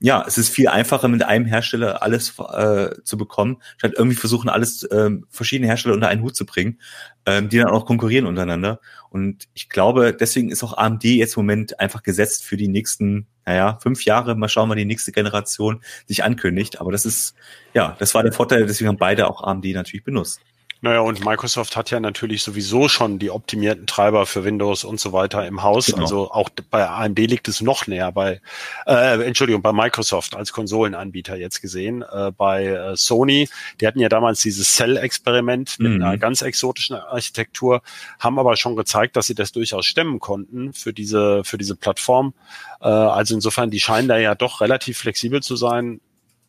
ja, 0.00 0.24
es 0.24 0.38
ist 0.38 0.50
viel 0.50 0.68
einfacher, 0.68 1.08
mit 1.08 1.24
einem 1.24 1.44
Hersteller 1.44 2.02
alles 2.04 2.38
äh, 2.38 2.90
zu 3.02 3.18
bekommen, 3.18 3.60
statt 3.78 3.94
irgendwie 3.96 4.16
versuchen, 4.16 4.48
alles 4.48 4.86
ähm, 4.92 5.26
verschiedene 5.28 5.66
Hersteller 5.66 5.96
unter 5.96 6.06
einen 6.06 6.22
Hut 6.22 6.36
zu 6.36 6.46
bringen, 6.46 6.80
ähm, 7.26 7.48
die 7.48 7.58
dann 7.58 7.70
auch 7.70 7.84
konkurrieren 7.84 8.26
untereinander. 8.26 8.78
Und 9.10 9.48
ich 9.54 9.68
glaube, 9.68 10.14
deswegen 10.14 10.52
ist 10.52 10.62
auch 10.62 10.78
AMD 10.78 11.02
jetzt 11.02 11.36
im 11.36 11.42
Moment 11.42 11.80
einfach 11.80 12.04
gesetzt 12.04 12.44
für 12.44 12.56
die 12.56 12.68
nächsten 12.68 13.26
naja, 13.48 13.78
fünf 13.80 14.04
Jahre, 14.04 14.34
mal 14.34 14.48
schauen, 14.48 14.68
mal 14.68 14.74
die 14.74 14.84
nächste 14.84 15.10
Generation 15.10 15.80
sich 16.06 16.22
ankündigt. 16.22 16.82
Aber 16.82 16.92
das 16.92 17.06
ist, 17.06 17.34
ja, 17.72 17.96
das 17.98 18.14
war 18.14 18.22
der 18.22 18.32
Vorteil, 18.32 18.66
deswegen 18.66 18.88
haben 18.88 18.98
beide 18.98 19.30
auch 19.30 19.42
AMD 19.42 19.64
natürlich 19.72 20.04
benutzt. 20.04 20.42
Naja, 20.80 21.00
und 21.00 21.24
Microsoft 21.24 21.76
hat 21.76 21.90
ja 21.90 21.98
natürlich 21.98 22.44
sowieso 22.44 22.88
schon 22.88 23.18
die 23.18 23.30
optimierten 23.30 23.86
Treiber 23.86 24.26
für 24.26 24.44
Windows 24.44 24.84
und 24.84 25.00
so 25.00 25.12
weiter 25.12 25.44
im 25.44 25.64
Haus. 25.64 25.86
Genau. 25.86 26.02
Also 26.02 26.30
auch 26.30 26.50
bei 26.70 26.88
AMD 26.88 27.18
liegt 27.18 27.48
es 27.48 27.60
noch 27.60 27.88
näher 27.88 28.12
bei, 28.12 28.40
äh, 28.86 29.24
Entschuldigung, 29.24 29.60
bei 29.60 29.72
Microsoft 29.72 30.36
als 30.36 30.52
Konsolenanbieter 30.52 31.36
jetzt 31.36 31.60
gesehen. 31.60 32.02
Äh, 32.02 32.30
bei 32.30 32.66
äh, 32.66 32.96
Sony, 32.96 33.48
die 33.80 33.88
hatten 33.88 33.98
ja 33.98 34.08
damals 34.08 34.40
dieses 34.40 34.72
Cell-Experiment 34.74 35.80
mit 35.80 35.94
mhm. 35.94 36.02
einer 36.02 36.16
ganz 36.16 36.42
exotischen 36.42 36.94
Architektur, 36.94 37.82
haben 38.20 38.38
aber 38.38 38.56
schon 38.56 38.76
gezeigt, 38.76 39.16
dass 39.16 39.26
sie 39.26 39.34
das 39.34 39.50
durchaus 39.50 39.84
stemmen 39.84 40.20
konnten 40.20 40.72
für 40.72 40.92
diese, 40.92 41.42
für 41.42 41.58
diese 41.58 41.74
Plattform. 41.74 42.34
Äh, 42.80 42.86
also 42.86 43.34
insofern, 43.34 43.70
die 43.70 43.80
scheinen 43.80 44.06
da 44.06 44.16
ja 44.16 44.36
doch 44.36 44.60
relativ 44.60 44.98
flexibel 44.98 45.42
zu 45.42 45.56
sein 45.56 46.00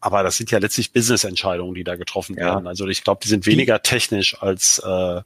aber 0.02 0.24
das 0.24 0.38
sind 0.38 0.52
ja 0.52 0.60
letztlich 0.60 0.94
Business-Entscheidungen, 0.94 1.76
die 1.76 1.84
da 1.84 1.96
getroffen 1.96 2.36
ja. 2.38 2.54
werden. 2.54 2.68
Also 2.68 2.88
ich 2.88 3.04
glaube, 3.04 3.22
die 3.24 3.30
sind 3.30 3.46
weniger 3.46 3.80
die, 3.80 3.90
technisch 3.90 4.42
als 4.42 4.80
äh, 4.80 5.22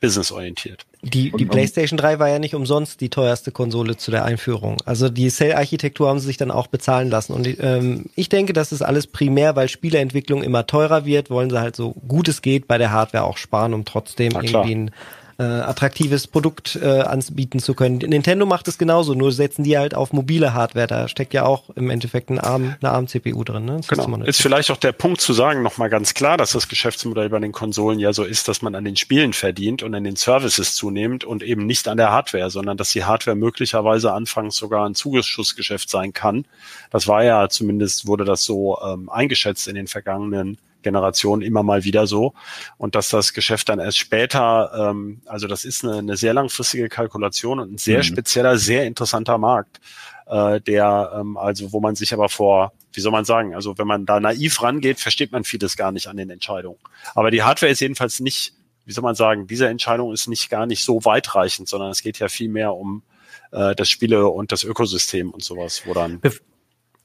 businessorientiert. 0.00 0.86
Die, 1.02 1.30
die 1.30 1.44
PlayStation 1.44 1.96
3 1.96 2.18
war 2.18 2.28
ja 2.28 2.38
nicht 2.38 2.54
umsonst 2.54 3.00
die 3.00 3.10
teuerste 3.10 3.52
Konsole 3.52 3.96
zu 3.96 4.10
der 4.10 4.24
Einführung. 4.24 4.80
Also 4.86 5.08
die 5.08 5.28
Cell-Architektur 5.28 6.08
haben 6.08 6.18
sie 6.18 6.26
sich 6.26 6.36
dann 6.36 6.50
auch 6.50 6.66
bezahlen 6.66 7.10
lassen. 7.10 7.32
Und 7.32 7.46
ähm, 7.60 8.06
ich 8.14 8.28
denke, 8.28 8.52
das 8.52 8.72
ist 8.72 8.82
alles 8.82 9.06
primär, 9.06 9.56
weil 9.56 9.68
Spieleentwicklung 9.68 10.42
immer 10.42 10.66
teurer 10.66 11.04
wird, 11.04 11.30
wollen 11.30 11.50
sie 11.50 11.60
halt 11.60 11.76
so 11.76 11.92
gut 12.08 12.28
es 12.28 12.42
geht 12.42 12.66
bei 12.66 12.78
der 12.78 12.90
Hardware 12.90 13.24
auch 13.24 13.36
sparen, 13.36 13.74
um 13.74 13.84
trotzdem 13.84 14.32
irgendwie 14.32 14.74
ein 14.74 14.90
äh, 15.38 15.42
attraktives 15.42 16.26
Produkt 16.26 16.76
äh, 16.76 17.00
anbieten 17.00 17.58
zu 17.58 17.74
können. 17.74 17.98
Nintendo 17.98 18.46
macht 18.46 18.68
es 18.68 18.78
genauso, 18.78 19.14
nur 19.14 19.32
setzen 19.32 19.64
die 19.64 19.76
halt 19.76 19.94
auf 19.94 20.12
mobile 20.12 20.54
Hardware. 20.54 20.86
Da 20.86 21.08
steckt 21.08 21.34
ja 21.34 21.44
auch 21.44 21.70
im 21.70 21.90
Endeffekt 21.90 22.30
ein 22.30 22.38
ARM, 22.38 22.76
eine 22.80 22.92
ARM-CPU 22.92 23.42
drin. 23.44 23.64
Ne? 23.64 23.80
genau. 23.88 24.16
Ist 24.24 24.40
vielleicht 24.40 24.70
auch 24.70 24.76
der 24.76 24.92
Punkt 24.92 25.20
zu 25.20 25.32
sagen, 25.32 25.62
nochmal 25.62 25.90
ganz 25.90 26.14
klar, 26.14 26.36
dass 26.36 26.52
das 26.52 26.68
Geschäftsmodell 26.68 27.28
bei 27.28 27.38
den 27.38 27.52
Konsolen 27.52 27.98
ja 27.98 28.12
so 28.12 28.24
ist, 28.24 28.48
dass 28.48 28.62
man 28.62 28.74
an 28.74 28.84
den 28.84 28.96
Spielen 28.96 29.32
verdient 29.32 29.82
und 29.82 29.94
an 29.94 30.04
den 30.04 30.16
Services 30.16 30.74
zunehmend 30.74 31.24
und 31.24 31.42
eben 31.42 31.66
nicht 31.66 31.88
an 31.88 31.96
der 31.96 32.10
Hardware, 32.10 32.50
sondern 32.50 32.76
dass 32.76 32.90
die 32.90 33.04
Hardware 33.04 33.36
möglicherweise 33.36 34.12
anfangs 34.12 34.56
sogar 34.56 34.86
ein 34.86 34.94
Zugeschussgeschäft 34.94 35.90
sein 35.90 36.12
kann. 36.12 36.44
Das 36.90 37.08
war 37.08 37.24
ja 37.24 37.48
zumindest, 37.48 38.06
wurde 38.06 38.24
das 38.24 38.42
so 38.44 38.78
ähm, 38.84 39.08
eingeschätzt 39.08 39.68
in 39.68 39.74
den 39.74 39.86
vergangenen 39.86 40.58
Generation 40.84 41.42
immer 41.42 41.64
mal 41.64 41.82
wieder 41.82 42.06
so. 42.06 42.34
Und 42.78 42.94
dass 42.94 43.08
das 43.08 43.32
Geschäft 43.32 43.68
dann 43.68 43.80
erst 43.80 43.98
später, 43.98 44.90
ähm, 44.90 45.22
also 45.26 45.48
das 45.48 45.64
ist 45.64 45.84
eine, 45.84 45.98
eine 45.98 46.16
sehr 46.16 46.34
langfristige 46.34 46.88
Kalkulation 46.88 47.58
und 47.58 47.72
ein 47.72 47.78
sehr 47.78 47.98
mhm. 47.98 48.04
spezieller, 48.04 48.56
sehr 48.56 48.84
interessanter 48.84 49.38
Markt, 49.38 49.80
äh, 50.26 50.60
der 50.60 51.12
ähm, 51.18 51.36
also, 51.36 51.72
wo 51.72 51.80
man 51.80 51.96
sich 51.96 52.12
aber 52.12 52.28
vor 52.28 52.72
wie 52.94 53.00
soll 53.00 53.12
man 53.12 53.24
sagen, 53.24 53.54
also 53.54 53.76
wenn 53.78 53.86
man 53.86 54.06
da 54.06 54.20
naiv 54.20 54.62
rangeht, 54.62 55.00
versteht 55.00 55.32
man 55.32 55.44
vieles 55.44 55.76
gar 55.76 55.92
nicht 55.92 56.06
an 56.06 56.16
den 56.16 56.30
Entscheidungen. 56.30 56.78
Aber 57.14 57.30
die 57.30 57.42
Hardware 57.42 57.70
ist 57.70 57.80
jedenfalls 57.80 58.20
nicht, 58.20 58.54
wie 58.84 58.92
soll 58.92 59.02
man 59.02 59.14
sagen, 59.14 59.46
diese 59.46 59.68
Entscheidung 59.68 60.12
ist 60.12 60.28
nicht 60.28 60.48
gar 60.50 60.66
nicht 60.66 60.84
so 60.84 61.04
weitreichend, 61.04 61.68
sondern 61.68 61.90
es 61.90 62.02
geht 62.02 62.18
ja 62.18 62.28
viel 62.28 62.48
mehr 62.48 62.74
um 62.74 63.02
äh, 63.52 63.74
das 63.74 63.88
Spiele 63.88 64.28
und 64.28 64.52
das 64.52 64.64
Ökosystem 64.64 65.30
und 65.30 65.42
sowas, 65.42 65.82
wo 65.86 65.94
dann. 65.94 66.20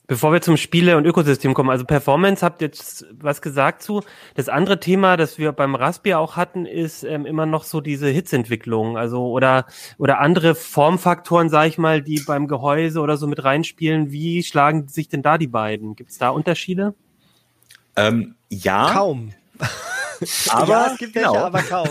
Bevor 0.09 0.33
wir 0.33 0.41
zum 0.41 0.57
Spiele- 0.57 0.97
und 0.97 1.05
Ökosystem 1.05 1.53
kommen, 1.53 1.69
also 1.69 1.85
Performance 1.85 2.43
habt 2.43 2.63
ihr 2.63 2.65
jetzt 2.65 3.05
was 3.11 3.43
gesagt 3.43 3.83
zu. 3.83 4.01
Das 4.33 4.49
andere 4.49 4.79
Thema, 4.79 5.17
das 5.17 5.37
wir 5.37 5.51
beim 5.51 5.75
Raspbian 5.75 6.17
auch 6.17 6.35
hatten, 6.35 6.65
ist 6.65 7.03
ähm, 7.03 7.27
immer 7.27 7.45
noch 7.45 7.63
so 7.63 7.79
diese 7.79 8.07
Hitzeentwicklung, 8.07 8.97
also 8.97 9.27
oder 9.27 9.67
oder 9.99 10.19
andere 10.19 10.55
Formfaktoren, 10.55 11.51
sag 11.51 11.67
ich 11.67 11.77
mal, 11.77 12.01
die 12.01 12.21
beim 12.21 12.47
Gehäuse 12.47 13.01
oder 13.01 13.17
so 13.17 13.27
mit 13.27 13.43
reinspielen. 13.43 14.11
Wie 14.11 14.41
schlagen 14.41 14.87
sich 14.87 15.09
denn 15.09 15.21
da 15.21 15.37
die 15.37 15.45
beiden? 15.45 15.95
Gibt 15.95 16.09
es 16.09 16.17
da 16.17 16.29
Unterschiede? 16.29 16.95
Ähm, 17.95 18.33
ja. 18.49 18.91
Kaum. 18.91 19.33
Aber, 20.49 20.69
ja, 20.69 20.87
es 20.91 20.97
gibt 20.97 21.13
genau. 21.13 21.31
welche, 21.33 21.45
aber 21.45 21.61
kaum. 21.61 21.87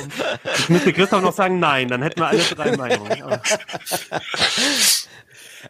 Ich 0.59 0.69
müsste 0.69 0.93
Christoph 0.93 1.23
noch 1.23 1.33
sagen, 1.33 1.59
nein, 1.61 1.89
dann 1.89 2.03
hätten 2.03 2.21
wir 2.21 2.27
alle 2.27 2.43
drei 2.43 2.77
Meinungen. 2.77 3.41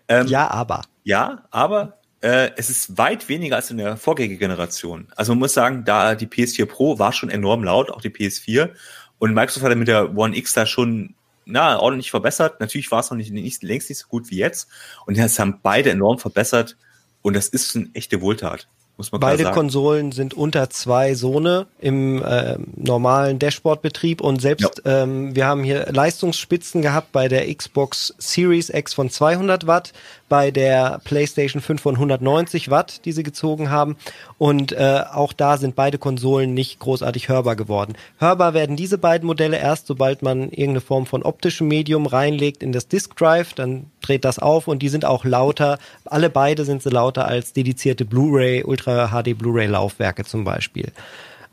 Ähm, 0.08 0.26
Ja, 0.26 0.50
aber. 0.50 0.82
Ja, 1.04 1.44
aber 1.52 1.97
äh, 2.20 2.50
es 2.56 2.70
ist 2.70 2.98
weit 2.98 3.28
weniger 3.28 3.56
als 3.56 3.70
in 3.70 3.78
der 3.78 3.96
Vorgängergeneration. 3.96 5.08
Also 5.16 5.32
man 5.32 5.40
muss 5.40 5.54
sagen, 5.54 5.84
da 5.84 6.14
die 6.14 6.26
PS4 6.26 6.66
Pro 6.66 6.98
war 6.98 7.12
schon 7.12 7.30
enorm 7.30 7.62
laut, 7.64 7.90
auch 7.90 8.00
die 8.00 8.10
PS4. 8.10 8.70
Und 9.18 9.34
Microsoft 9.34 9.64
hat 9.64 9.76
mit 9.76 9.88
der 9.88 10.16
One 10.16 10.36
X 10.36 10.54
da 10.54 10.66
schon 10.66 11.14
na, 11.48 11.80
ordentlich 11.80 12.10
verbessert. 12.10 12.60
Natürlich 12.60 12.90
war 12.90 13.00
es 13.00 13.10
noch 13.10 13.16
nicht, 13.16 13.32
nicht 13.32 13.62
längst 13.62 13.88
nicht 13.88 13.98
so 13.98 14.06
gut 14.08 14.30
wie 14.30 14.36
jetzt. 14.36 14.68
Und 15.06 15.16
das 15.16 15.38
haben 15.38 15.60
beide 15.62 15.90
enorm 15.90 16.18
verbessert. 16.18 16.76
Und 17.22 17.34
das 17.34 17.48
ist 17.48 17.74
eine 17.74 17.88
echte 17.94 18.20
Wohltat, 18.20 18.68
muss 18.96 19.10
man 19.10 19.20
Beide. 19.20 19.50
Konsolen 19.50 20.12
sind 20.12 20.34
unter 20.34 20.70
zwei 20.70 21.14
Sone 21.14 21.66
im 21.80 22.22
äh, 22.22 22.58
normalen 22.76 23.38
Dashboard-Betrieb 23.38 24.20
und 24.20 24.40
selbst 24.40 24.82
ähm, 24.84 25.34
wir 25.34 25.46
haben 25.46 25.64
hier 25.64 25.86
Leistungsspitzen 25.90 26.80
gehabt 26.80 27.10
bei 27.12 27.28
der 27.28 27.52
Xbox 27.52 28.14
Series 28.18 28.70
X 28.70 28.94
von 28.94 29.10
200 29.10 29.66
Watt, 29.66 29.92
bei 30.28 30.50
der 30.50 31.00
PlayStation 31.04 31.62
5 31.62 31.80
von 31.80 31.94
190 31.94 32.70
Watt, 32.70 33.04
die 33.04 33.12
sie 33.12 33.22
gezogen 33.22 33.70
haben 33.70 33.96
und 34.36 34.72
äh, 34.72 35.02
auch 35.12 35.32
da 35.32 35.56
sind 35.56 35.76
beide 35.76 35.98
Konsolen 35.98 36.54
nicht 36.54 36.78
großartig 36.78 37.28
hörbar 37.28 37.56
geworden. 37.56 37.94
Hörbar 38.18 38.54
werden 38.54 38.76
diese 38.76 38.98
beiden 38.98 39.26
Modelle 39.26 39.58
erst, 39.58 39.86
sobald 39.86 40.22
man 40.22 40.44
irgendeine 40.44 40.80
Form 40.80 41.06
von 41.06 41.22
optischem 41.22 41.68
Medium 41.68 42.06
reinlegt 42.06 42.62
in 42.62 42.72
das 42.72 42.88
Disk 42.88 43.16
Drive, 43.16 43.54
dann 43.54 43.86
dreht 44.00 44.24
das 44.24 44.38
auf 44.38 44.68
und 44.68 44.80
die 44.80 44.88
sind 44.88 45.04
auch 45.04 45.24
lauter. 45.24 45.78
Alle 46.04 46.30
beide 46.30 46.64
sind 46.64 46.82
sie 46.82 46.90
lauter 46.90 47.26
als 47.26 47.52
dedizierte 47.52 48.04
Blu-ray, 48.04 48.64
Ultra 48.64 49.08
HD 49.08 49.36
Blu-ray 49.36 49.66
Laufwerke 49.66 50.24
zum 50.24 50.44
Beispiel. 50.44 50.92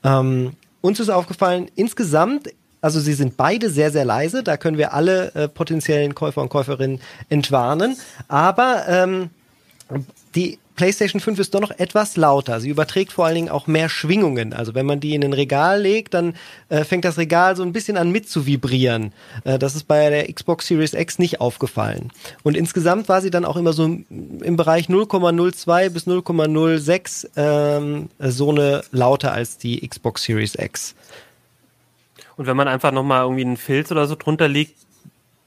Ähm, 0.04 0.54
uns 0.82 1.00
ist 1.00 1.10
aufgefallen, 1.10 1.72
insgesamt, 1.76 2.50
also 2.86 3.00
sie 3.00 3.14
sind 3.14 3.36
beide 3.36 3.72
sehr, 3.72 3.90
sehr 3.90 4.06
leise, 4.06 4.44
da 4.44 4.58
können 4.58 4.78
wir 4.78 4.94
alle 4.94 5.34
äh, 5.34 5.48
potenziellen 5.48 6.14
Käufer 6.14 6.44
und 6.44 6.50
Käuferinnen 6.50 7.02
entwarnen, 7.30 7.98
aber 8.28 8.86
ähm, 8.88 9.32
die 10.36 10.60
PlayStation 10.76 11.20
5 11.20 11.40
ist 11.40 11.56
doch 11.56 11.62
noch 11.62 11.72
etwas 11.72 12.16
lauter. 12.16 12.60
Sie 12.60 12.70
überträgt 12.70 13.12
vor 13.12 13.26
allen 13.26 13.36
Dingen 13.36 13.50
auch 13.50 13.66
mehr 13.66 13.90
Schwingungen. 13.90 14.54
Also 14.54 14.76
wenn 14.76 14.86
man 14.86 15.00
die 15.00 15.16
in 15.16 15.24
ein 15.24 15.34
Regal 15.34 15.82
legt, 15.82 16.14
dann 16.14 16.36
äh, 16.70 16.84
fängt 16.84 17.06
das 17.06 17.18
Regal 17.18 17.56
so 17.56 17.64
ein 17.64 17.74
bisschen 17.74 17.98
an 17.98 18.12
mit 18.12 18.30
zu 18.30 18.46
vibrieren. 18.46 19.14
Äh, 19.46 19.58
das 19.58 19.76
ist 19.76 19.88
bei 19.88 20.10
der 20.12 20.32
Xbox 20.32 20.68
Series 20.68 20.94
X 20.94 21.18
nicht 21.18 21.42
aufgefallen. 21.42 22.12
Und 22.44 22.56
insgesamt 22.56 23.10
war 23.10 23.22
sie 23.22 23.32
dann 23.32 23.46
auch 23.46 23.56
immer 23.56 23.74
so 23.74 23.86
im 23.86 24.56
Bereich 24.58 24.90
0,02 24.90 25.90
bis 25.90 26.06
0,06 26.06 27.30
ähm, 27.36 28.10
so 28.20 28.50
eine 28.52 28.84
lauter 28.92 29.32
als 29.32 29.58
die 29.58 29.88
Xbox 29.88 30.24
Series 30.24 30.56
X. 30.56 30.94
Und 32.38 32.48
wenn 32.48 32.58
man 32.58 32.68
einfach 32.68 32.92
nochmal 32.92 33.22
irgendwie 33.24 33.46
einen 33.46 33.58
Filz 33.58 33.92
oder 33.92 34.08
so 34.08 34.16
drunter 34.16 34.48
legt, 34.48 34.76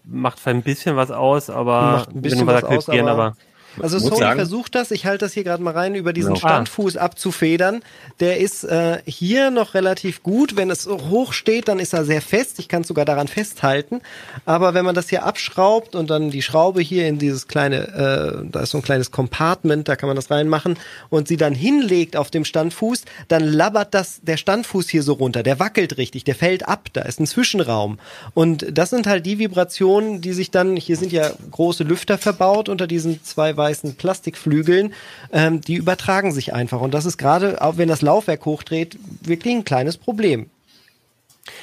macht 0.04 0.40
vielleicht 0.40 0.56
ein 0.58 0.62
bisschen 0.62 0.96
was 0.96 1.10
aus, 1.10 1.50
aber 1.50 1.82
Macht 1.92 2.08
ein 2.14 2.22
bisschen 2.22 2.46
was 2.46 2.60
da 2.62 2.68
aus, 2.68 2.88
aber- 2.88 3.10
aber 3.12 3.36
Also 3.82 3.98
Muss 3.98 4.08
Sony 4.08 4.18
sagen- 4.20 4.38
versucht 4.38 4.74
das, 4.74 4.90
ich 4.90 5.06
halte 5.06 5.24
das 5.24 5.32
hier 5.32 5.44
gerade 5.44 5.62
mal 5.62 5.72
rein, 5.72 5.94
über 5.94 6.12
diesen 6.12 6.34
Genau. 6.34 6.38
Standfuß 6.48 6.96
abzufedern. 6.96 7.82
Der 8.20 8.38
ist 8.38 8.64
äh, 8.64 8.98
hier 9.06 9.50
noch 9.50 9.74
relativ 9.74 10.22
gut. 10.22 10.56
Wenn 10.56 10.70
es 10.70 10.86
hoch 10.86 11.32
steht, 11.32 11.68
dann 11.68 11.78
ist 11.78 11.92
er 11.92 12.04
sehr 12.04 12.22
fest. 12.22 12.58
Ich 12.58 12.68
kann 12.68 12.82
es 12.82 12.88
sogar 12.88 13.04
daran 13.04 13.28
festhalten. 13.28 14.00
Aber 14.44 14.74
wenn 14.74 14.84
man 14.84 14.94
das 14.94 15.08
hier 15.08 15.24
abschraubt 15.24 15.94
und 15.94 16.10
dann 16.10 16.30
die 16.30 16.42
Schraube 16.42 16.80
hier 16.80 17.06
in 17.08 17.18
dieses 17.18 17.46
kleine, 17.48 18.42
äh, 18.44 18.48
da 18.50 18.60
ist 18.60 18.70
so 18.70 18.78
ein 18.78 18.82
kleines 18.82 19.10
Compartment, 19.10 19.88
da 19.88 19.96
kann 19.96 20.08
man 20.08 20.16
das 20.16 20.30
reinmachen 20.30 20.76
und 21.10 21.28
sie 21.28 21.36
dann 21.36 21.54
hinlegt 21.54 22.16
auf 22.16 22.30
dem 22.30 22.44
Standfuß, 22.44 23.02
dann 23.28 23.44
labbert 23.44 23.94
das 23.94 24.20
der 24.22 24.36
Standfuß 24.36 24.88
hier 24.88 25.02
so 25.02 25.14
runter. 25.14 25.42
Der 25.42 25.58
wackelt 25.58 25.96
richtig, 25.98 26.24
der 26.24 26.34
fällt 26.34 26.66
ab. 26.68 26.88
Da 26.92 27.02
ist 27.02 27.20
ein 27.20 27.26
Zwischenraum. 27.26 27.98
Und 28.34 28.66
das 28.76 28.90
sind 28.90 29.06
halt 29.06 29.26
die 29.26 29.38
Vibrationen, 29.38 30.20
die 30.20 30.32
sich 30.32 30.50
dann, 30.50 30.76
hier 30.76 30.96
sind 30.96 31.12
ja 31.12 31.30
große 31.50 31.84
Lüfter 31.84 32.18
verbaut 32.18 32.68
unter 32.68 32.86
diesen 32.86 33.22
zwei 33.24 33.56
weißen 33.56 33.67
Plastikflügeln, 33.74 34.92
ähm, 35.32 35.60
die 35.60 35.74
übertragen 35.74 36.32
sich 36.32 36.54
einfach. 36.54 36.80
Und 36.80 36.92
das 36.94 37.04
ist 37.06 37.18
gerade, 37.18 37.62
auch 37.62 37.76
wenn 37.76 37.88
das 37.88 38.02
Laufwerk 38.02 38.44
hochdreht, 38.44 38.98
wirklich 39.22 39.54
ein 39.54 39.64
kleines 39.64 39.96
Problem. 39.96 40.50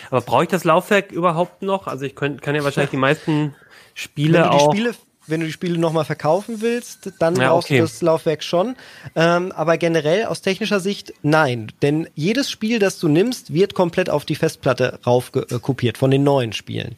Aber 0.10 0.22
brauche 0.22 0.44
ich 0.44 0.50
das 0.50 0.64
Laufwerk 0.64 1.12
überhaupt 1.12 1.62
noch? 1.62 1.88
Also 1.88 2.06
ich 2.06 2.16
könnt, 2.16 2.42
kann 2.42 2.56
ja 2.56 2.64
wahrscheinlich 2.64 2.92
die 2.92 2.98
meisten 2.98 3.56
Spiele 3.94 4.40
wenn 4.40 4.44
du 4.44 4.50
die 4.50 4.56
auch. 4.56 4.74
Spiele 4.74 4.96
wenn 5.28 5.40
du 5.40 5.46
die 5.48 5.52
Spiele 5.52 5.78
nochmal 5.78 6.06
verkaufen 6.06 6.62
willst, 6.62 7.14
dann 7.20 7.36
Ja, 7.36 7.50
brauchst 7.50 7.68
okay. 7.70 7.78
du 7.78 7.84
das 7.84 8.02
Laufwerk 8.02 8.44
schon. 8.44 8.76
Ähm, 9.16 9.52
aber 9.52 9.78
generell 9.78 10.26
aus 10.26 10.42
technischer 10.42 10.80
Sicht 10.80 11.14
nein. 11.24 11.72
Denn 11.82 12.08
jedes 12.16 12.52
Spiel, 12.52 12.80
das 12.80 13.00
du 13.00 13.08
nimmst, 13.08 13.54
wird 13.54 13.74
komplett 13.74 14.10
auf 14.10 14.26
die 14.26 14.36
Festplatte 14.36 15.00
rauf 15.06 15.32
äh, 15.36 15.60
kopiert 15.60 15.98
von 15.98 16.12
den 16.12 16.24
neuen 16.24 16.54
Spielen. 16.54 16.96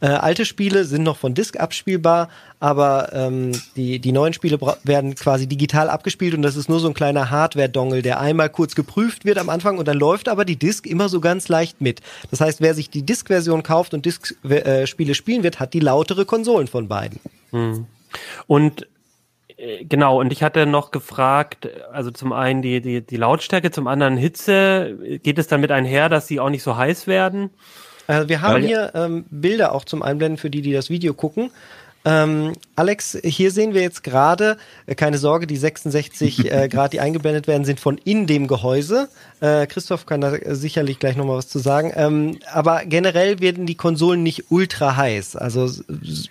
Äh, 0.00 0.06
alte 0.06 0.44
Spiele 0.44 0.84
sind 0.84 1.02
noch 1.02 1.16
von 1.16 1.34
Disk 1.34 1.58
abspielbar, 1.58 2.28
aber 2.60 3.12
ähm, 3.12 3.52
die, 3.74 3.98
die 3.98 4.12
neuen 4.12 4.32
Spiele 4.32 4.58
werden 4.84 5.14
quasi 5.16 5.46
digital 5.46 5.90
abgespielt 5.90 6.34
und 6.34 6.42
das 6.42 6.56
ist 6.56 6.68
nur 6.68 6.78
so 6.78 6.88
ein 6.88 6.94
kleiner 6.94 7.30
Hardware-Dongle, 7.30 8.02
der 8.02 8.20
einmal 8.20 8.48
kurz 8.48 8.74
geprüft 8.74 9.24
wird 9.24 9.38
am 9.38 9.48
Anfang 9.48 9.78
und 9.78 9.88
dann 9.88 9.98
läuft 9.98 10.28
aber 10.28 10.44
die 10.44 10.56
Disk 10.56 10.86
immer 10.86 11.08
so 11.08 11.20
ganz 11.20 11.48
leicht 11.48 11.80
mit. 11.80 12.00
Das 12.30 12.40
heißt, 12.40 12.60
wer 12.60 12.74
sich 12.74 12.90
die 12.90 13.02
Disk-Version 13.02 13.62
kauft 13.62 13.92
und 13.92 14.06
Disk-Spiele 14.06 15.14
spielen 15.14 15.42
wird, 15.42 15.58
hat 15.58 15.74
die 15.74 15.80
lautere 15.80 16.24
Konsolen 16.24 16.68
von 16.68 16.86
beiden. 16.86 17.18
Und 18.46 18.86
äh, 19.56 19.84
genau, 19.84 20.20
und 20.20 20.32
ich 20.32 20.42
hatte 20.42 20.64
noch 20.66 20.90
gefragt, 20.90 21.68
also 21.92 22.10
zum 22.10 22.32
einen 22.32 22.62
die, 22.62 22.80
die, 22.80 23.00
die 23.02 23.16
Lautstärke, 23.16 23.70
zum 23.70 23.86
anderen 23.86 24.16
Hitze. 24.16 25.18
Geht 25.22 25.38
es 25.38 25.48
damit 25.48 25.70
einher, 25.72 26.08
dass 26.08 26.28
sie 26.28 26.40
auch 26.40 26.50
nicht 26.50 26.62
so 26.62 26.76
heiß 26.76 27.06
werden? 27.06 27.50
Also 28.08 28.28
wir 28.28 28.40
haben 28.42 28.54
Weil- 28.62 28.66
hier 28.66 28.90
ähm, 28.94 29.24
Bilder 29.30 29.72
auch 29.72 29.84
zum 29.84 30.02
Einblenden 30.02 30.38
für 30.38 30.50
die, 30.50 30.62
die 30.62 30.72
das 30.72 30.90
Video 30.90 31.14
gucken. 31.14 31.50
Ähm, 32.04 32.52
Alex, 32.76 33.18
hier 33.22 33.50
sehen 33.50 33.74
wir 33.74 33.82
jetzt 33.82 34.02
gerade, 34.02 34.56
äh, 34.86 34.94
keine 34.94 35.18
Sorge, 35.18 35.46
die 35.46 35.56
66 35.56 36.50
äh, 36.52 36.68
Grad, 36.68 36.92
die 36.94 37.00
eingeblendet 37.00 37.46
werden, 37.48 37.64
sind 37.64 37.80
von 37.80 37.98
in 37.98 38.26
dem 38.26 38.46
Gehäuse. 38.46 39.08
Äh, 39.40 39.66
Christoph 39.66 40.06
kann 40.06 40.20
da 40.22 40.32
sicherlich 40.54 40.98
gleich 41.00 41.16
nochmal 41.16 41.36
was 41.38 41.48
zu 41.48 41.58
sagen. 41.58 41.92
Ähm, 41.96 42.38
aber 42.52 42.84
generell 42.86 43.40
werden 43.40 43.66
die 43.66 43.74
Konsolen 43.74 44.22
nicht 44.22 44.44
ultra 44.50 44.96
heiß. 44.96 45.36
Also 45.36 45.64
s- 45.66 45.84
s- 46.02 46.28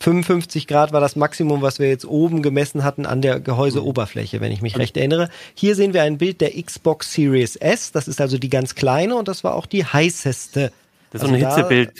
55 0.00 0.66
Grad 0.68 0.92
war 0.92 1.00
das 1.00 1.16
Maximum, 1.16 1.60
was 1.60 1.78
wir 1.80 1.88
jetzt 1.88 2.04
oben 2.06 2.40
gemessen 2.40 2.82
hatten 2.84 3.04
an 3.04 3.20
der 3.20 3.40
Gehäuseoberfläche, 3.40 4.40
wenn 4.40 4.52
ich 4.52 4.62
mich 4.62 4.78
recht 4.78 4.96
erinnere. 4.96 5.28
Hier 5.54 5.74
sehen 5.74 5.92
wir 5.92 6.02
ein 6.02 6.18
Bild 6.18 6.40
der 6.40 6.52
Xbox 6.60 7.12
Series 7.12 7.56
S. 7.56 7.90
Das 7.92 8.06
ist 8.08 8.20
also 8.20 8.38
die 8.38 8.48
ganz 8.48 8.74
kleine 8.74 9.16
und 9.16 9.28
das 9.28 9.44
war 9.44 9.54
auch 9.54 9.66
die 9.66 9.84
heißeste. 9.84 10.72
Das 11.10 11.22
ist 11.22 11.28
so 11.28 11.34
ein 11.34 11.44
Also 11.44 11.56
Hitzebild. 11.56 11.92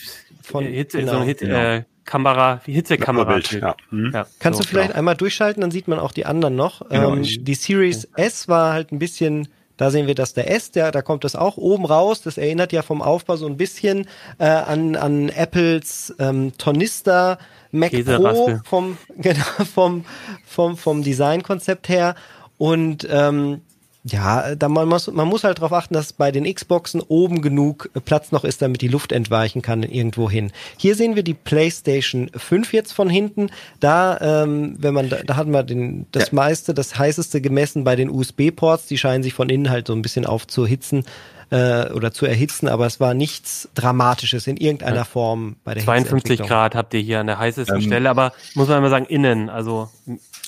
von- 0.42 0.64
äh, 0.64 0.72
Hitze, 0.72 0.98
genau, 0.98 1.12
so 1.12 1.18
ein 1.18 1.24
Hitze, 1.24 1.46
genau. 1.46 1.58
äh, 1.58 1.84
Kamera, 2.04 2.60
Hitzekamera. 2.64 3.32
Bild, 3.34 3.50
ja. 3.52 3.76
Hm. 3.90 4.10
Ja, 4.14 4.26
Kannst 4.38 4.58
so, 4.58 4.62
du 4.62 4.68
vielleicht 4.70 4.88
genau. 4.88 4.98
einmal 4.98 5.14
durchschalten, 5.16 5.60
dann 5.60 5.70
sieht 5.70 5.88
man 5.88 5.98
auch 5.98 6.12
die 6.12 6.24
anderen 6.26 6.56
noch. 6.56 6.88
Genau, 6.88 7.12
ähm, 7.14 7.22
ich- 7.22 7.44
die 7.44 7.54
Series 7.54 8.08
S 8.16 8.48
war 8.48 8.72
halt 8.72 8.92
ein 8.92 8.98
bisschen, 8.98 9.48
da 9.76 9.90
sehen 9.90 10.06
wir 10.06 10.14
das 10.14 10.32
der 10.32 10.50
S, 10.50 10.70
der, 10.70 10.90
da 10.90 11.02
kommt 11.02 11.24
das 11.24 11.36
auch 11.36 11.56
oben 11.58 11.84
raus. 11.84 12.22
Das 12.22 12.38
erinnert 12.38 12.72
ja 12.72 12.80
vom 12.82 13.02
Aufbau 13.02 13.36
so 13.36 13.46
ein 13.46 13.56
bisschen 13.58 14.08
äh, 14.38 14.46
an, 14.46 14.96
an 14.96 15.28
Apples 15.28 16.14
ähm, 16.18 16.52
Tornister 16.56 17.38
Mac 17.72 17.92
Pro 18.06 18.58
vom, 18.64 18.96
genau, 19.18 19.44
vom, 19.74 20.04
vom, 20.46 20.76
vom 20.78 21.02
Designkonzept 21.02 21.88
her. 21.90 22.14
Und 22.56 23.06
ähm, 23.10 23.60
ja, 24.08 24.54
da 24.54 24.68
man 24.68 24.88
muss, 24.88 25.10
man 25.10 25.28
muss 25.28 25.44
halt 25.44 25.58
darauf 25.58 25.72
achten, 25.72 25.94
dass 25.94 26.12
bei 26.12 26.30
den 26.32 26.52
Xboxen 26.52 27.00
oben 27.00 27.42
genug 27.42 27.90
Platz 28.04 28.32
noch 28.32 28.44
ist, 28.44 28.62
damit 28.62 28.80
die 28.80 28.88
Luft 28.88 29.12
entweichen 29.12 29.60
kann 29.62 29.82
irgendwo 29.82 30.30
hin. 30.30 30.52
Hier 30.76 30.94
sehen 30.94 31.16
wir 31.16 31.22
die 31.22 31.34
PlayStation 31.34 32.30
5 32.34 32.72
jetzt 32.72 32.92
von 32.92 33.10
hinten. 33.10 33.50
Da, 33.80 34.18
ähm, 34.44 34.76
wenn 34.78 34.94
man, 34.94 35.08
da, 35.08 35.18
da 35.24 35.36
hatten 35.36 35.50
wir 35.50 35.62
den, 35.62 36.06
das 36.12 36.28
Ja. 36.28 36.34
meiste, 36.34 36.74
das 36.74 36.98
heißeste 36.98 37.40
gemessen 37.40 37.84
bei 37.84 37.96
den 37.96 38.10
USB-Ports. 38.10 38.86
Die 38.86 38.98
scheinen 38.98 39.22
sich 39.22 39.34
von 39.34 39.48
innen 39.50 39.70
halt 39.70 39.86
so 39.86 39.92
ein 39.92 40.02
bisschen 40.02 40.26
aufzuhitzen 40.26 41.04
äh, 41.50 41.90
oder 41.92 42.12
zu 42.12 42.26
erhitzen, 42.26 42.68
aber 42.68 42.86
es 42.86 43.00
war 43.00 43.14
nichts 43.14 43.68
Dramatisches 43.74 44.46
in 44.46 44.56
irgendeiner 44.58 45.04
Form 45.06 45.56
bei 45.64 45.74
der 45.74 45.82
52 45.82 46.12
Hitzeentwicklung. 46.12 46.48
Grad 46.48 46.74
habt 46.74 46.92
ihr 46.94 47.00
hier 47.00 47.20
an 47.20 47.26
der 47.26 47.38
heißesten 47.38 47.76
Ähm, 47.76 47.82
Stelle, 47.82 48.10
aber 48.10 48.32
muss 48.54 48.68
man 48.68 48.78
immer 48.78 48.90
sagen, 48.90 49.06
innen, 49.06 49.48
also 49.48 49.88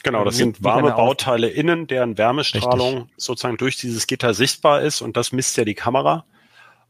Genau, 0.03 0.25
das 0.25 0.39
Nimmt 0.39 0.57
sind 0.57 0.65
warme 0.65 0.89
eine 0.89 0.95
auf. 0.95 1.09
Bauteile 1.09 1.49
innen, 1.49 1.87
deren 1.87 2.17
Wärmestrahlung 2.17 3.11
sozusagen 3.17 3.57
durch 3.57 3.77
dieses 3.77 4.07
Gitter 4.07 4.35
sichtbar 4.35 4.83
ist 4.83 5.03
und 5.03 5.17
das 5.17 5.33
misst 5.33 5.57
ja 5.57 5.65
die 5.65 5.75
Kamera. 5.75 6.25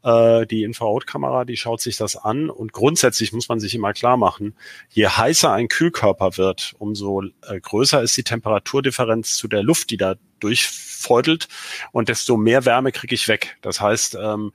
äh, 0.03 0.45
die 0.47 0.63
Infrarotkamera, 0.63 1.45
die 1.45 1.57
schaut 1.57 1.81
sich 1.81 1.97
das 1.97 2.15
an 2.15 2.49
und 2.49 2.73
grundsätzlich 2.73 3.33
muss 3.33 3.49
man 3.49 3.59
sich 3.59 3.75
immer 3.75 3.93
klar 3.93 4.17
machen, 4.17 4.55
je 4.89 5.07
heißer 5.07 5.51
ein 5.51 5.67
Kühlkörper 5.67 6.37
wird, 6.37 6.73
umso 6.79 7.21
äh, 7.21 7.59
größer 7.61 8.01
ist 8.01 8.17
die 8.17 8.23
Temperaturdifferenz 8.23 9.35
zu 9.35 9.47
der 9.47 9.63
Luft, 9.63 9.91
die 9.91 9.97
da 9.97 10.15
durchfeudelt 10.39 11.47
und 11.91 12.09
desto 12.09 12.37
mehr 12.37 12.65
Wärme 12.65 12.91
kriege 12.91 13.13
ich 13.13 13.27
weg. 13.27 13.57
Das 13.61 13.79
heißt, 13.79 14.17
ähm, 14.19 14.53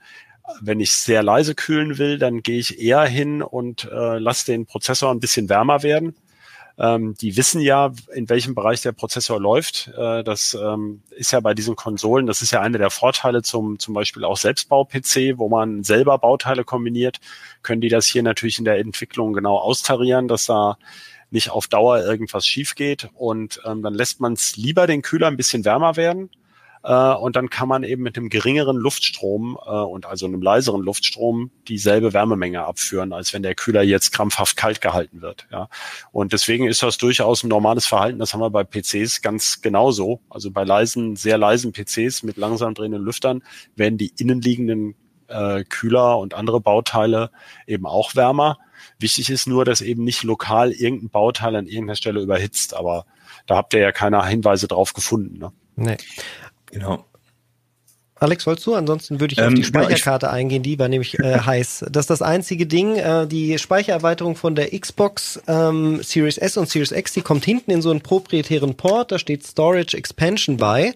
wenn 0.61 0.79
ich 0.79 0.93
sehr 0.93 1.23
leise 1.23 1.55
kühlen 1.55 1.97
will, 1.97 2.17
dann 2.17 2.41
gehe 2.41 2.59
ich 2.59 2.79
eher 2.79 3.03
hin 3.05 3.41
und 3.41 3.85
äh, 3.85 4.17
lasse 4.17 4.45
den 4.45 4.65
Prozessor 4.65 5.11
ein 5.11 5.19
bisschen 5.19 5.49
wärmer 5.49 5.83
werden 5.83 6.15
ähm, 6.79 7.15
die 7.15 7.35
wissen 7.37 7.59
ja, 7.61 7.91
in 8.13 8.29
welchem 8.29 8.53
Bereich 8.53 8.81
der 8.81 8.91
Prozessor 8.91 9.39
läuft. 9.39 9.91
Äh, 9.97 10.23
das 10.23 10.53
ähm, 10.53 11.01
ist 11.09 11.31
ja 11.31 11.39
bei 11.39 11.53
diesen 11.53 11.75
Konsolen, 11.75 12.27
das 12.27 12.41
ist 12.41 12.51
ja 12.51 12.61
einer 12.61 12.77
der 12.77 12.91
Vorteile 12.91 13.41
zum 13.41 13.79
zum 13.79 13.93
Beispiel 13.93 14.23
auch 14.23 14.37
Selbstbau-PC, 14.37 15.37
wo 15.37 15.49
man 15.49 15.83
selber 15.83 16.17
Bauteile 16.19 16.63
kombiniert, 16.63 17.19
können 17.63 17.81
die 17.81 17.89
das 17.89 18.05
hier 18.05 18.23
natürlich 18.23 18.59
in 18.59 18.65
der 18.65 18.77
Entwicklung 18.77 19.33
genau 19.33 19.57
austarieren, 19.57 20.27
dass 20.27 20.45
da 20.45 20.77
nicht 21.29 21.49
auf 21.49 21.67
Dauer 21.67 21.99
irgendwas 21.99 22.45
schief 22.45 22.75
geht. 22.75 23.09
Und 23.13 23.59
ähm, 23.65 23.81
dann 23.81 23.93
lässt 23.93 24.19
man 24.19 24.33
es 24.33 24.55
lieber 24.55 24.87
den 24.87 25.01
Kühler 25.01 25.27
ein 25.27 25.37
bisschen 25.37 25.65
wärmer 25.65 25.95
werden 25.95 26.29
äh, 26.83 27.13
und 27.13 27.35
dann 27.35 27.49
kann 27.49 27.67
man 27.67 27.83
eben 27.83 28.03
mit 28.03 28.17
einem 28.17 28.29
geringeren 28.29 28.77
Luftstrom 28.77 29.57
äh, 29.65 29.69
und 29.69 30.05
also 30.05 30.25
einem 30.25 30.41
leiseren 30.41 30.81
Luftstrom 30.81 31.51
dieselbe 31.67 32.13
Wärmemenge 32.13 32.65
abführen, 32.65 33.13
als 33.13 33.33
wenn 33.33 33.43
der 33.43 33.55
Kühler 33.55 33.83
jetzt 33.83 34.11
krampfhaft 34.11 34.57
kalt 34.57 34.81
gehalten 34.81 35.21
wird. 35.21 35.47
Ja. 35.51 35.69
Und 36.11 36.33
deswegen 36.33 36.67
ist 36.67 36.83
das 36.83 36.97
durchaus 36.97 37.43
ein 37.43 37.49
normales 37.49 37.85
Verhalten. 37.85 38.19
Das 38.19 38.33
haben 38.33 38.41
wir 38.41 38.49
bei 38.49 38.63
PCs 38.63 39.21
ganz 39.21 39.61
genauso. 39.61 40.21
Also 40.29 40.51
bei 40.51 40.63
leisen, 40.63 41.15
sehr 41.15 41.37
leisen 41.37 41.73
PCs 41.73 42.23
mit 42.23 42.37
langsam 42.37 42.73
drehenden 42.73 43.03
Lüftern 43.03 43.43
werden 43.75 43.97
die 43.97 44.13
innenliegenden 44.17 44.95
äh, 45.27 45.63
Kühler 45.63 46.17
und 46.19 46.33
andere 46.33 46.61
Bauteile 46.61 47.31
eben 47.65 47.85
auch 47.85 48.15
wärmer. 48.15 48.57
Wichtig 48.99 49.29
ist 49.29 49.47
nur, 49.47 49.65
dass 49.65 49.81
eben 49.81 50.03
nicht 50.03 50.23
lokal 50.23 50.71
irgendein 50.71 51.09
Bauteil 51.09 51.55
an 51.55 51.67
irgendeiner 51.67 51.95
Stelle 51.95 52.21
überhitzt. 52.21 52.73
Aber 52.73 53.05
da 53.45 53.55
habt 53.55 53.73
ihr 53.73 53.79
ja 53.79 53.91
keine 53.91 54.25
Hinweise 54.25 54.67
drauf 54.67 54.93
gefunden. 54.93 55.37
Ne? 55.37 55.51
Nee. 55.75 55.97
Genau. 56.71 57.05
Alex, 58.19 58.47
wolltest 58.47 58.65
du? 58.65 58.73
Ansonsten 58.73 59.19
würde 59.19 59.33
ich 59.33 59.39
Ähm, 59.39 59.49
auf 59.49 59.53
die 59.53 59.61
genau, 59.61 59.81
ich- 59.81 59.85
Speicherkarte 59.89 60.31
eingehen, 60.31 60.63
die 60.63 60.79
war 60.79 60.87
nämlich 60.87 61.19
äh, 61.19 61.39
heiß. 61.45 61.85
Das 61.91 62.03
ist 62.05 62.09
das 62.09 62.21
einzige 62.23 62.65
Ding. 62.65 62.95
Äh, 62.95 63.27
die 63.27 63.59
Speichererweiterung 63.59 64.35
von 64.35 64.55
der 64.55 64.71
Xbox 64.77 65.39
ähm, 65.47 66.01
Series 66.01 66.37
S 66.39 66.57
und 66.57 66.67
Series 66.67 66.91
X, 66.91 67.13
die 67.13 67.21
kommt 67.21 67.45
hinten 67.45 67.69
in 67.69 67.81
so 67.83 67.91
einen 67.91 68.01
proprietären 68.01 68.73
Port, 68.75 69.11
da 69.11 69.19
steht 69.19 69.45
Storage 69.45 69.95
Expansion 69.95 70.57
bei. 70.57 70.95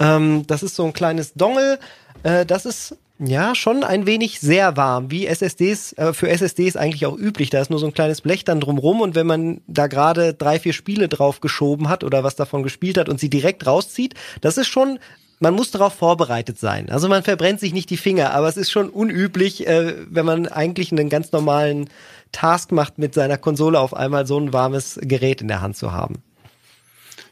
Ähm, 0.00 0.46
das 0.46 0.62
ist 0.62 0.74
so 0.74 0.86
ein 0.86 0.94
kleines 0.94 1.34
Dongle. 1.34 1.78
Äh, 2.22 2.46
das 2.46 2.64
ist 2.64 2.96
ja 3.18 3.54
schon 3.54 3.84
ein 3.84 4.06
wenig 4.06 4.40
sehr 4.40 4.76
warm, 4.76 5.10
wie 5.10 5.26
SSDs, 5.26 5.92
äh, 5.94 6.12
für 6.12 6.28
SSDs 6.28 6.76
eigentlich 6.76 7.06
auch 7.06 7.16
üblich. 7.16 7.50
Da 7.50 7.60
ist 7.60 7.70
nur 7.70 7.78
so 7.78 7.86
ein 7.86 7.94
kleines 7.94 8.20
Blech 8.20 8.44
dann 8.44 8.60
drumrum 8.60 9.00
und 9.00 9.14
wenn 9.14 9.26
man 9.26 9.60
da 9.66 9.86
gerade 9.86 10.34
drei, 10.34 10.58
vier 10.58 10.72
Spiele 10.72 11.08
drauf 11.08 11.40
geschoben 11.40 11.88
hat 11.88 12.04
oder 12.04 12.24
was 12.24 12.36
davon 12.36 12.62
gespielt 12.62 12.98
hat 12.98 13.08
und 13.08 13.20
sie 13.20 13.30
direkt 13.30 13.66
rauszieht, 13.66 14.14
das 14.40 14.58
ist 14.58 14.68
schon 14.68 14.98
man 15.40 15.54
muss 15.54 15.70
darauf 15.70 15.94
vorbereitet 15.94 16.58
sein. 16.58 16.90
Also 16.90 17.08
man 17.08 17.22
verbrennt 17.22 17.60
sich 17.60 17.72
nicht 17.72 17.90
die 17.90 17.96
Finger, 17.96 18.34
aber 18.34 18.48
es 18.48 18.56
ist 18.56 18.72
schon 18.72 18.88
unüblich, 18.88 19.68
äh, 19.68 19.94
wenn 20.10 20.26
man 20.26 20.48
eigentlich 20.48 20.90
einen 20.90 21.08
ganz 21.08 21.30
normalen 21.30 21.88
Task 22.32 22.72
macht, 22.72 22.98
mit 22.98 23.14
seiner 23.14 23.38
Konsole 23.38 23.78
auf 23.78 23.94
einmal 23.94 24.26
so 24.26 24.38
ein 24.38 24.52
warmes 24.52 24.98
Gerät 25.00 25.40
in 25.40 25.48
der 25.48 25.60
Hand 25.60 25.76
zu 25.76 25.92
haben. 25.92 26.22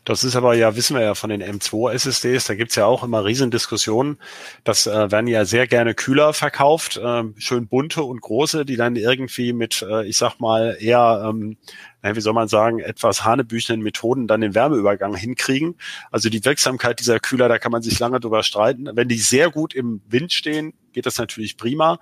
Das 0.06 0.22
ist 0.22 0.36
aber 0.36 0.54
ja, 0.54 0.76
wissen 0.76 0.94
wir 0.94 1.02
ja 1.02 1.16
von 1.16 1.30
den 1.30 1.42
M2 1.42 1.92
SSDs, 1.92 2.44
da 2.44 2.54
gibt's 2.54 2.76
ja 2.76 2.86
auch 2.86 3.02
immer 3.02 3.24
Riesendiskussionen. 3.24 4.18
Das 4.62 4.86
äh, 4.86 5.10
werden 5.10 5.26
ja 5.26 5.44
sehr 5.44 5.66
gerne 5.66 5.94
Kühler 5.94 6.32
verkauft, 6.32 6.96
äh, 6.96 7.24
schön 7.38 7.66
bunte 7.66 8.04
und 8.04 8.20
große, 8.20 8.64
die 8.64 8.76
dann 8.76 8.94
irgendwie 8.94 9.52
mit, 9.52 9.82
äh, 9.82 10.06
ich 10.06 10.16
sag 10.16 10.38
mal, 10.38 10.76
eher, 10.78 11.26
ähm, 11.28 11.56
wie 12.02 12.20
soll 12.20 12.34
man 12.34 12.48
sagen, 12.48 12.78
etwas 12.78 13.24
hanebüchenden 13.24 13.82
Methoden 13.82 14.26
dann 14.26 14.40
den 14.40 14.54
Wärmeübergang 14.54 15.16
hinkriegen. 15.16 15.76
Also 16.10 16.28
die 16.28 16.44
Wirksamkeit 16.44 17.00
dieser 17.00 17.18
Kühler, 17.20 17.48
da 17.48 17.58
kann 17.58 17.72
man 17.72 17.82
sich 17.82 17.98
lange 17.98 18.20
drüber 18.20 18.42
streiten. 18.42 18.88
Wenn 18.92 19.08
die 19.08 19.18
sehr 19.18 19.50
gut 19.50 19.74
im 19.74 20.02
Wind 20.08 20.32
stehen, 20.32 20.74
geht 20.92 21.06
das 21.06 21.18
natürlich 21.18 21.56
prima. 21.56 21.98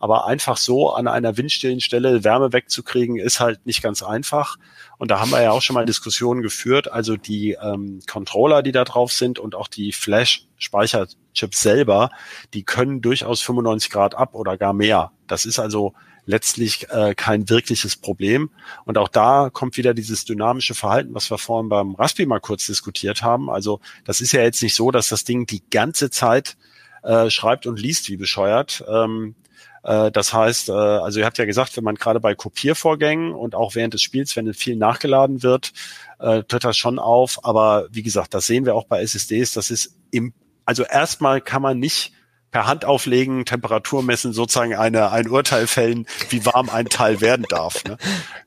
Aber 0.00 0.26
einfach 0.26 0.56
so 0.56 0.92
an 0.92 1.08
einer 1.08 1.36
windstillen 1.36 1.80
Stelle 1.80 2.24
Wärme 2.24 2.52
wegzukriegen, 2.52 3.16
ist 3.16 3.40
halt 3.40 3.66
nicht 3.66 3.82
ganz 3.82 4.02
einfach. 4.02 4.56
Und 4.96 5.10
da 5.10 5.20
haben 5.20 5.30
wir 5.30 5.42
ja 5.42 5.50
auch 5.50 5.62
schon 5.62 5.74
mal 5.74 5.86
Diskussionen 5.86 6.40
geführt. 6.40 6.90
Also 6.90 7.16
die 7.16 7.56
ähm, 7.60 8.00
Controller, 8.10 8.62
die 8.62 8.72
da 8.72 8.84
drauf 8.84 9.12
sind 9.12 9.38
und 9.38 9.54
auch 9.54 9.68
die 9.68 9.92
Flash-Speicherchips 9.92 11.60
selber, 11.60 12.10
die 12.54 12.62
können 12.62 13.00
durchaus 13.02 13.42
95 13.42 13.90
Grad 13.90 14.14
ab 14.14 14.34
oder 14.34 14.56
gar 14.56 14.72
mehr. 14.72 15.12
Das 15.26 15.44
ist 15.44 15.58
also 15.58 15.94
letztlich 16.28 16.88
äh, 16.90 17.14
kein 17.14 17.48
wirkliches 17.48 17.96
Problem. 17.96 18.50
Und 18.84 18.98
auch 18.98 19.08
da 19.08 19.48
kommt 19.50 19.78
wieder 19.78 19.94
dieses 19.94 20.26
dynamische 20.26 20.74
Verhalten, 20.74 21.14
was 21.14 21.30
wir 21.30 21.38
vorhin 21.38 21.70
beim 21.70 21.94
Raspi 21.94 22.26
mal 22.26 22.38
kurz 22.38 22.66
diskutiert 22.66 23.22
haben. 23.22 23.48
Also 23.48 23.80
das 24.04 24.20
ist 24.20 24.32
ja 24.32 24.42
jetzt 24.42 24.62
nicht 24.62 24.74
so, 24.74 24.90
dass 24.90 25.08
das 25.08 25.24
Ding 25.24 25.46
die 25.46 25.62
ganze 25.70 26.10
Zeit 26.10 26.58
äh, 27.02 27.30
schreibt 27.30 27.66
und 27.66 27.80
liest 27.80 28.10
wie 28.10 28.18
bescheuert. 28.18 28.84
Ähm, 28.86 29.36
äh, 29.82 30.10
das 30.10 30.34
heißt, 30.34 30.68
äh, 30.68 30.72
also 30.72 31.18
ihr 31.18 31.24
habt 31.24 31.38
ja 31.38 31.46
gesagt, 31.46 31.74
wenn 31.78 31.84
man 31.84 31.94
gerade 31.94 32.20
bei 32.20 32.34
Kopiervorgängen 32.34 33.32
und 33.32 33.54
auch 33.54 33.74
während 33.74 33.94
des 33.94 34.02
Spiels, 34.02 34.36
wenn 34.36 34.52
viel 34.52 34.76
nachgeladen 34.76 35.42
wird, 35.42 35.72
äh, 36.18 36.42
tritt 36.42 36.64
das 36.64 36.76
schon 36.76 36.98
auf. 36.98 37.42
Aber 37.42 37.88
wie 37.90 38.02
gesagt, 38.02 38.34
das 38.34 38.46
sehen 38.46 38.66
wir 38.66 38.74
auch 38.74 38.84
bei 38.84 39.00
SSDs. 39.00 39.54
Das 39.54 39.70
ist 39.70 39.96
im, 40.10 40.34
also 40.66 40.84
erstmal 40.84 41.40
kann 41.40 41.62
man 41.62 41.78
nicht 41.78 42.12
per 42.50 42.66
Hand 42.66 42.84
auflegen, 42.84 43.44
Temperatur 43.44 44.02
messen, 44.02 44.32
sozusagen 44.32 44.74
eine, 44.74 45.10
ein 45.10 45.28
Urteil 45.28 45.66
fällen, 45.66 46.06
wie 46.30 46.44
warm 46.46 46.70
ein 46.70 46.86
Teil 46.86 47.20
werden 47.20 47.46
darf. 47.48 47.84
Ne? 47.84 47.98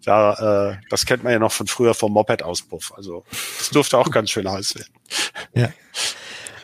Da, 0.03 0.71
äh, 0.71 0.77
das 0.89 1.05
kennt 1.05 1.23
man 1.23 1.33
ja 1.33 1.39
noch 1.39 1.51
von 1.51 1.67
früher 1.67 1.93
vom 1.93 2.13
Moped-Auspuff. 2.13 2.93
Also 2.95 3.23
das 3.59 3.69
durfte 3.69 3.97
auch 3.97 4.11
ganz 4.11 4.31
schön 4.31 4.49
heiß 4.49 4.75
werden. 4.75 4.93
Ja. 5.53 5.69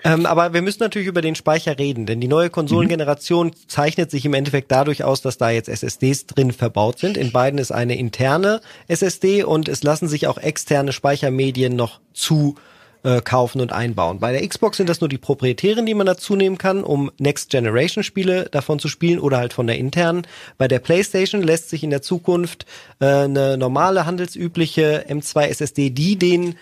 Ähm, 0.04 0.26
aber 0.26 0.54
wir 0.54 0.62
müssen 0.62 0.82
natürlich 0.82 1.08
über 1.08 1.22
den 1.22 1.36
Speicher 1.36 1.78
reden, 1.78 2.06
denn 2.06 2.22
die 2.22 2.28
neue 2.28 2.50
Konsolengeneration 2.50 3.52
zeichnet 3.68 4.10
sich 4.10 4.24
im 4.26 4.34
Endeffekt 4.34 4.72
dadurch 4.72 5.04
aus, 5.04 5.22
dass 5.22 5.38
da 5.38 5.50
jetzt 5.50 5.68
SSDs 5.68 6.28
drin 6.28 6.52
verbaut 6.52 7.00
sind. 7.00 7.18
In 7.18 7.32
beiden 7.32 7.60
ist 7.60 7.72
eine 7.72 7.98
interne 7.98 8.62
SSD 8.88 9.44
und 9.44 9.68
es 9.68 9.84
lassen 9.84 10.08
sich 10.08 10.28
auch 10.28 10.38
externe 10.38 10.94
Speichermedien 10.94 11.76
noch 11.76 12.00
zu 12.14 12.56
äh, 13.08 13.22
kaufen 13.22 13.62
und 13.62 13.72
einbauen. 13.72 14.20
Bei 14.20 14.34
der 14.34 14.46
Xbox 14.46 14.76
sind 14.76 14.90
das 14.90 15.00
nur 15.00 15.08
die 15.08 15.18
proprietären, 15.18 15.86
die 15.86 15.94
man 15.94 16.06
dazu 16.06 16.36
nehmen 16.36 16.58
kann, 16.58 16.84
um 16.84 17.10
Next 17.20 17.50
Generation 17.50 18.04
Spiele 18.04 18.50
davon 18.52 18.80
zu 18.80 18.90
spielen 18.90 19.20
oder 19.20 19.38
halt 19.38 19.54
von 19.54 19.66
der 19.66 19.78
internen. 19.78 20.28
Bei 20.58 20.68
der 20.68 20.80
PlayStation 20.80 21.42
lässt 21.42 21.70
sich 21.70 21.84
in 21.86 21.90
der 21.90 22.02
Zukunft 22.02 22.66
äh, 23.00 23.06
eine 23.06 23.58
normale 23.58 24.06
handelsübliche 24.06 25.06
M2 25.08 25.48
SSD, 25.48 25.90
die 25.90 26.18
den 26.18 26.56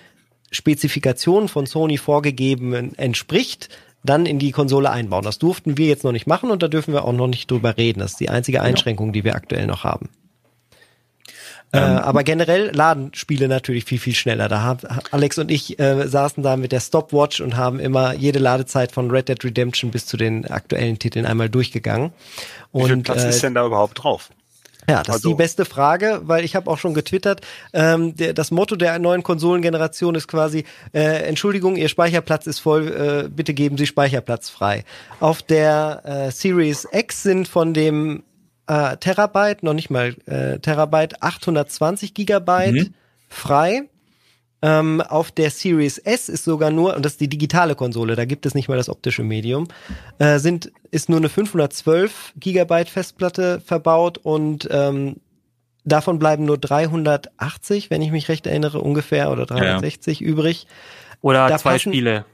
Spezifikationen 0.51 1.49
von 1.49 1.65
Sony 1.65 1.97
vorgegeben 1.97 2.93
entspricht, 2.95 3.69
dann 4.03 4.27
in 4.27 4.37
die 4.37 4.51
Konsole 4.51 4.91
einbauen. 4.91 5.23
Das 5.23 5.39
durften 5.39 5.79
wir 5.79 5.87
jetzt 5.87 6.03
noch 6.03 6.11
nicht 6.11 6.27
machen 6.27 6.51
und 6.51 6.61
da 6.61 6.67
dürfen 6.67 6.93
wir 6.93 7.05
auch 7.05 7.13
noch 7.13 7.27
nicht 7.27 7.49
drüber 7.49 7.75
reden. 7.75 8.01
Das 8.01 8.11
ist 8.11 8.19
die 8.19 8.29
einzige 8.29 8.61
Einschränkung, 8.61 9.13
die 9.13 9.23
wir 9.23 9.33
aktuell 9.33 9.65
noch 9.65 9.83
haben. 9.83 10.09
Äh, 11.71 11.77
aber 11.77 12.23
generell 12.23 12.71
laden 12.73 13.13
Spiele 13.13 13.47
natürlich 13.47 13.85
viel, 13.85 13.99
viel 13.99 14.15
schneller. 14.15 14.47
Da 14.47 14.61
haben 14.61 14.79
Alex 15.11 15.37
und 15.37 15.51
ich 15.51 15.77
äh, 15.79 16.07
saßen 16.07 16.41
da 16.41 16.55
mit 16.55 16.71
der 16.71 16.79
Stopwatch 16.79 17.41
und 17.41 17.57
haben 17.57 17.79
immer 17.79 18.13
jede 18.13 18.39
Ladezeit 18.39 18.91
von 18.91 19.11
Red 19.11 19.27
Dead 19.29 19.43
Redemption 19.43 19.91
bis 19.91 20.05
zu 20.05 20.15
den 20.17 20.45
aktuellen 20.45 20.99
Titeln 20.99 21.25
einmal 21.25 21.49
durchgegangen. 21.49 22.11
Wie 22.71 22.83
viel 22.83 22.93
Und 22.93 23.03
Platz 23.03 23.23
äh, 23.23 23.29
ist 23.29 23.43
denn 23.43 23.53
da 23.55 23.65
überhaupt 23.65 24.03
drauf? 24.03 24.29
ja, 24.87 24.97
das 24.97 25.07
ist 25.07 25.13
Also- 25.15 25.29
die 25.29 25.35
beste 25.35 25.65
Frage, 25.65 26.21
weil 26.25 26.45
ich 26.45 26.55
habe 26.55 26.69
auch 26.69 26.77
schon 26.77 26.93
getwittert, 26.93 27.41
ähm, 27.73 28.15
der, 28.15 28.33
das 28.33 28.51
Motto 28.51 28.75
der 28.75 28.99
neuen 28.99 29.23
Konsolengeneration 29.23 30.13
ist 30.13 30.27
quasi, 30.27 30.63
äh, 30.93 31.23
Entschuldigung, 31.27 31.75
Ihr 31.75 31.89
Speicherplatz 31.89 32.45
ist 32.45 32.59
voll, 32.59 33.25
äh, 33.25 33.29
bitte 33.29 33.55
geben 33.55 33.77
Sie 33.79 33.87
Speicherplatz 33.87 34.49
frei. 34.49 34.83
Auf 35.19 35.41
der 35.41 36.01
äh, 36.05 36.31
Series 36.31 36.87
X 36.91 37.23
sind 37.23 37.47
von 37.47 37.73
dem 37.73 38.21
äh, 38.67 38.97
Terabyte, 38.97 39.63
noch 39.63 39.73
nicht 39.73 39.89
mal 39.89 40.15
äh, 40.25 40.59
Terabyte, 40.59 41.21
820 41.21 42.13
Gigabyte 42.13 42.73
Mhm. 42.73 42.93
frei. 43.29 43.83
Ähm, 44.61 45.01
auf 45.01 45.31
der 45.31 45.51
Series 45.51 45.99
S 45.99 46.27
ist 46.29 46.43
sogar 46.45 46.71
nur, 46.71 46.95
und 46.95 47.05
das 47.05 47.13
ist 47.13 47.21
die 47.21 47.27
digitale 47.27 47.75
Konsole, 47.75 48.15
da 48.15 48.25
gibt 48.25 48.45
es 48.47 48.55
nicht 48.55 48.67
mal 48.67 48.77
das 48.77 48.89
optische 48.89 49.21
Medium, 49.21 49.67
äh, 50.17 50.39
sind, 50.39 50.71
ist 50.89 51.07
nur 51.07 51.19
eine 51.19 51.29
512 51.29 52.33
Gigabyte 52.39 52.89
Festplatte 52.89 53.59
verbaut 53.59 54.17
und 54.17 54.67
ähm, 54.71 55.17
davon 55.83 56.17
bleiben 56.17 56.45
nur 56.45 56.57
380, 56.57 57.89
wenn 57.91 58.01
ich 58.01 58.11
mich 58.11 58.27
recht 58.29 58.47
erinnere, 58.47 58.81
ungefähr, 58.81 59.29
oder 59.31 59.45
360 59.45 60.21
übrig. 60.21 60.65
Oder 61.21 61.47
Da 61.47 61.57
zwei 61.57 61.73
passen- 61.73 61.91
Spiele. 61.93 62.25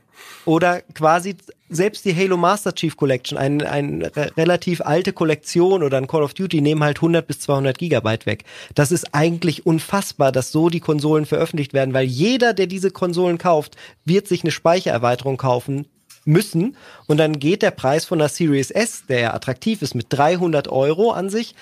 Oder 0.46 0.82
quasi 0.94 1.36
selbst 1.70 2.04
die 2.06 2.16
Halo 2.16 2.36
Master 2.36 2.74
Chief 2.74 2.98
Collection, 2.98 3.38
eine 3.38 3.70
ein 3.70 4.02
re 4.02 4.32
relativ 4.36 4.82
alte 4.82 5.14
Kollektion 5.14 5.84
oder 5.84 5.98
ein 5.98 6.08
Call 6.08 6.24
of 6.24 6.34
Duty 6.34 6.62
nehmen 6.62 6.84
halt 6.84 6.98
100 6.98 7.26
bis 7.26 7.40
200 7.42 7.78
Gigabyte 7.78 8.26
weg. 8.26 8.44
Das 8.76 8.92
ist 8.92 9.14
eigentlich 9.14 9.66
unfassbar, 9.66 10.32
dass 10.32 10.52
so 10.52 10.70
die 10.70 10.80
Konsolen 10.80 11.26
veröffentlicht 11.26 11.74
werden, 11.74 11.94
weil 11.94 12.06
jeder, 12.06 12.54
der 12.54 12.68
diese 12.68 12.92
Konsolen 12.92 13.38
kauft, 13.38 13.78
wird 14.04 14.28
sich 14.28 14.44
eine 14.44 14.52
Speichererweiterung 14.52 15.38
kaufen, 15.38 15.86
müssen. 16.26 16.76
Und 17.08 17.18
dann 17.18 17.40
geht 17.40 17.62
der 17.62 17.72
Preis 17.72 18.06
von 18.06 18.20
der 18.20 18.30
Series 18.30 18.72
S, 18.72 19.06
der 19.08 19.20
ja 19.20 19.34
attraktiv 19.34 19.82
ist, 19.82 19.96
mit 19.96 20.08
300 20.10 20.68
Euro 20.68 21.12
an 21.12 21.30
sich, 21.30 21.56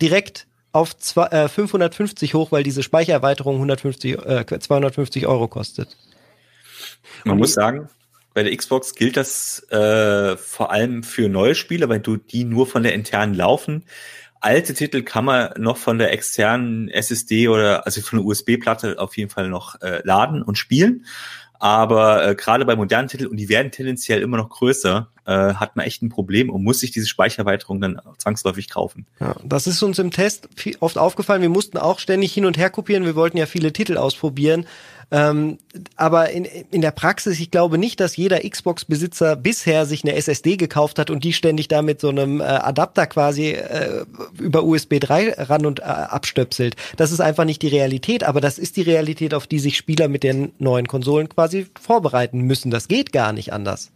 direkt 0.00 0.46
auf 0.72 0.96
zwei, 0.96 1.26
äh, 1.28 1.48
550 1.48 2.34
hoch, 2.34 2.52
weil 2.52 2.62
diese 2.62 2.82
Speichererweiterung 2.82 3.56
150, 3.56 4.18
äh, 4.26 4.44
250 4.58 5.26
Euro 5.26 5.48
kostet. 5.48 5.96
Man 7.24 7.38
muss 7.38 7.54
sagen, 7.54 7.88
bei 8.36 8.42
der 8.42 8.54
Xbox 8.54 8.94
gilt 8.94 9.16
das 9.16 9.66
äh, 9.70 10.36
vor 10.36 10.70
allem 10.70 11.02
für 11.02 11.30
neue 11.30 11.54
Spiele, 11.54 11.88
weil 11.88 12.00
du 12.00 12.18
die 12.18 12.44
nur 12.44 12.66
von 12.66 12.82
der 12.82 12.92
internen 12.92 13.32
laufen. 13.32 13.84
Alte 14.40 14.74
Titel 14.74 15.02
kann 15.02 15.24
man 15.24 15.54
noch 15.56 15.78
von 15.78 15.96
der 15.96 16.12
externen 16.12 16.90
SSD 16.90 17.48
oder 17.48 17.86
also 17.86 18.02
von 18.02 18.18
der 18.18 18.26
USB-Platte 18.26 18.98
auf 18.98 19.16
jeden 19.16 19.30
Fall 19.30 19.48
noch 19.48 19.80
äh, 19.80 20.02
laden 20.04 20.42
und 20.42 20.58
spielen. 20.58 21.06
Aber 21.58 22.28
äh, 22.28 22.34
gerade 22.34 22.66
bei 22.66 22.76
modernen 22.76 23.08
Titeln, 23.08 23.30
und 23.30 23.38
die 23.38 23.48
werden 23.48 23.72
tendenziell 23.72 24.20
immer 24.20 24.36
noch 24.36 24.50
größer, 24.50 25.08
äh, 25.24 25.54
hat 25.54 25.74
man 25.74 25.86
echt 25.86 26.02
ein 26.02 26.10
Problem 26.10 26.50
und 26.50 26.62
muss 26.62 26.80
sich 26.80 26.90
diese 26.90 27.06
Speichererweiterung 27.06 27.80
dann 27.80 27.98
zwangsläufig 28.18 28.68
kaufen. 28.68 29.06
Ja, 29.18 29.34
das 29.44 29.66
ist 29.66 29.82
uns 29.82 29.98
im 29.98 30.10
Test 30.10 30.50
oft 30.80 30.98
aufgefallen. 30.98 31.40
Wir 31.40 31.48
mussten 31.48 31.78
auch 31.78 32.00
ständig 32.00 32.34
hin 32.34 32.44
und 32.44 32.58
her 32.58 32.68
kopieren. 32.68 33.06
Wir 33.06 33.16
wollten 33.16 33.38
ja 33.38 33.46
viele 33.46 33.72
Titel 33.72 33.96
ausprobieren. 33.96 34.66
Ähm, 35.12 35.58
aber 35.94 36.30
in, 36.30 36.44
in 36.44 36.80
der 36.80 36.90
Praxis, 36.90 37.38
ich 37.38 37.52
glaube 37.52 37.78
nicht, 37.78 38.00
dass 38.00 38.16
jeder 38.16 38.40
Xbox-Besitzer 38.40 39.36
bisher 39.36 39.86
sich 39.86 40.02
eine 40.02 40.16
SSD 40.16 40.56
gekauft 40.56 40.98
hat 40.98 41.10
und 41.10 41.22
die 41.22 41.32
ständig 41.32 41.68
da 41.68 41.82
mit 41.82 42.00
so 42.00 42.08
einem 42.08 42.40
äh, 42.40 42.44
Adapter 42.44 43.06
quasi 43.06 43.50
äh, 43.50 44.04
über 44.38 44.64
USB 44.64 44.98
3 44.98 45.34
ran 45.38 45.64
und 45.64 45.78
äh, 45.78 45.84
abstöpselt. 45.84 46.74
Das 46.96 47.12
ist 47.12 47.20
einfach 47.20 47.44
nicht 47.44 47.62
die 47.62 47.68
Realität, 47.68 48.24
aber 48.24 48.40
das 48.40 48.58
ist 48.58 48.76
die 48.76 48.82
Realität, 48.82 49.32
auf 49.32 49.46
die 49.46 49.60
sich 49.60 49.76
Spieler 49.76 50.08
mit 50.08 50.24
den 50.24 50.52
neuen 50.58 50.88
Konsolen 50.88 51.28
quasi 51.28 51.66
vorbereiten 51.80 52.40
müssen. 52.40 52.72
Das 52.72 52.88
geht 52.88 53.12
gar 53.12 53.32
nicht 53.32 53.52
anders. 53.52 53.92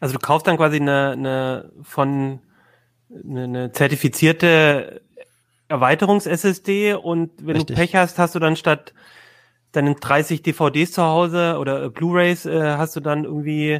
Also 0.00 0.14
du 0.14 0.18
kaufst 0.18 0.48
dann 0.48 0.56
quasi 0.56 0.78
eine, 0.78 1.12
eine 1.12 1.70
von 1.84 2.40
eine, 3.10 3.44
eine 3.44 3.72
zertifizierte 3.72 5.02
Erweiterungs-SSD 5.68 6.94
und 6.94 7.30
wenn 7.38 7.56
Richtig. 7.56 7.76
du 7.76 7.80
Pech 7.80 7.94
hast, 7.94 8.18
hast 8.18 8.34
du 8.34 8.38
dann 8.40 8.56
statt 8.56 8.92
deinen 9.72 9.96
30 9.96 10.42
DVDs 10.42 10.92
zu 10.92 11.02
Hause 11.02 11.58
oder 11.58 11.84
äh, 11.84 11.90
Blu-rays 11.90 12.46
äh, 12.46 12.76
hast 12.76 12.96
du 12.96 13.00
dann 13.00 13.24
irgendwie 13.24 13.78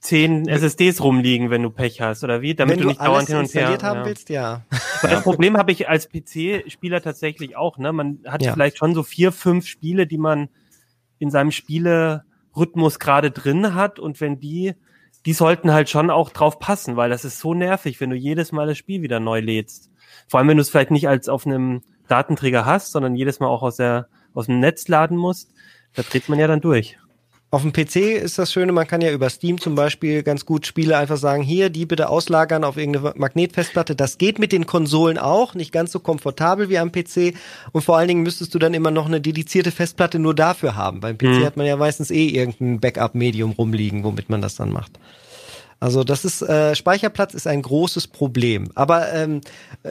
zehn 0.00 0.48
SSDs 0.48 1.02
rumliegen, 1.02 1.50
wenn 1.50 1.62
du 1.62 1.70
Pech 1.70 2.00
hast, 2.00 2.24
oder 2.24 2.40
wie? 2.40 2.54
Damit 2.54 2.76
wenn 2.76 2.82
du 2.82 2.88
nicht 2.88 3.00
dauernd 3.00 3.28
hin 3.28 3.36
und 3.36 3.52
her 3.54 3.78
haben 3.82 4.00
ja. 4.00 4.04
willst, 4.06 4.30
ja. 4.30 4.62
Das 5.02 5.22
Problem 5.22 5.56
habe 5.56 5.72
ich 5.72 5.88
als 5.88 6.08
PC-Spieler 6.08 7.02
tatsächlich 7.02 7.56
auch. 7.56 7.78
Ne, 7.78 7.92
man 7.92 8.20
hat 8.26 8.42
ja. 8.42 8.52
vielleicht 8.52 8.78
schon 8.78 8.94
so 8.94 9.02
vier, 9.02 9.32
fünf 9.32 9.66
Spiele, 9.66 10.06
die 10.06 10.18
man 10.18 10.48
in 11.18 11.30
seinem 11.30 11.50
Spielerhythmus 11.50 12.98
gerade 12.98 13.30
drin 13.30 13.74
hat, 13.74 13.98
und 13.98 14.20
wenn 14.20 14.40
die, 14.40 14.74
die 15.26 15.32
sollten 15.32 15.72
halt 15.72 15.90
schon 15.90 16.10
auch 16.10 16.30
drauf 16.30 16.58
passen, 16.58 16.96
weil 16.96 17.10
das 17.10 17.24
ist 17.24 17.38
so 17.38 17.52
nervig, 17.54 18.00
wenn 18.00 18.10
du 18.10 18.16
jedes 18.16 18.52
Mal 18.52 18.66
das 18.66 18.78
Spiel 18.78 19.02
wieder 19.02 19.20
neu 19.20 19.40
lädst. 19.40 19.90
Vor 20.28 20.38
allem, 20.38 20.48
wenn 20.48 20.56
du 20.56 20.62
es 20.62 20.70
vielleicht 20.70 20.90
nicht 20.90 21.08
als 21.08 21.28
auf 21.28 21.46
einem 21.46 21.82
Datenträger 22.08 22.64
hast, 22.64 22.92
sondern 22.92 23.16
jedes 23.16 23.40
Mal 23.40 23.48
auch 23.48 23.62
aus 23.62 23.76
der 23.76 24.08
aus 24.36 24.46
dem 24.46 24.60
Netz 24.60 24.88
laden 24.88 25.16
musst, 25.16 25.50
da 25.94 26.02
dreht 26.02 26.28
man 26.28 26.38
ja 26.38 26.46
dann 26.46 26.60
durch. 26.60 26.98
Auf 27.52 27.62
dem 27.62 27.72
PC 27.72 28.20
ist 28.20 28.38
das 28.40 28.52
Schöne, 28.52 28.72
man 28.72 28.88
kann 28.88 29.00
ja 29.00 29.12
über 29.12 29.30
Steam 29.30 29.60
zum 29.60 29.76
Beispiel 29.76 30.24
ganz 30.24 30.44
gut 30.44 30.66
Spiele 30.66 30.98
einfach 30.98 31.16
sagen, 31.16 31.44
hier, 31.44 31.70
die 31.70 31.86
bitte 31.86 32.08
auslagern 32.08 32.64
auf 32.64 32.76
irgendeine 32.76 33.14
Magnetfestplatte. 33.16 33.94
Das 33.94 34.18
geht 34.18 34.40
mit 34.40 34.50
den 34.50 34.66
Konsolen 34.66 35.16
auch, 35.16 35.54
nicht 35.54 35.70
ganz 35.70 35.92
so 35.92 36.00
komfortabel 36.00 36.68
wie 36.68 36.78
am 36.78 36.90
PC. 36.90 37.34
Und 37.70 37.82
vor 37.82 37.96
allen 37.96 38.08
Dingen 38.08 38.24
müsstest 38.24 38.52
du 38.52 38.58
dann 38.58 38.74
immer 38.74 38.90
noch 38.90 39.06
eine 39.06 39.20
dedizierte 39.20 39.70
Festplatte 39.70 40.18
nur 40.18 40.34
dafür 40.34 40.74
haben. 40.74 40.98
Beim 40.98 41.16
PC 41.16 41.22
mhm. 41.22 41.44
hat 41.44 41.56
man 41.56 41.66
ja 41.66 41.76
meistens 41.76 42.10
eh 42.10 42.26
irgendein 42.26 42.80
Backup-Medium 42.80 43.52
rumliegen, 43.52 44.02
womit 44.02 44.28
man 44.28 44.42
das 44.42 44.56
dann 44.56 44.72
macht. 44.72 44.98
Also 45.78 46.04
das 46.04 46.24
ist 46.24 46.42
äh, 46.42 46.74
Speicherplatz 46.74 47.34
ist 47.34 47.46
ein 47.46 47.60
großes 47.60 48.06
Problem. 48.06 48.70
Aber 48.74 49.12
ähm, 49.12 49.40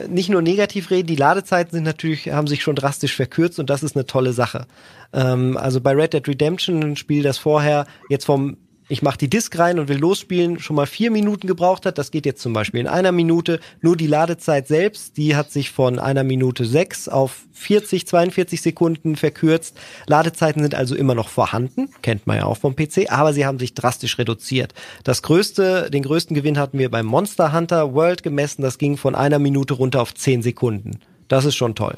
nicht 0.08 0.28
nur 0.28 0.42
negativ 0.42 0.90
reden, 0.90 1.06
die 1.06 1.16
Ladezeiten 1.16 1.72
sind 1.72 1.84
natürlich 1.84 2.30
haben 2.30 2.48
sich 2.48 2.62
schon 2.62 2.74
drastisch 2.74 3.14
verkürzt 3.14 3.58
und 3.60 3.70
das 3.70 3.82
ist 3.82 3.96
eine 3.96 4.06
tolle 4.06 4.32
Sache. 4.32 4.66
Ähm, 5.12 5.56
also 5.56 5.80
bei 5.80 5.92
Red 5.92 6.12
Dead 6.12 6.26
Redemption, 6.26 6.82
ein 6.82 6.96
Spiel, 6.96 7.22
das 7.22 7.38
vorher 7.38 7.86
jetzt 8.08 8.24
vom 8.24 8.56
ich 8.88 9.02
mache 9.02 9.18
die 9.18 9.28
Disk 9.28 9.58
rein 9.58 9.78
und 9.80 9.88
will 9.88 9.98
losspielen, 9.98 10.60
schon 10.60 10.76
mal 10.76 10.86
vier 10.86 11.10
Minuten 11.10 11.48
gebraucht 11.48 11.86
hat. 11.86 11.98
Das 11.98 12.12
geht 12.12 12.24
jetzt 12.24 12.40
zum 12.40 12.52
Beispiel 12.52 12.80
in 12.80 12.86
einer 12.86 13.10
Minute. 13.10 13.58
Nur 13.80 13.96
die 13.96 14.06
Ladezeit 14.06 14.68
selbst, 14.68 15.16
die 15.16 15.34
hat 15.34 15.50
sich 15.50 15.70
von 15.70 15.98
einer 15.98 16.22
Minute 16.22 16.64
sechs 16.64 17.08
auf 17.08 17.46
40, 17.52 18.06
42 18.06 18.62
Sekunden 18.62 19.16
verkürzt. 19.16 19.76
Ladezeiten 20.06 20.62
sind 20.62 20.74
also 20.74 20.94
immer 20.94 21.16
noch 21.16 21.28
vorhanden, 21.28 21.88
kennt 22.02 22.26
man 22.26 22.36
ja 22.36 22.44
auch 22.44 22.58
vom 22.58 22.76
PC, 22.76 23.10
aber 23.10 23.32
sie 23.32 23.44
haben 23.44 23.58
sich 23.58 23.74
drastisch 23.74 24.18
reduziert. 24.18 24.72
Das 25.02 25.22
größte, 25.22 25.90
den 25.90 26.04
größten 26.04 26.34
Gewinn 26.34 26.58
hatten 26.58 26.78
wir 26.78 26.90
beim 26.90 27.06
Monster 27.06 27.52
Hunter 27.52 27.92
World 27.94 28.22
gemessen. 28.22 28.62
Das 28.62 28.78
ging 28.78 28.96
von 28.96 29.14
einer 29.14 29.40
Minute 29.40 29.74
runter 29.74 30.00
auf 30.00 30.14
zehn 30.14 30.42
Sekunden. 30.42 31.00
Das 31.26 31.44
ist 31.44 31.56
schon 31.56 31.74
toll. 31.74 31.96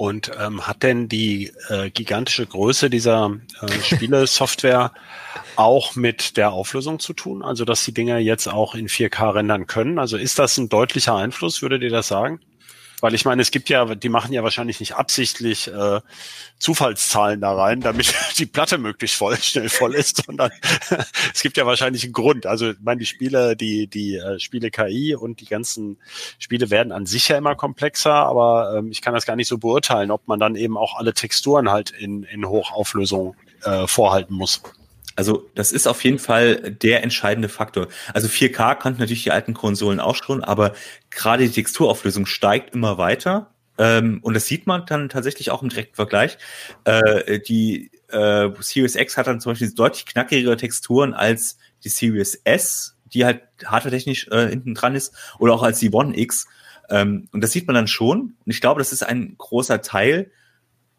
Und 0.00 0.30
ähm, 0.40 0.66
hat 0.66 0.82
denn 0.82 1.10
die 1.10 1.52
äh, 1.68 1.90
gigantische 1.90 2.46
Größe 2.46 2.88
dieser 2.88 3.36
äh, 3.60 3.70
Spielesoftware 3.82 4.92
auch 5.56 5.94
mit 5.94 6.38
der 6.38 6.52
Auflösung 6.52 7.00
zu 7.00 7.12
tun? 7.12 7.42
Also 7.42 7.66
dass 7.66 7.84
die 7.84 7.92
Dinger 7.92 8.16
jetzt 8.16 8.46
auch 8.46 8.74
in 8.74 8.88
4K 8.88 9.34
rendern 9.34 9.66
können? 9.66 9.98
Also 9.98 10.16
ist 10.16 10.38
das 10.38 10.56
ein 10.56 10.70
deutlicher 10.70 11.16
Einfluss, 11.16 11.60
würdet 11.60 11.82
ihr 11.82 11.90
das 11.90 12.08
sagen? 12.08 12.40
Weil 13.00 13.14
ich 13.14 13.24
meine, 13.24 13.42
es 13.42 13.50
gibt 13.50 13.68
ja, 13.68 13.94
die 13.94 14.08
machen 14.08 14.32
ja 14.32 14.42
wahrscheinlich 14.42 14.80
nicht 14.80 14.94
absichtlich 14.94 15.68
äh, 15.68 16.00
Zufallszahlen 16.58 17.40
da 17.40 17.52
rein, 17.52 17.80
damit 17.80 18.14
die 18.38 18.46
Platte 18.46 18.78
möglichst 18.78 19.16
voll, 19.16 19.36
schnell 19.36 19.68
voll 19.68 19.94
ist, 19.94 20.24
sondern 20.24 20.50
es 21.34 21.42
gibt 21.42 21.56
ja 21.56 21.66
wahrscheinlich 21.66 22.04
einen 22.04 22.12
Grund. 22.12 22.46
Also 22.46 22.70
ich 22.70 22.76
meine, 22.80 23.00
die 23.00 23.06
Spiele, 23.06 23.56
die, 23.56 23.86
die 23.86 24.16
äh, 24.16 24.38
Spiele 24.38 24.70
KI 24.70 25.14
und 25.14 25.40
die 25.40 25.46
ganzen 25.46 25.98
Spiele 26.38 26.70
werden 26.70 26.92
an 26.92 27.06
sich 27.06 27.28
ja 27.28 27.38
immer 27.38 27.54
komplexer, 27.54 28.14
aber 28.14 28.74
ähm, 28.76 28.90
ich 28.90 29.02
kann 29.02 29.14
das 29.14 29.26
gar 29.26 29.36
nicht 29.36 29.48
so 29.48 29.58
beurteilen, 29.58 30.10
ob 30.10 30.28
man 30.28 30.40
dann 30.40 30.56
eben 30.56 30.76
auch 30.76 30.96
alle 30.96 31.14
Texturen 31.14 31.70
halt 31.70 31.90
in, 31.90 32.24
in 32.24 32.46
Hochauflösung 32.46 33.34
äh, 33.62 33.86
vorhalten 33.86 34.34
muss. 34.34 34.62
Also 35.16 35.50
das 35.54 35.72
ist 35.72 35.86
auf 35.86 36.02
jeden 36.04 36.18
Fall 36.18 36.72
der 36.72 37.02
entscheidende 37.02 37.48
Faktor. 37.48 37.88
Also 38.14 38.28
4K 38.28 38.76
kannten 38.76 39.00
natürlich 39.00 39.24
die 39.24 39.32
alten 39.32 39.54
Konsolen 39.54 40.00
auch 40.00 40.14
schon, 40.14 40.42
aber 40.44 40.72
gerade 41.10 41.44
die 41.44 41.52
Texturauflösung 41.52 42.26
steigt 42.26 42.74
immer 42.74 42.96
weiter. 42.96 43.52
Ähm, 43.78 44.20
und 44.22 44.34
das 44.34 44.46
sieht 44.46 44.66
man 44.66 44.84
dann 44.86 45.08
tatsächlich 45.08 45.50
auch 45.50 45.62
im 45.62 45.68
direkten 45.68 45.96
Vergleich. 45.96 46.38
Äh, 46.84 47.40
die 47.40 47.90
äh, 48.08 48.50
Series 48.60 48.94
X 48.94 49.16
hat 49.16 49.26
dann 49.26 49.40
zum 49.40 49.52
Beispiel 49.52 49.72
deutlich 49.72 50.06
knackigere 50.06 50.56
Texturen 50.56 51.14
als 51.14 51.58
die 51.82 51.88
Series 51.88 52.40
S, 52.44 52.96
die 53.06 53.24
halt 53.24 53.42
hardwaretechnisch 53.64 54.28
äh, 54.28 54.48
hinten 54.48 54.74
dran 54.74 54.94
ist, 54.94 55.14
oder 55.38 55.54
auch 55.54 55.62
als 55.62 55.78
die 55.78 55.90
One 55.92 56.16
X. 56.16 56.46
Ähm, 56.90 57.28
und 57.32 57.42
das 57.42 57.52
sieht 57.52 57.66
man 57.66 57.74
dann 57.74 57.88
schon. 57.88 58.36
Und 58.44 58.52
ich 58.52 58.60
glaube, 58.60 58.80
das 58.80 58.92
ist 58.92 59.02
ein 59.02 59.34
großer 59.38 59.80
Teil. 59.80 60.30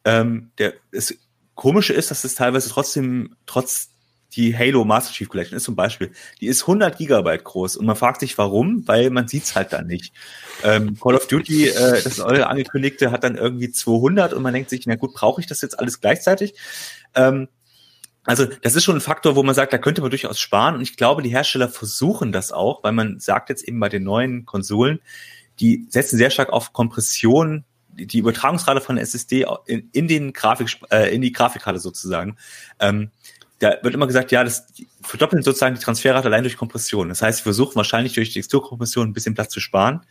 Ähm, 0.03 0.51
der 0.57 0.73
das 0.91 1.13
Komische 1.53 1.93
ist, 1.93 2.09
dass 2.09 2.23
es 2.23 2.33
teilweise 2.33 2.69
trotzdem, 2.69 3.35
trotz 3.45 3.90
die 4.33 4.57
Halo 4.57 4.85
Master 4.85 5.13
Chief 5.13 5.27
Collection 5.27 5.57
ist 5.57 5.63
zum 5.63 5.75
Beispiel, 5.75 6.11
die 6.39 6.47
ist 6.47 6.61
100 6.61 6.97
Gigabyte 6.97 7.43
groß 7.43 7.77
und 7.77 7.85
man 7.85 7.95
fragt 7.95 8.21
sich 8.21 8.37
warum, 8.37 8.87
weil 8.87 9.09
man 9.09 9.27
sieht's 9.27 9.55
halt 9.55 9.73
dann 9.73 9.87
nicht. 9.87 10.13
Ähm, 10.63 10.97
Call 10.99 11.15
of 11.15 11.27
Duty, 11.27 11.67
äh, 11.67 12.01
das 12.01 12.19
eure 12.19 12.47
angekündigte, 12.47 13.11
hat 13.11 13.23
dann 13.23 13.35
irgendwie 13.35 13.71
200 13.71 14.33
und 14.33 14.41
man 14.41 14.53
denkt 14.53 14.69
sich, 14.69 14.85
na 14.85 14.95
gut, 14.95 15.13
brauche 15.13 15.41
ich 15.41 15.47
das 15.47 15.61
jetzt 15.61 15.79
alles 15.79 15.99
gleichzeitig? 15.99 16.53
Ähm, 17.13 17.49
also 18.23 18.45
das 18.45 18.75
ist 18.75 18.83
schon 18.83 18.97
ein 18.97 19.01
Faktor, 19.01 19.35
wo 19.35 19.43
man 19.43 19.55
sagt, 19.55 19.73
da 19.73 19.77
könnte 19.77 20.01
man 20.01 20.11
durchaus 20.11 20.39
sparen 20.39 20.75
und 20.75 20.81
ich 20.81 20.95
glaube, 20.95 21.23
die 21.23 21.29
Hersteller 21.29 21.69
versuchen 21.69 22.31
das 22.31 22.51
auch, 22.51 22.83
weil 22.83 22.91
man 22.91 23.19
sagt 23.19 23.49
jetzt 23.49 23.63
eben 23.63 23.79
bei 23.79 23.89
den 23.89 24.03
neuen 24.03 24.45
Konsolen, 24.45 24.99
die 25.59 25.87
setzen 25.89 26.17
sehr 26.17 26.29
stark 26.29 26.49
auf 26.53 26.71
Kompression 26.73 27.65
die 27.93 28.19
Übertragungsrate 28.19 28.79
von 28.79 28.97
SSD 28.97 29.45
in, 29.65 29.89
in 29.91 30.07
den 30.07 30.31
Grafik, 30.31 30.79
äh, 30.91 31.13
in 31.13 31.21
die 31.21 31.33
Grafikkarte 31.33 31.79
sozusagen. 31.79 32.37
Ähm, 32.79 33.11
da 33.61 33.77
wird 33.83 33.93
immer 33.93 34.07
gesagt, 34.07 34.31
ja, 34.31 34.43
das 34.43 34.65
verdoppeln 35.03 35.43
sozusagen 35.43 35.75
die 35.75 35.81
Transferrate 35.81 36.25
allein 36.25 36.43
durch 36.43 36.57
Kompression. 36.57 37.09
Das 37.09 37.21
heißt, 37.21 37.39
wir 37.41 37.43
versuchen 37.43 37.75
wahrscheinlich 37.75 38.13
durch 38.13 38.33
Texturkompression 38.33 39.09
ein 39.09 39.13
bisschen 39.13 39.35
Platz 39.35 39.53
zu 39.53 39.59
sparen. 39.59 40.01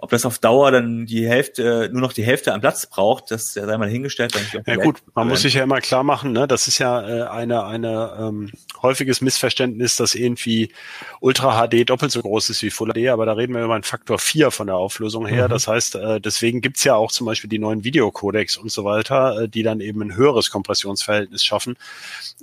Ob 0.00 0.10
das 0.10 0.24
auf 0.24 0.38
Dauer 0.38 0.70
dann 0.70 1.06
die 1.06 1.28
Hälfte, 1.28 1.90
nur 1.92 2.00
noch 2.00 2.12
die 2.12 2.22
Hälfte 2.22 2.52
an 2.54 2.60
Platz 2.60 2.86
braucht, 2.86 3.32
das 3.32 3.52
sei 3.54 3.76
mal 3.76 3.88
hingestellt. 3.88 4.32
Ja 4.64 4.76
gut, 4.76 5.02
man 5.16 5.26
muss 5.26 5.42
sich 5.42 5.54
ja 5.54 5.64
immer 5.64 5.80
klar 5.80 6.04
machen, 6.04 6.30
ne? 6.30 6.46
das 6.46 6.68
ist 6.68 6.78
ja 6.78 7.00
äh, 7.02 7.28
eine, 7.28 7.64
eine 7.64 8.16
ähm, 8.16 8.52
häufiges 8.80 9.20
Missverständnis, 9.20 9.96
dass 9.96 10.14
irgendwie 10.14 10.72
Ultra 11.18 11.66
HD 11.66 11.90
doppelt 11.90 12.12
so 12.12 12.22
groß 12.22 12.48
ist 12.50 12.62
wie 12.62 12.70
Full 12.70 12.92
HD, 12.92 13.08
aber 13.08 13.26
da 13.26 13.32
reden 13.32 13.54
wir 13.54 13.64
über 13.64 13.74
einen 13.74 13.82
Faktor 13.82 14.20
4 14.20 14.52
von 14.52 14.68
der 14.68 14.76
Auflösung 14.76 15.26
her. 15.26 15.46
Mhm. 15.46 15.50
Das 15.50 15.66
heißt, 15.66 15.96
äh, 15.96 16.20
deswegen 16.20 16.60
gibt's 16.60 16.84
ja 16.84 16.94
auch 16.94 17.10
zum 17.10 17.26
Beispiel 17.26 17.50
die 17.50 17.58
neuen 17.58 17.82
Videocodecs 17.82 18.56
und 18.56 18.70
so 18.70 18.84
weiter, 18.84 19.42
äh, 19.42 19.48
die 19.48 19.64
dann 19.64 19.80
eben 19.80 20.00
ein 20.00 20.14
höheres 20.14 20.52
Kompressionsverhältnis 20.52 21.44
schaffen 21.44 21.76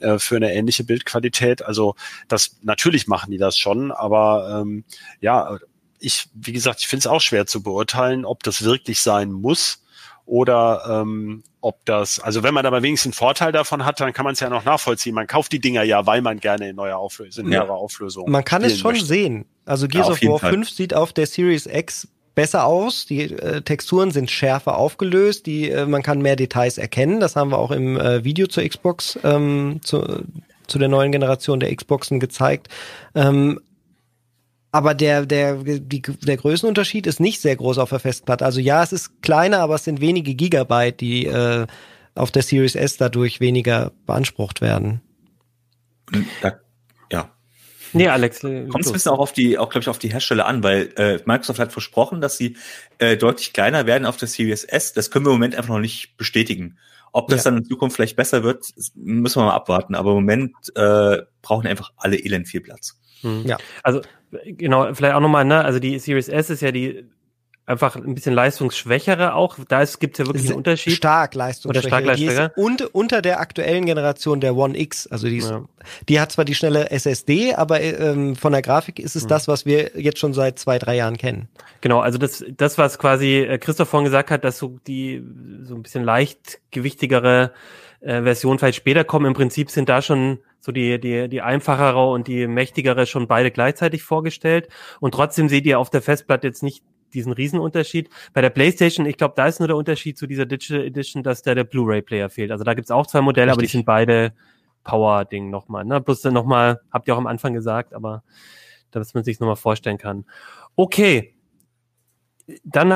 äh, 0.01 0.19
für 0.19 0.35
eine 0.35 0.53
ähnliche 0.53 0.83
Bildqualität. 0.83 1.63
Also 1.63 1.95
das 2.27 2.57
natürlich 2.63 3.07
machen 3.07 3.31
die 3.31 3.37
das 3.37 3.57
schon, 3.57 3.93
aber 3.93 4.61
ähm, 4.61 4.83
ja, 5.21 5.57
ich, 5.99 6.27
wie 6.33 6.53
gesagt, 6.53 6.81
ich 6.81 6.87
finde 6.87 7.01
es 7.01 7.07
auch 7.07 7.21
schwer 7.21 7.45
zu 7.45 7.63
beurteilen, 7.63 8.25
ob 8.25 8.43
das 8.43 8.63
wirklich 8.63 9.01
sein 9.01 9.31
muss 9.31 9.81
oder 10.25 11.01
ähm, 11.01 11.43
ob 11.61 11.83
das, 11.85 12.19
also 12.19 12.43
wenn 12.43 12.53
man 12.53 12.65
aber 12.65 12.83
wenigstens 12.83 13.13
einen 13.13 13.27
Vorteil 13.27 13.51
davon 13.51 13.85
hat, 13.85 13.99
dann 13.99 14.13
kann 14.13 14.23
man 14.23 14.33
es 14.33 14.39
ja 14.39 14.49
noch 14.49 14.65
nachvollziehen. 14.65 15.15
Man 15.15 15.27
kauft 15.27 15.51
die 15.51 15.59
Dinger 15.59 15.83
ja, 15.83 16.05
weil 16.05 16.21
man 16.21 16.39
gerne 16.39 16.69
in 16.69 16.75
neuer 16.75 16.97
Auflösung, 16.97 17.45
in 17.45 17.51
ja. 17.51 17.67
Auflösung. 17.67 18.29
Man 18.29 18.43
kann 18.43 18.63
es 18.63 18.77
schon 18.77 18.91
möchte. 18.93 19.07
sehen. 19.07 19.45
Also 19.65 19.87
Gears 19.87 20.07
ja, 20.07 20.13
of 20.13 20.23
War 20.23 20.39
Fall. 20.39 20.51
5 20.51 20.69
sieht 20.69 20.93
auf 20.93 21.13
der 21.13 21.27
Series 21.27 21.65
X 21.65 22.07
besser 22.35 22.65
aus. 22.65 23.05
Die 23.05 23.31
äh, 23.31 23.61
Texturen 23.61 24.11
sind 24.11 24.29
schärfer 24.29 24.77
aufgelöst. 24.77 25.45
Die, 25.45 25.69
äh, 25.69 25.85
man 25.85 26.03
kann 26.03 26.21
mehr 26.21 26.35
Details 26.35 26.77
erkennen. 26.77 27.19
Das 27.19 27.35
haben 27.35 27.51
wir 27.51 27.57
auch 27.57 27.71
im 27.71 27.97
äh, 27.97 28.23
Video 28.23 28.47
zur 28.47 28.67
Xbox, 28.67 29.17
ähm, 29.23 29.79
zu, 29.83 30.23
zu 30.67 30.77
der 30.77 30.87
neuen 30.87 31.11
Generation 31.11 31.59
der 31.59 31.75
Xboxen 31.75 32.19
gezeigt. 32.19 32.67
Ähm, 33.15 33.59
aber 34.75 34.93
der, 34.93 35.25
der, 35.25 35.55
die, 35.55 36.01
der 36.01 36.35
Größenunterschied 36.35 37.07
ist 37.07 37.21
nicht 37.21 37.39
sehr 37.39 37.55
groß 37.55 37.77
auf 37.77 37.91
der 37.91 37.99
Festplatte. 37.99 38.43
Also 38.43 38.59
ja, 38.59 38.83
es 38.83 38.91
ist 38.91 39.21
kleiner, 39.21 39.59
aber 39.59 39.75
es 39.75 39.85
sind 39.85 40.01
wenige 40.01 40.35
Gigabyte, 40.35 40.99
die 40.99 41.27
äh, 41.27 41.65
auf 42.13 42.29
der 42.31 42.43
Series 42.43 42.75
S 42.75 42.97
dadurch 42.97 43.39
weniger 43.39 43.93
beansprucht 44.05 44.59
werden. 44.59 44.99
Da, 46.41 46.59
ja. 47.09 47.29
Nee, 47.93 48.09
Alex. 48.09 48.43
Äh, 48.43 48.67
Kommt 48.67 48.83
es 48.83 48.89
ein 48.89 48.93
bisschen 48.93 49.13
auch 49.13 49.19
auf 49.19 49.31
die, 49.31 49.57
auch 49.57 49.69
glaube 49.69 49.83
ich, 49.83 49.87
auf 49.87 49.97
die 49.97 50.11
Hersteller 50.11 50.45
an, 50.45 50.61
weil 50.61 50.89
äh, 50.97 51.19
Microsoft 51.23 51.59
hat 51.59 51.71
versprochen, 51.71 52.19
dass 52.19 52.35
sie 52.35 52.57
äh, 52.97 53.15
deutlich 53.15 53.53
kleiner 53.53 53.85
werden 53.85 54.05
auf 54.05 54.17
der 54.17 54.27
Series 54.27 54.65
S. 54.65 54.91
Das 54.91 55.09
können 55.09 55.25
wir 55.25 55.29
im 55.29 55.37
Moment 55.37 55.55
einfach 55.55 55.73
noch 55.73 55.79
nicht 55.79 56.17
bestätigen. 56.17 56.77
Ob 57.13 57.29
das 57.29 57.45
ja. 57.45 57.51
dann 57.51 57.59
in 57.59 57.65
Zukunft 57.65 57.95
vielleicht 57.95 58.17
besser 58.17 58.43
wird, 58.43 58.65
müssen 58.93 59.39
wir 59.39 59.45
mal 59.45 59.55
abwarten. 59.55 59.95
Aber 59.95 60.09
im 60.09 60.17
Moment 60.17 60.53
äh, 60.75 61.19
brauchen 61.41 61.65
einfach 61.65 61.93
alle 61.95 62.17
elend 62.17 62.49
viel 62.49 62.59
Platz. 62.59 62.99
Hm. 63.25 63.43
Ja. 63.45 63.57
Also 63.83 64.01
genau, 64.45 64.93
vielleicht 64.93 65.15
auch 65.15 65.19
nochmal, 65.19 65.45
ne, 65.45 65.63
also 65.63 65.79
die 65.79 65.99
Series 65.99 66.29
S 66.29 66.49
ist 66.49 66.61
ja 66.61 66.71
die 66.71 67.05
einfach 67.67 67.95
ein 67.95 68.13
bisschen 68.13 68.35
leistungsschwächere 68.35 69.33
auch. 69.33 69.57
Da 69.67 69.83
gibt 69.99 70.13
es 70.13 70.19
ja 70.19 70.27
wirklich 70.27 70.45
einen 70.47 70.57
Unterschied. 70.57 70.93
Stark 70.93 71.33
leistungsschwächer. 71.33 71.87
Oder 71.87 71.89
stark 71.89 72.05
leistungsschwächer. 72.05 72.51
Und 72.55 72.81
unter 72.93 73.21
der 73.21 73.39
aktuellen 73.39 73.85
Generation 73.85 74.39
der 74.39 74.55
One 74.55 74.77
X. 74.77 75.07
Also 75.07 75.27
die, 75.27 75.37
ist, 75.37 75.49
ja. 75.49 75.65
die 76.07 76.19
hat 76.19 76.31
zwar 76.31 76.45
die 76.45 76.55
schnelle 76.55 76.91
SSD, 76.91 77.55
aber 77.55 77.81
ähm, 77.81 78.35
von 78.35 78.51
der 78.51 78.61
Grafik 78.61 78.99
ist 78.99 79.15
es 79.15 79.23
mhm. 79.23 79.29
das, 79.29 79.47
was 79.47 79.65
wir 79.65 79.99
jetzt 79.99 80.19
schon 80.19 80.33
seit 80.33 80.59
zwei, 80.59 80.77
drei 80.77 80.95
Jahren 80.95 81.17
kennen. 81.17 81.47
Genau, 81.81 81.99
also 81.99 82.17
das, 82.17 82.45
das 82.55 82.77
was 82.77 82.99
quasi 82.99 83.37
äh, 83.37 83.57
Christoph 83.57 83.89
vorhin 83.89 84.05
gesagt 84.05 84.29
hat, 84.29 84.43
dass 84.43 84.57
so 84.57 84.79
die 84.85 85.23
so 85.63 85.75
ein 85.75 85.81
bisschen 85.81 86.03
leichtgewichtigere 86.03 87.51
äh, 88.01 88.21
Version 88.21 88.59
vielleicht 88.59 88.77
später 88.77 89.03
kommen. 89.03 89.25
Im 89.25 89.33
Prinzip 89.33 89.71
sind 89.71 89.89
da 89.89 90.01
schon 90.01 90.39
so 90.65 90.71
die, 90.71 90.99
die, 90.99 91.29
die 91.29 91.41
einfachere 91.43 92.09
und 92.09 92.27
die 92.27 92.47
mächtigere 92.47 93.05
schon 93.05 93.27
beide 93.27 93.51
gleichzeitig 93.51 94.01
vorgestellt. 94.01 94.67
Und 94.99 95.13
trotzdem 95.13 95.47
seht 95.47 95.67
ihr 95.67 95.77
auf 95.77 95.91
der 95.91 96.01
Festplatte 96.01 96.47
jetzt 96.47 96.63
nicht 96.63 96.83
diesen 97.13 97.33
Riesenunterschied. 97.33 98.09
Bei 98.33 98.41
der 98.41 98.49
PlayStation, 98.49 99.05
ich 99.05 99.17
glaube, 99.17 99.35
da 99.37 99.45
ist 99.45 99.59
nur 99.59 99.67
der 99.67 99.77
Unterschied 99.77 100.17
zu 100.17 100.25
dieser 100.25 100.47
Digital 100.47 100.83
Edition, 100.83 101.21
dass 101.21 101.43
da 101.43 101.53
der 101.53 101.65
Blu-ray-Player 101.65 102.31
fehlt. 102.31 102.51
Also 102.51 102.63
da 102.63 102.73
gibt's 102.73 102.89
auch 102.89 103.05
zwei 103.05 103.21
Modelle, 103.21 103.51
Richtig. 103.51 103.53
aber 103.53 103.61
die 103.61 103.71
sind 103.71 103.85
beide 103.85 104.33
Power-Ding 104.83 105.51
nochmal. 105.51 105.85
Ne? 105.85 106.01
Plus 106.01 106.21
dann 106.21 106.33
nochmal, 106.33 106.81
habt 106.91 107.07
ihr 107.07 107.13
auch 107.13 107.19
am 107.19 107.27
Anfang 107.27 107.53
gesagt, 107.53 107.93
aber 107.93 108.23
dass 108.89 109.13
man 109.13 109.23
sich 109.23 109.39
nochmal 109.39 109.57
vorstellen 109.57 109.99
kann. 109.99 110.25
Okay. 110.75 111.35
Dann, 112.63 112.89
äh, 112.89 112.95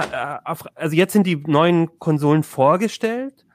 also 0.73 0.95
jetzt 0.95 1.13
sind 1.13 1.27
die 1.27 1.35
neuen 1.35 1.99
Konsolen 1.99 2.41
vorgestellt 2.41 3.45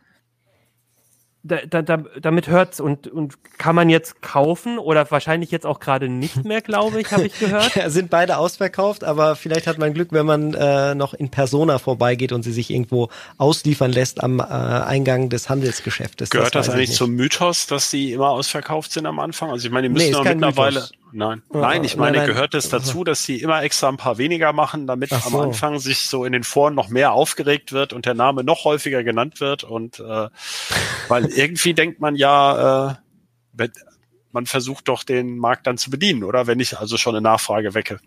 da, 1.47 1.59
da, 1.69 1.83
da, 1.83 2.03
damit 2.21 2.49
hört's 2.49 2.81
und, 2.81 3.07
und 3.07 3.35
kann 3.59 3.77
man 3.77 3.91
jetzt 3.91 4.23
kaufen 4.23 4.79
oder 4.79 5.09
wahrscheinlich 5.11 5.51
jetzt 5.51 5.67
auch 5.67 5.79
gerade 5.79 6.09
nicht 6.09 6.45
mehr, 6.45 6.63
glaube 6.63 7.03
ich, 7.03 7.13
habe 7.13 7.27
ich 7.27 7.39
gehört. 7.39 7.75
ja, 7.77 7.91
sind 7.91 8.09
beide 8.09 8.39
ausverkauft, 8.39 9.05
aber 9.05 9.37
vielleicht 9.37 9.67
hat 9.67 9.79
man 9.79 9.93
Glück, 9.93 10.09
wenn 10.11 10.25
man 10.25 10.55
äh, 10.55 10.95
noch 10.95 11.13
in 11.13 11.29
Persona 11.29 11.79
vorbeigeht 11.79 12.33
und 12.33 12.43
sie 12.43 12.53
sich 12.53 12.71
irgendwo 12.71 13.11
ausliefern 13.37 13.93
lässt 13.93 14.23
am 14.23 14.41
äh, 14.41 14.43
Eingang 14.43 15.29
des 15.29 15.51
Handelsgeschäftes. 15.51 16.31
Gehört 16.31 16.55
das, 16.55 16.67
das 16.67 16.75
eigentlich 16.75 16.95
zum 16.95 17.11
Mythos, 17.13 17.67
dass 17.67 17.91
die 17.91 18.13
immer 18.13 18.31
ausverkauft 18.31 18.93
sind 18.93 19.05
am 19.05 19.19
Anfang? 19.19 19.51
Also 19.51 19.67
ich 19.67 19.73
meine, 19.73 19.89
die 19.89 19.93
müssen 19.93 20.13
nee, 20.13 20.35
mittlerweile. 20.35 20.81
Mythos. 20.81 21.04
Nein, 21.17 21.43
nein, 21.53 21.85
ich 21.85 21.97
meine, 21.97 22.17
nein, 22.17 22.27
nein. 22.27 22.35
gehört 22.35 22.55
es 22.55 22.69
dazu, 22.71 23.05
dass 23.05 23.25
sie 23.25 23.41
immer 23.41 23.63
extra 23.63 23.89
ein 23.89 23.97
paar 23.97 24.19
weniger 24.19 24.53
machen, 24.53 24.89
damit 24.89 25.11
so. 25.11 25.17
am 25.17 25.37
Anfang 25.37 25.79
sich 25.79 26.01
so 26.01 26.25
in 26.25 26.33
den 26.33 26.43
Foren 26.43 26.75
noch 26.75 26.89
mehr 26.89 27.13
aufgeregt 27.13 27.71
wird 27.71 27.93
und 27.93 28.05
der 28.05 28.15
Name 28.15 28.43
noch 28.43 28.65
häufiger 28.65 29.05
genannt 29.05 29.41
wird 29.41 29.63
und 29.63 30.01
äh, 30.01 30.29
weil 31.09 31.27
irgendwie 31.27 31.73
denkt 31.73 32.01
man 32.01 32.17
ja, 32.17 32.91
äh, 33.57 33.69
man 34.33 34.47
versucht 34.47 34.89
doch 34.89 35.05
den 35.05 35.39
Markt 35.39 35.69
dann 35.69 35.79
zu 35.79 35.89
bedienen, 35.89 36.25
oder? 36.25 36.49
Wenn 36.49 36.59
ich 36.59 36.77
also 36.77 36.97
schon 36.97 37.15
eine 37.15 37.23
Nachfrage 37.23 37.75
wecke. 37.75 38.01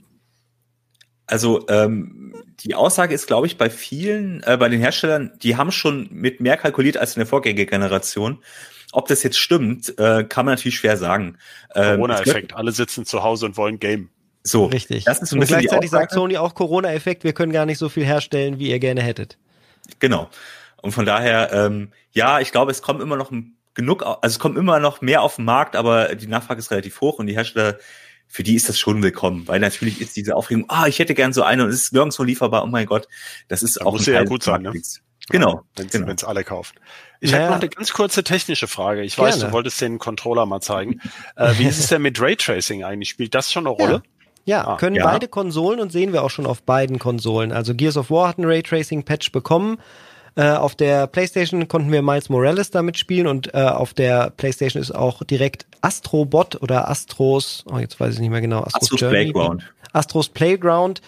Also 1.28 1.66
ähm, 1.70 2.36
die 2.60 2.76
Aussage 2.76 3.16
ist, 3.16 3.28
glaube 3.28 3.48
ich, 3.48 3.58
bei 3.58 3.70
vielen, 3.70 4.44
äh, 4.44 4.58
bei 4.58 4.68
den 4.68 4.82
Herstellern, 4.82 5.32
die 5.42 5.56
haben 5.56 5.72
schon 5.72 6.10
mit 6.12 6.42
mehr 6.42 6.58
kalkuliert 6.58 6.98
als 6.98 7.16
in 7.16 7.22
der 7.22 7.28
Vorgängergeneration. 7.28 8.40
Ob 8.94 9.08
das 9.08 9.24
jetzt 9.24 9.38
stimmt, 9.38 9.98
äh, 10.00 10.24
kann 10.24 10.46
man 10.46 10.56
natürlich 10.56 10.78
schwer 10.78 10.98
sagen. 10.98 11.38
Ähm, 11.76 11.96
Corona-Effekt, 11.96 12.56
alle 12.56 12.72
sitzen 12.72 13.06
zu 13.06 13.24
Hause 13.24 13.46
und 13.46 13.58
wollen 13.58 13.80
Game. 13.80 14.10
So, 14.44 14.66
richtig. 14.66 15.04
Das 15.04 15.22
ist 15.22 15.34
ein 15.34 15.40
und 15.40 15.48
gleichzeitig 15.48 15.90
sagt 15.90 16.14
Sony 16.14 16.38
auch 16.38 16.56
Corona-Effekt, 16.56 17.24
wir 17.26 17.34
können 17.34 17.52
gar 17.52 17.66
nicht 17.66 17.78
so 17.78 17.90
viel 17.90 18.06
herstellen, 18.06 18.60
wie 18.60 18.70
ihr 18.70 18.80
gerne 18.80 19.02
hättet. 19.02 19.38
Genau. 20.00 20.30
Und 20.82 20.92
von 20.92 21.06
daher, 21.06 21.52
ähm, 21.52 21.92
ja, 22.14 22.40
ich 22.40 22.52
glaube, 22.52 22.72
es 22.72 22.82
kommt 22.82 23.02
immer 23.02 23.18
noch 23.18 23.32
genug, 23.74 24.04
also 24.04 24.20
es 24.24 24.40
kommt 24.40 24.58
immer 24.58 24.80
noch 24.80 25.02
mehr 25.02 25.22
auf 25.22 25.36
den 25.36 25.46
Markt, 25.46 25.76
aber 25.76 26.16
die 26.16 26.28
Nachfrage 26.28 26.60
ist 26.60 26.72
relativ 26.72 27.02
hoch 27.02 27.20
und 27.20 27.28
die 27.28 27.36
Hersteller, 27.36 27.78
für 28.28 28.44
die 28.44 28.56
ist 28.56 28.70
das 28.70 28.80
schon 28.80 29.04
willkommen, 29.04 29.48
weil 29.48 29.60
natürlich 29.60 30.02
ist 30.02 30.16
diese 30.16 30.36
Aufregung, 30.36 30.66
ah, 30.70 30.88
ich 30.88 31.00
hätte 31.00 31.14
gern 31.14 31.34
so 31.34 31.44
eine 31.44 31.64
und 31.64 31.70
es 31.70 31.84
ist 31.84 31.94
nirgendwo 31.94 32.24
lieferbar, 32.24 32.64
oh 32.64 32.68
mein 32.68 32.86
Gott, 32.86 33.08
das 33.48 33.64
ist 33.64 33.78
da 33.78 33.86
auch 33.86 33.94
muss 33.94 34.08
ein 34.08 34.14
ja 34.14 34.24
gut 34.24 34.44
sein, 34.44 34.62
ne? 34.62 34.74
Genau. 35.30 35.64
Wenn 35.76 35.88
es 35.88 35.92
genau. 35.92 36.28
alle 36.28 36.44
kaufen. 36.44 36.78
Ich 37.20 37.32
naja. 37.32 37.46
habe 37.46 37.56
noch 37.56 37.62
eine 37.62 37.70
ganz 37.70 37.94
kurze 37.94 38.24
technische 38.24 38.68
Frage. 38.68 39.04
Ich 39.04 39.18
weiß, 39.18 39.36
Gerne. 39.36 39.50
du 39.50 39.54
wolltest 39.54 39.82
den 39.82 40.00
Controller 40.00 40.46
mal 40.46 40.62
zeigen. 40.62 41.02
äh, 41.36 41.54
wie 41.58 41.66
ist 41.66 41.80
es 41.80 41.88
denn 41.88 42.02
mit 42.02 42.22
Raytracing 42.22 42.84
eigentlich? 42.84 43.10
Spielt 43.10 43.34
das 43.34 43.52
schon 43.52 43.66
eine 43.66 43.76
Rolle? 43.76 43.94
Ja. 43.94 44.02
Ja, 44.46 44.66
ah, 44.66 44.78
können 44.78 44.96
ja. 44.96 45.06
beide 45.06 45.28
Konsolen 45.28 45.82
und 45.82 45.92
sehen 45.92 46.14
wir 46.14 46.24
auch 46.24 46.30
schon 46.30 46.46
auf 46.46 46.64
beiden 46.64 47.00
Konsolen. 47.00 47.52
Also 47.52 47.76
Gears 47.76 47.98
of 47.98 48.10
War 48.10 48.30
hat 48.30 48.38
einen 48.38 48.48
Raytracing-Patch 48.48 49.34
bekommen. 49.34 49.78
Äh, 50.38 50.52
auf 50.52 50.74
der 50.74 51.08
PlayStation 51.08 51.68
konnten 51.68 51.92
wir 51.92 52.02
Miles 52.02 52.30
Morales 52.30 52.72
damit 52.72 52.98
spielen 52.98 53.28
und 53.28 53.54
äh, 53.54 53.58
auf 53.58 53.94
der 53.94 54.30
PlayStation 54.30 54.82
ist 54.82 54.92
auch 54.92 55.24
direkt 55.24 55.66
Astrobot 55.82 56.62
oder 56.62 56.90
Astros, 56.90 57.66
oh 57.70 57.80
jetzt 57.80 58.00
weiß 58.00 58.14
ich 58.14 58.20
nicht 58.22 58.30
mehr 58.30 58.40
genau, 58.40 58.60
Astros, 58.62 58.94
Astros 58.94 59.10
Playground. 59.10 59.74
Astros 59.92 60.30
Playground 60.30 61.02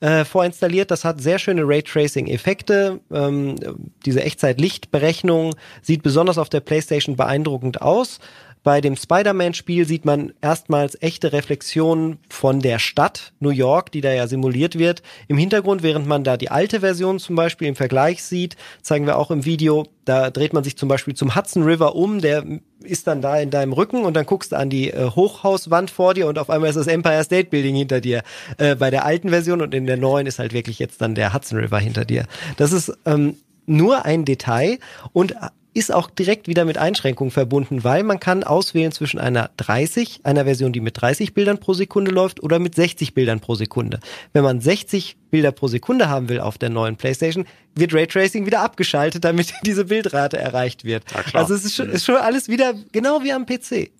äh, 0.00 0.24
vorinstalliert. 0.24 0.90
Das 0.90 1.04
hat 1.04 1.20
sehr 1.20 1.38
schöne 1.38 1.62
Raytracing-Effekte. 1.64 3.00
Ähm, 3.10 3.56
diese 4.04 4.22
Echtzeit-Lichtberechnung 4.22 5.54
sieht 5.82 6.02
besonders 6.02 6.38
auf 6.38 6.48
der 6.48 6.60
PlayStation 6.60 7.16
beeindruckend 7.16 7.82
aus. 7.82 8.18
Bei 8.66 8.80
dem 8.80 8.96
Spider-Man-Spiel 8.96 9.86
sieht 9.86 10.04
man 10.04 10.32
erstmals 10.40 11.00
echte 11.00 11.32
Reflexionen 11.32 12.18
von 12.28 12.58
der 12.58 12.80
Stadt 12.80 13.32
New 13.38 13.50
York, 13.50 13.92
die 13.92 14.00
da 14.00 14.12
ja 14.12 14.26
simuliert 14.26 14.76
wird. 14.76 15.04
Im 15.28 15.38
Hintergrund, 15.38 15.84
während 15.84 16.08
man 16.08 16.24
da 16.24 16.36
die 16.36 16.50
alte 16.50 16.80
Version 16.80 17.20
zum 17.20 17.36
Beispiel 17.36 17.68
im 17.68 17.76
Vergleich 17.76 18.24
sieht, 18.24 18.56
zeigen 18.82 19.06
wir 19.06 19.18
auch 19.18 19.30
im 19.30 19.44
Video, 19.44 19.86
da 20.04 20.30
dreht 20.30 20.52
man 20.52 20.64
sich 20.64 20.76
zum 20.76 20.88
Beispiel 20.88 21.14
zum 21.14 21.36
Hudson 21.36 21.62
River 21.62 21.94
um, 21.94 22.20
der 22.20 22.44
ist 22.82 23.06
dann 23.06 23.22
da 23.22 23.38
in 23.38 23.50
deinem 23.50 23.72
Rücken 23.72 24.04
und 24.04 24.14
dann 24.14 24.26
guckst 24.26 24.50
du 24.50 24.56
an 24.56 24.68
die 24.68 24.90
äh, 24.90 25.10
Hochhauswand 25.10 25.88
vor 25.88 26.14
dir 26.14 26.26
und 26.26 26.36
auf 26.36 26.50
einmal 26.50 26.68
ist 26.68 26.74
das 26.74 26.88
Empire 26.88 27.22
State 27.22 27.50
Building 27.50 27.76
hinter 27.76 28.00
dir. 28.00 28.24
Äh, 28.58 28.74
bei 28.74 28.90
der 28.90 29.04
alten 29.04 29.28
Version 29.28 29.62
und 29.62 29.74
in 29.74 29.86
der 29.86 29.96
neuen 29.96 30.26
ist 30.26 30.40
halt 30.40 30.52
wirklich 30.52 30.80
jetzt 30.80 31.00
dann 31.00 31.14
der 31.14 31.32
Hudson 31.32 31.60
River 31.60 31.78
hinter 31.78 32.04
dir. 32.04 32.24
Das 32.56 32.72
ist 32.72 32.92
ähm, 33.04 33.36
nur 33.66 34.04
ein 34.04 34.24
Detail 34.24 34.80
und 35.12 35.36
ist 35.76 35.92
auch 35.92 36.08
direkt 36.08 36.48
wieder 36.48 36.64
mit 36.64 36.78
Einschränkungen 36.78 37.30
verbunden, 37.30 37.84
weil 37.84 38.02
man 38.02 38.18
kann 38.18 38.44
auswählen 38.44 38.92
zwischen 38.92 39.20
einer 39.20 39.50
30, 39.58 40.20
einer 40.22 40.44
Version, 40.44 40.72
die 40.72 40.80
mit 40.80 40.98
30 40.98 41.34
Bildern 41.34 41.58
pro 41.58 41.74
Sekunde 41.74 42.10
läuft 42.10 42.42
oder 42.42 42.58
mit 42.58 42.74
60 42.74 43.12
Bildern 43.12 43.40
pro 43.40 43.56
Sekunde. 43.56 44.00
Wenn 44.32 44.42
man 44.42 44.62
60 44.62 45.18
Bilder 45.30 45.52
pro 45.52 45.68
Sekunde 45.68 46.08
haben 46.08 46.30
will 46.30 46.40
auf 46.40 46.56
der 46.56 46.70
neuen 46.70 46.96
PlayStation, 46.96 47.44
wird 47.74 47.92
Raytracing 47.92 48.46
wieder 48.46 48.62
abgeschaltet, 48.62 49.22
damit 49.24 49.52
diese 49.66 49.84
Bildrate 49.84 50.38
erreicht 50.38 50.84
wird. 50.84 51.04
Also 51.34 51.52
es 51.52 51.66
ist 51.66 51.76
schon, 51.76 51.90
ist 51.90 52.06
schon 52.06 52.16
alles 52.16 52.48
wieder 52.48 52.72
genau 52.92 53.22
wie 53.22 53.32
am 53.32 53.44
PC. 53.44 53.90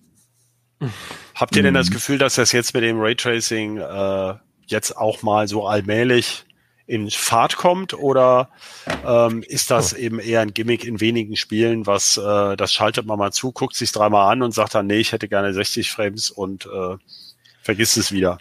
Habt 1.35 1.55
ihr 1.55 1.61
denn 1.61 1.75
das 1.75 1.91
Gefühl, 1.91 2.17
dass 2.17 2.35
das 2.35 2.53
jetzt 2.53 2.73
mit 2.73 2.81
dem 2.81 2.99
Raytracing 2.99 3.77
äh, 3.77 4.33
jetzt 4.65 4.97
auch 4.97 5.21
mal 5.21 5.47
so 5.47 5.67
allmählich 5.67 6.46
in 6.87 7.11
Fahrt 7.11 7.57
kommt 7.57 7.93
oder 7.93 8.49
ähm, 9.05 9.43
ist 9.43 9.69
das 9.69 9.93
oh. 9.93 9.97
eben 9.97 10.19
eher 10.19 10.41
ein 10.41 10.53
Gimmick 10.53 10.85
in 10.85 11.01
wenigen 11.01 11.35
Spielen, 11.35 11.85
was 11.85 12.17
äh, 12.17 12.55
das 12.55 12.73
schaltet 12.73 13.05
man 13.05 13.19
mal 13.19 13.31
zu, 13.31 13.51
guckt 13.51 13.75
sich 13.75 13.91
dreimal 13.91 14.31
an 14.31 14.41
und 14.41 14.53
sagt 14.53 14.73
dann, 14.73 14.87
nee, 14.87 14.99
ich 14.99 15.11
hätte 15.11 15.27
gerne 15.27 15.53
60 15.53 15.91
Frames 15.91 16.31
und 16.31 16.65
äh, 16.65 16.95
vergisst 17.61 17.97
es 17.97 18.11
wieder. 18.13 18.39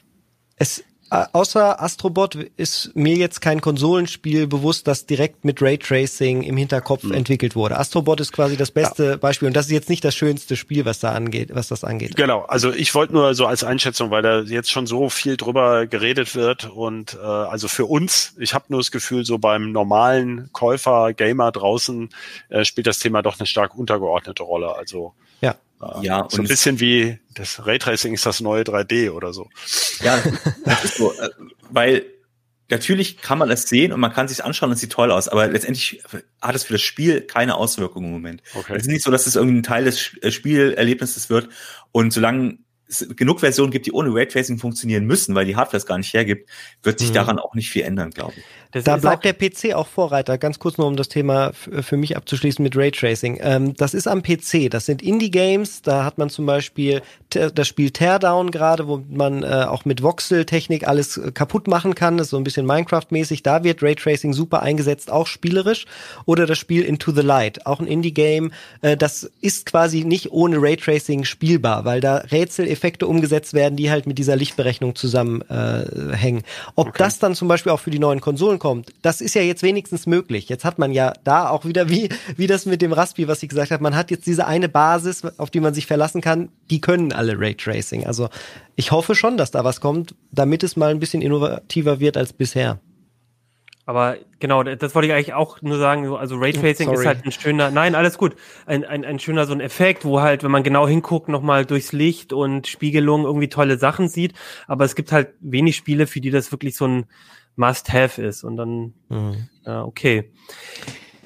Es 0.55 0.85
außer 1.11 1.81
Astrobot 1.83 2.35
ist 2.57 2.95
mir 2.95 3.17
jetzt 3.17 3.41
kein 3.41 3.61
Konsolenspiel 3.61 4.47
bewusst, 4.47 4.87
das 4.87 5.07
direkt 5.07 5.45
mit 5.45 5.63
Raytracing 5.63 6.43
im 6.43 6.57
Hinterkopf 6.57 7.05
mhm. 7.05 7.13
entwickelt 7.13 7.55
wurde. 7.55 7.79
Astrobot 7.79 8.21
ist 8.21 8.33
quasi 8.33 8.57
das 8.57 8.71
beste 8.71 9.05
ja. 9.05 9.17
Beispiel 9.17 9.49
und 9.49 9.55
das 9.55 9.67
ist 9.67 9.73
jetzt 9.73 9.89
nicht 9.89 10.05
das 10.05 10.15
schönste 10.15 10.57
Spiel, 10.57 10.85
was 10.85 10.99
da 10.99 11.13
angeht, 11.13 11.51
was 11.53 11.69
das 11.69 11.85
angeht. 11.85 12.17
Genau, 12.17 12.43
also 12.43 12.73
ich 12.73 12.95
wollte 12.95 13.13
nur 13.13 13.35
so 13.35 13.47
als 13.47 13.65
Einschätzung, 13.65 14.11
weil 14.11 14.23
da 14.23 14.41
jetzt 14.41 14.71
schon 14.71 14.87
so 14.87 15.09
viel 15.09 15.37
drüber 15.37 15.87
geredet 15.87 16.35
wird 16.35 16.71
und 16.71 17.15
äh, 17.15 17.25
also 17.25 17.69
für 17.69 17.87
uns, 17.87 18.35
ich 18.39 18.55
habe 18.55 18.67
nur 18.69 18.81
das 18.81 18.91
Gefühl, 18.91 19.25
so 19.25 19.39
beim 19.39 19.73
normalen 19.73 20.51
Käufer, 20.53 21.13
Gamer 21.13 21.53
draußen 21.53 22.11
äh, 22.49 22.65
spielt 22.65 22.87
das 22.87 22.99
Thema 22.99 23.23
doch 23.23 23.39
eine 23.39 23.47
stark 23.47 23.77
untergeordnete 23.77 24.43
Rolle. 24.43 24.75
Also 24.75 25.15
ja. 26.03 26.27
So 26.31 26.43
ein 26.43 26.49
bisschen 26.49 26.81
wie 26.81 27.19
das 27.35 27.67
Raytracing 27.67 28.15
ist 28.15 28.27
das 28.27 28.41
neue 28.41 28.63
3D 28.63 29.11
oder 29.11 29.33
so. 29.33 29.49
Ja, 30.01 30.23
das 30.65 30.85
ist 30.85 30.97
so, 30.97 31.13
äh, 31.13 31.31
weil 31.71 32.07
natürlich 32.69 33.19
kann 33.19 33.39
man 33.39 33.51
es 33.51 33.69
sehen 33.69 33.93
und 33.93 34.01
man 34.01 34.13
kann 34.13 34.29
sich 34.29 34.45
anschauen 34.45 34.71
und 34.71 34.75
es 34.75 34.81
sieht 34.81 34.93
toll 34.93 35.11
aus, 35.11 35.29
aber 35.29 35.47
letztendlich 35.47 36.03
hat 36.41 36.55
es 36.55 36.65
für 36.65 36.75
das 36.75 36.83
Spiel 36.83 37.21
keine 37.21 37.57
Auswirkungen 37.57 38.07
im 38.07 38.13
Moment. 38.13 38.43
Okay. 38.55 38.75
Es 38.75 38.83
ist 38.83 38.89
nicht 38.89 39.05
so, 39.05 39.11
dass 39.11 39.27
es 39.27 39.37
irgendein 39.37 39.63
Teil 39.63 39.85
des 39.85 40.17
äh, 40.23 40.31
Spielerlebnisses 40.31 41.31
wird 41.31 41.49
und 41.93 42.13
solange 42.13 42.59
es 42.89 43.07
genug 43.17 43.41
Versionen 43.41 43.73
gibt, 43.73 43.87
die 43.87 43.93
ohne 43.93 44.15
Raytracing 44.15 44.59
funktionieren 44.59 45.07
müssen, 45.07 45.35
weil 45.35 45.45
die 45.45 45.57
Hardware 45.57 45.79
es 45.79 45.87
gar 45.87 45.99
nicht 45.99 46.13
hergibt, 46.13 46.49
wird 46.83 47.01
sich 47.01 47.11
mhm. 47.11 47.15
daran 47.15 47.39
auch 47.39 47.55
nicht 47.55 47.69
viel 47.71 47.83
ändern, 47.83 48.11
glaube 48.11 48.35
ich. 48.37 48.45
Das 48.73 48.85
da 48.85 48.97
bleibt 48.97 49.25
der 49.25 49.33
PC 49.33 49.75
auch 49.75 49.87
Vorreiter. 49.87 50.39
Ganz 50.39 50.59
kurz 50.59 50.79
nur, 50.79 50.87
um 50.87 50.97
das 50.97 51.09
Thema 51.09 51.53
für 51.53 51.97
mich 51.97 52.17
abzuschließen 52.17 52.63
mit 52.63 52.77
Raytracing. 52.77 53.39
Ähm, 53.41 53.75
das 53.75 53.95
ist 53.95 54.07
am 54.07 54.23
PC. 54.23 54.71
Das 54.71 54.87
sind 54.87 55.03
Indie-Games. 55.03 55.83
Da 55.83 56.05
hat 56.05 56.19
man 56.19 56.31
zum 56.31 56.47
Beispiel 56.47 57.03
das 57.31 57.69
Spiel 57.69 57.91
Teardown 57.91 58.51
gerade, 58.51 58.89
wo 58.89 59.03
man 59.09 59.43
äh, 59.43 59.67
auch 59.69 59.85
mit 59.85 60.03
Voxel-Technik 60.03 60.87
alles 60.87 61.17
äh, 61.17 61.33
kaputt 61.33 61.69
machen 61.69 61.95
kann. 61.95 62.19
Das 62.19 62.29
ist 62.29 62.31
so 62.31 62.37
ein 62.37 62.45
bisschen 62.45 62.67
Minecraft-mäßig. 62.67 63.43
Da 63.43 63.65
wird 63.65 63.83
Raytracing 63.83 64.33
super 64.33 64.63
eingesetzt, 64.63 65.11
auch 65.11 65.27
spielerisch. 65.27 65.87
Oder 66.25 66.47
das 66.47 66.59
Spiel 66.59 66.83
Into 66.83 67.13
the 67.13 67.23
Light, 67.23 67.67
auch 67.67 67.81
ein 67.81 67.87
Indie-Game. 67.87 68.53
Äh, 68.83 68.97
das 68.97 69.31
ist 69.41 69.67
quasi 69.67 70.05
nicht 70.05 70.33
ohne 70.33 70.61
Raytracing 70.61 71.25
spielbar, 71.25 71.85
weil 71.85 72.01
da 72.01 72.17
Rätseleffekte 72.17 73.07
umgesetzt 73.07 73.55
werden, 73.55 73.77
die 73.77 73.91
halt 73.91 74.07
mit 74.07 74.19
dieser 74.19 74.37
Lichtberechnung 74.37 74.95
zusammenhängen. 74.95 76.41
Äh, 76.41 76.71
Ob 76.75 76.89
okay. 76.89 76.99
das 76.99 77.19
dann 77.19 77.35
zum 77.35 77.49
Beispiel 77.49 77.73
auch 77.73 77.81
für 77.81 77.91
die 77.91 77.99
neuen 77.99 78.21
Konsolen 78.21 78.56
kommt. 78.59 78.93
Das 79.03 79.21
ist 79.21 79.35
ja 79.35 79.43
jetzt 79.43 79.63
wenigstens 79.63 80.07
möglich. 80.07 80.49
Jetzt 80.49 80.65
hat 80.65 80.79
man 80.79 80.93
ja 80.93 81.13
da 81.25 81.49
auch 81.49 81.65
wieder 81.65 81.89
wie, 81.89 82.09
wie 82.37 82.47
das 82.47 82.67
mit 82.67 82.83
dem 82.83 82.93
Raspi, 82.93 83.29
was 83.29 83.43
ich 83.43 83.49
gesagt 83.49 83.71
habe, 83.71 83.83
man 83.83 83.97
hat 83.97 84.11
jetzt 84.11 84.27
diese 84.27 84.47
eine 84.47 84.69
Basis, 84.69 85.25
auf 85.39 85.51
die 85.51 85.61
man 85.61 85.75
sich 85.75 85.87
verlassen 85.87 86.21
kann. 86.21 86.51
Die 86.71 86.81
können 86.81 87.13
alle 87.13 87.39
Raytracing. 87.39 88.07
Also 88.07 88.29
ich 88.75 88.93
hoffe 88.93 89.15
schon, 89.15 89.37
dass 89.37 89.51
da 89.51 89.65
was 89.65 89.81
kommt, 89.81 90.15
damit 90.31 90.63
es 90.63 90.77
mal 90.77 90.91
ein 90.91 91.01
bisschen 91.01 91.23
innovativer 91.23 92.01
wird 92.01 92.17
als 92.17 92.33
bisher. 92.33 92.81
Aber 93.89 94.17
genau, 94.41 94.65
das 94.65 94.97
wollte 94.97 95.07
ich 95.07 95.15
eigentlich 95.15 95.33
auch 95.33 95.63
nur 95.63 95.79
sagen. 95.79 96.13
Also 96.13 96.37
Raytracing 96.37 96.91
ist 96.91 97.07
halt 97.07 97.25
ein 97.25 97.31
schöner, 97.31 97.71
nein, 97.71 97.95
alles 97.95 98.19
gut, 98.19 98.35
ein, 98.67 98.85
ein, 98.85 99.05
ein 99.05 99.21
schöner 99.21 99.47
so 99.47 99.53
ein 99.53 99.61
Effekt, 99.61 100.05
wo 100.05 100.21
halt, 100.21 100.43
wenn 100.43 100.51
man 100.51 100.65
genau 100.65 100.89
hinguckt, 100.89 101.29
nochmal 101.29 101.65
durchs 101.65 101.93
Licht 101.93 102.33
und 102.33 102.67
Spiegelung 102.67 103.25
irgendwie 103.25 103.49
tolle 103.49 103.79
Sachen 103.79 104.09
sieht. 104.09 104.35
Aber 104.67 104.85
es 104.85 104.97
gibt 104.97 105.13
halt 105.13 105.29
wenig 105.39 105.77
Spiele, 105.77 106.09
für 106.09 106.21
die 106.21 106.31
das 106.31 106.51
wirklich 106.51 106.75
so 106.75 106.89
ein 106.89 107.07
Must-Have 107.57 108.23
ist. 108.23 108.45
Und 108.45 108.57
dann, 108.57 108.95
mhm. 109.09 109.49
ja, 109.65 109.85
okay. 109.85 110.31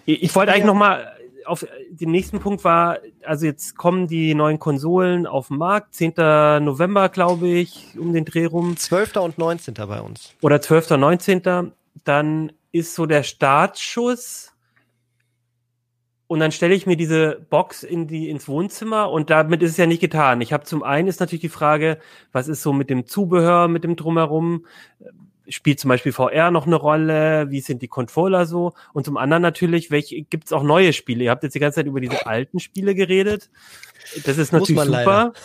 Ich, 0.07 0.22
ich 0.22 0.35
wollte 0.35 0.53
eigentlich 0.53 0.64
noch 0.64 0.74
mal 0.74 1.16
auf 1.47 1.66
den 1.91 2.11
nächsten 2.11 2.39
Punkt 2.39 2.64
war, 2.64 2.99
also 3.24 3.47
jetzt 3.47 3.76
kommen 3.76 4.07
die 4.07 4.35
neuen 4.35 4.59
Konsolen 4.59 5.26
auf 5.26 5.49
den 5.49 5.57
Markt, 5.57 5.95
10. 5.95 6.14
November, 6.64 7.09
glaube 7.09 7.49
ich, 7.49 7.97
um 7.99 8.12
den 8.12 8.24
Dreh 8.24 8.45
rum. 8.45 8.76
12. 8.76 9.16
und 9.16 9.39
19. 9.39 9.74
bei 9.74 10.01
uns. 10.01 10.35
Oder 10.43 10.61
12. 10.61 10.93
und 10.93 11.01
19. 11.01 11.72
Dann 12.05 12.53
ist 12.72 12.95
so 12.95 13.07
der 13.07 13.22
Startschuss. 13.22 14.53
Und 16.28 16.39
dann 16.39 16.53
stelle 16.53 16.74
ich 16.74 16.87
mir 16.87 16.97
diese 16.97 17.45
Box 17.51 17.83
in 17.83 18.07
die, 18.07 18.31
ins 18.31 18.47
Wohnzimmer 18.47 19.11
und 19.11 19.31
damit 19.31 19.62
ist 19.62 19.72
es 19.72 19.76
ja 19.76 19.87
nicht 19.87 20.01
getan. 20.01 20.41
Ich 20.41 20.53
habe 20.53 20.62
zum 20.62 20.85
einen 20.85 21.09
ist 21.09 21.18
natürlich 21.18 21.41
die 21.41 21.49
Frage, 21.49 21.99
was 22.31 22.47
ist 22.47 22.62
so 22.62 22.72
mit 22.72 22.89
dem 22.89 23.05
Zubehör, 23.05 23.66
mit 23.66 23.83
dem 23.83 23.97
Drumherum? 23.97 24.64
Spielt 25.51 25.80
zum 25.80 25.88
Beispiel 25.88 26.12
VR 26.12 26.51
noch 26.51 26.66
eine 26.66 26.76
Rolle? 26.76 27.51
Wie 27.51 27.61
sind 27.61 27.82
die 27.82 27.88
Controller 27.88 28.46
so? 28.46 28.72
Und 28.92 29.05
zum 29.05 29.16
anderen 29.16 29.42
natürlich, 29.42 29.90
welche 29.90 30.22
gibt 30.22 30.46
es 30.46 30.53
auch 30.53 30.62
neue 30.62 30.92
Spiele? 30.92 31.24
Ihr 31.24 31.30
habt 31.30 31.42
jetzt 31.42 31.55
die 31.55 31.61
ganze 31.61 31.76
Zeit 31.76 31.86
über 31.86 32.01
diese 32.01 32.26
alten 32.26 32.61
Spiele 32.61 32.94
geredet. 32.94 33.51
Das 34.24 34.38
ist 34.38 34.53
natürlich 34.53 34.80
super. 34.80 35.32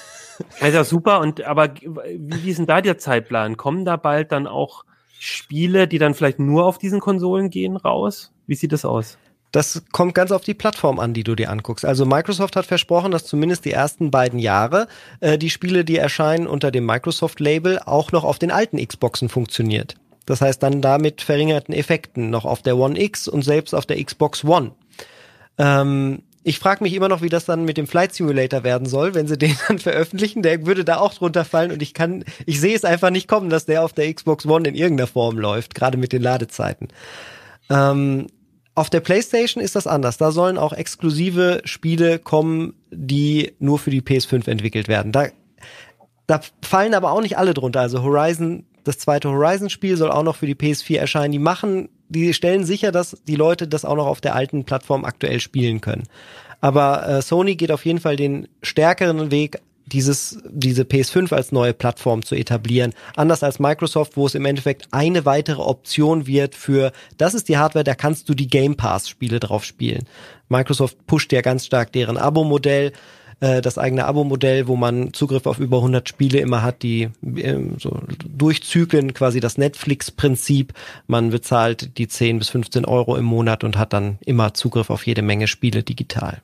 Das 0.59 0.67
ist 0.67 0.73
ja 0.73 0.83
super. 0.83 1.21
Und 1.21 1.45
aber 1.45 1.75
wie 1.79 2.49
ist 2.49 2.57
denn 2.57 2.65
da 2.65 2.81
der 2.81 2.97
Zeitplan? 2.97 3.55
Kommen 3.55 3.85
da 3.85 3.95
bald 3.95 4.33
dann 4.33 4.47
auch 4.47 4.83
Spiele, 5.17 5.87
die 5.87 5.97
dann 5.97 6.13
vielleicht 6.13 6.39
nur 6.39 6.65
auf 6.65 6.77
diesen 6.77 6.99
Konsolen 6.99 7.49
gehen, 7.49 7.77
raus? 7.77 8.33
Wie 8.45 8.55
sieht 8.55 8.73
das 8.73 8.83
aus? 8.83 9.17
Das 9.55 9.83
kommt 9.93 10.13
ganz 10.13 10.33
auf 10.33 10.41
die 10.41 10.53
Plattform 10.53 10.99
an, 10.99 11.13
die 11.13 11.23
du 11.23 11.33
dir 11.33 11.49
anguckst. 11.49 11.85
Also 11.85 12.05
Microsoft 12.05 12.57
hat 12.57 12.65
versprochen, 12.65 13.13
dass 13.13 13.23
zumindest 13.23 13.63
die 13.63 13.71
ersten 13.71 14.11
beiden 14.11 14.37
Jahre 14.37 14.89
äh, 15.21 15.37
die 15.37 15.49
Spiele, 15.49 15.85
die 15.85 15.95
erscheinen 15.95 16.45
unter 16.45 16.71
dem 16.71 16.85
Microsoft-Label, 16.85 17.79
auch 17.79 18.11
noch 18.11 18.25
auf 18.25 18.37
den 18.37 18.51
alten 18.51 18.85
Xboxen 18.85 19.29
funktioniert. 19.29 19.95
Das 20.25 20.41
heißt 20.41 20.61
dann 20.61 20.81
damit 20.81 21.21
verringerten 21.21 21.73
Effekten 21.73 22.29
noch 22.29 22.43
auf 22.43 22.63
der 22.63 22.75
One 22.75 22.99
X 23.01 23.29
und 23.29 23.43
selbst 23.43 23.73
auf 23.73 23.85
der 23.85 24.03
Xbox 24.03 24.43
One. 24.43 24.71
Ähm, 25.57 26.23
ich 26.43 26.59
frage 26.59 26.83
mich 26.83 26.93
immer 26.93 27.07
noch, 27.07 27.21
wie 27.21 27.29
das 27.29 27.45
dann 27.45 27.63
mit 27.63 27.77
dem 27.77 27.87
Flight 27.87 28.13
Simulator 28.13 28.65
werden 28.65 28.87
soll, 28.87 29.15
wenn 29.15 29.27
sie 29.27 29.37
den 29.37 29.55
dann 29.69 29.79
veröffentlichen. 29.79 30.41
Der 30.41 30.65
würde 30.65 30.83
da 30.83 30.97
auch 30.97 31.13
drunter 31.13 31.45
fallen 31.45 31.71
und 31.71 31.81
ich 31.81 31.93
kann, 31.93 32.25
ich 32.45 32.59
sehe 32.59 32.75
es 32.75 32.83
einfach 32.83 33.09
nicht 33.09 33.29
kommen, 33.29 33.49
dass 33.49 33.65
der 33.65 33.85
auf 33.85 33.93
der 33.93 34.13
Xbox 34.13 34.45
One 34.45 34.67
in 34.67 34.75
irgendeiner 34.75 35.07
Form 35.07 35.39
läuft, 35.39 35.75
gerade 35.75 35.97
mit 35.97 36.11
den 36.11 36.23
Ladezeiten. 36.23 36.89
Ähm, 37.69 38.27
auf 38.75 38.89
der 38.89 38.99
PlayStation 38.99 39.63
ist 39.63 39.75
das 39.75 39.87
anders. 39.87 40.17
Da 40.17 40.31
sollen 40.31 40.57
auch 40.57 40.73
exklusive 40.73 41.61
Spiele 41.63 42.19
kommen, 42.19 42.73
die 42.91 43.53
nur 43.59 43.79
für 43.79 43.89
die 43.89 44.01
PS5 44.01 44.49
entwickelt 44.49 44.89
werden. 44.89 45.13
Da, 45.13 45.27
da 46.27 46.41
fallen 46.61 46.93
aber 46.93 47.13
auch 47.13 47.21
nicht 47.21 47.37
alle 47.37 47.53
drunter. 47.53 47.79
Also 47.79 48.03
Horizon, 48.03 48.65
das 48.83 48.99
zweite 48.99 49.29
Horizon-Spiel 49.29 49.95
soll 49.95 50.11
auch 50.11 50.23
noch 50.23 50.35
für 50.35 50.45
die 50.45 50.55
PS4 50.55 50.97
erscheinen. 50.97 51.31
Die 51.31 51.39
machen, 51.39 51.87
die 52.09 52.33
stellen 52.33 52.65
sicher, 52.65 52.91
dass 52.91 53.17
die 53.25 53.35
Leute 53.35 53.67
das 53.67 53.85
auch 53.85 53.95
noch 53.95 54.07
auf 54.07 54.19
der 54.19 54.35
alten 54.35 54.65
Plattform 54.65 55.05
aktuell 55.05 55.39
spielen 55.39 55.79
können. 55.79 56.03
Aber 56.59 57.07
äh, 57.07 57.21
Sony 57.21 57.55
geht 57.55 57.71
auf 57.71 57.85
jeden 57.85 57.99
Fall 57.99 58.17
den 58.17 58.49
stärkeren 58.61 59.31
Weg 59.31 59.61
dieses, 59.87 60.39
diese 60.49 60.83
PS5 60.83 61.33
als 61.33 61.51
neue 61.51 61.73
Plattform 61.73 62.23
zu 62.23 62.35
etablieren. 62.35 62.93
Anders 63.15 63.43
als 63.43 63.59
Microsoft, 63.59 64.17
wo 64.17 64.25
es 64.25 64.35
im 64.35 64.45
Endeffekt 64.45 64.87
eine 64.91 65.25
weitere 65.25 65.61
Option 65.61 66.27
wird 66.27 66.55
für, 66.55 66.91
das 67.17 67.33
ist 67.33 67.49
die 67.49 67.57
Hardware, 67.57 67.83
da 67.83 67.95
kannst 67.95 68.29
du 68.29 68.33
die 68.33 68.47
Game 68.47 68.75
Pass 68.75 69.09
Spiele 69.09 69.39
drauf 69.39 69.63
spielen. 69.63 70.05
Microsoft 70.49 71.05
pusht 71.07 71.31
ja 71.33 71.41
ganz 71.41 71.65
stark 71.65 71.91
deren 71.91 72.17
Abo-Modell, 72.17 72.91
äh, 73.39 73.61
das 73.61 73.77
eigene 73.77 74.05
Abo-Modell, 74.05 74.67
wo 74.67 74.75
man 74.75 75.13
Zugriff 75.13 75.45
auf 75.45 75.59
über 75.59 75.77
100 75.77 76.07
Spiele 76.07 76.39
immer 76.39 76.61
hat, 76.61 76.83
die 76.83 77.09
äh, 77.35 77.57
so 77.77 77.99
durchzyklen, 78.27 79.13
quasi 79.13 79.39
das 79.39 79.57
Netflix-Prinzip. 79.57 80.73
Man 81.07 81.29
bezahlt 81.29 81.97
die 81.97 82.07
10 82.07 82.39
bis 82.39 82.49
15 82.49 82.85
Euro 82.85 83.15
im 83.17 83.25
Monat 83.25 83.63
und 83.63 83.77
hat 83.77 83.93
dann 83.93 84.17
immer 84.25 84.53
Zugriff 84.53 84.89
auf 84.89 85.05
jede 85.05 85.21
Menge 85.21 85.47
Spiele 85.47 85.83
digital. 85.83 86.41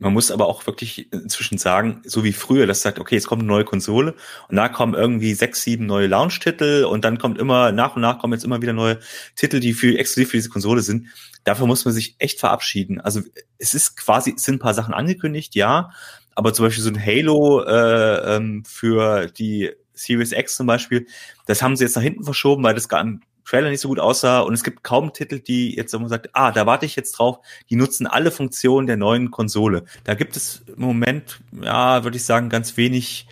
Man 0.00 0.12
muss 0.12 0.30
aber 0.30 0.46
auch 0.46 0.66
wirklich 0.66 1.12
inzwischen 1.12 1.58
sagen, 1.58 2.02
so 2.04 2.22
wie 2.22 2.32
früher, 2.32 2.66
das 2.66 2.82
sagt, 2.82 3.00
okay, 3.00 3.16
jetzt 3.16 3.26
kommt 3.26 3.42
eine 3.42 3.48
neue 3.48 3.64
Konsole 3.64 4.14
und 4.48 4.56
da 4.56 4.68
kommen 4.68 4.94
irgendwie 4.94 5.34
sechs, 5.34 5.62
sieben 5.62 5.86
neue 5.86 6.06
Launch-Titel 6.06 6.84
und 6.84 7.04
dann 7.04 7.18
kommt 7.18 7.38
immer, 7.38 7.72
nach 7.72 7.96
und 7.96 8.02
nach 8.02 8.18
kommen 8.18 8.32
jetzt 8.32 8.44
immer 8.44 8.62
wieder 8.62 8.72
neue 8.72 9.00
Titel, 9.34 9.58
die 9.58 9.74
für 9.74 9.98
exklusiv 9.98 10.30
für 10.30 10.36
diese 10.36 10.50
Konsole 10.50 10.82
sind. 10.82 11.08
Dafür 11.42 11.66
muss 11.66 11.84
man 11.84 11.94
sich 11.94 12.14
echt 12.18 12.38
verabschieden. 12.38 13.00
Also 13.00 13.22
es 13.58 13.74
ist 13.74 13.96
quasi, 13.96 14.34
es 14.36 14.44
sind 14.44 14.56
ein 14.56 14.60
paar 14.60 14.74
Sachen 14.74 14.94
angekündigt, 14.94 15.56
ja, 15.56 15.90
aber 16.36 16.52
zum 16.52 16.66
Beispiel 16.66 16.84
so 16.84 16.90
ein 16.90 17.04
Halo 17.04 17.64
äh, 17.64 18.36
ähm, 18.36 18.62
für 18.64 19.26
die 19.26 19.72
Series 19.94 20.30
X 20.30 20.54
zum 20.54 20.68
Beispiel, 20.68 21.06
das 21.46 21.60
haben 21.60 21.74
sie 21.74 21.82
jetzt 21.82 21.96
nach 21.96 22.02
hinten 22.02 22.22
verschoben, 22.22 22.62
weil 22.62 22.74
das 22.74 22.88
gar 22.88 23.04
Trailer 23.48 23.70
nicht 23.70 23.80
so 23.80 23.88
gut 23.88 23.98
aussah 23.98 24.40
und 24.40 24.52
es 24.52 24.62
gibt 24.62 24.84
kaum 24.84 25.12
Titel, 25.14 25.40
die 25.40 25.74
jetzt 25.74 25.94
man 25.94 26.08
sagt, 26.08 26.28
ah, 26.34 26.52
da 26.52 26.66
warte 26.66 26.84
ich 26.84 26.96
jetzt 26.96 27.12
drauf, 27.12 27.38
die 27.70 27.76
nutzen 27.76 28.06
alle 28.06 28.30
Funktionen 28.30 28.86
der 28.86 28.98
neuen 28.98 29.30
Konsole. 29.30 29.84
Da 30.04 30.14
gibt 30.14 30.36
es 30.36 30.64
im 30.66 30.82
Moment, 30.82 31.40
ja, 31.62 32.04
würde 32.04 32.18
ich 32.18 32.24
sagen, 32.24 32.50
ganz 32.50 32.76
wenig, 32.76 33.26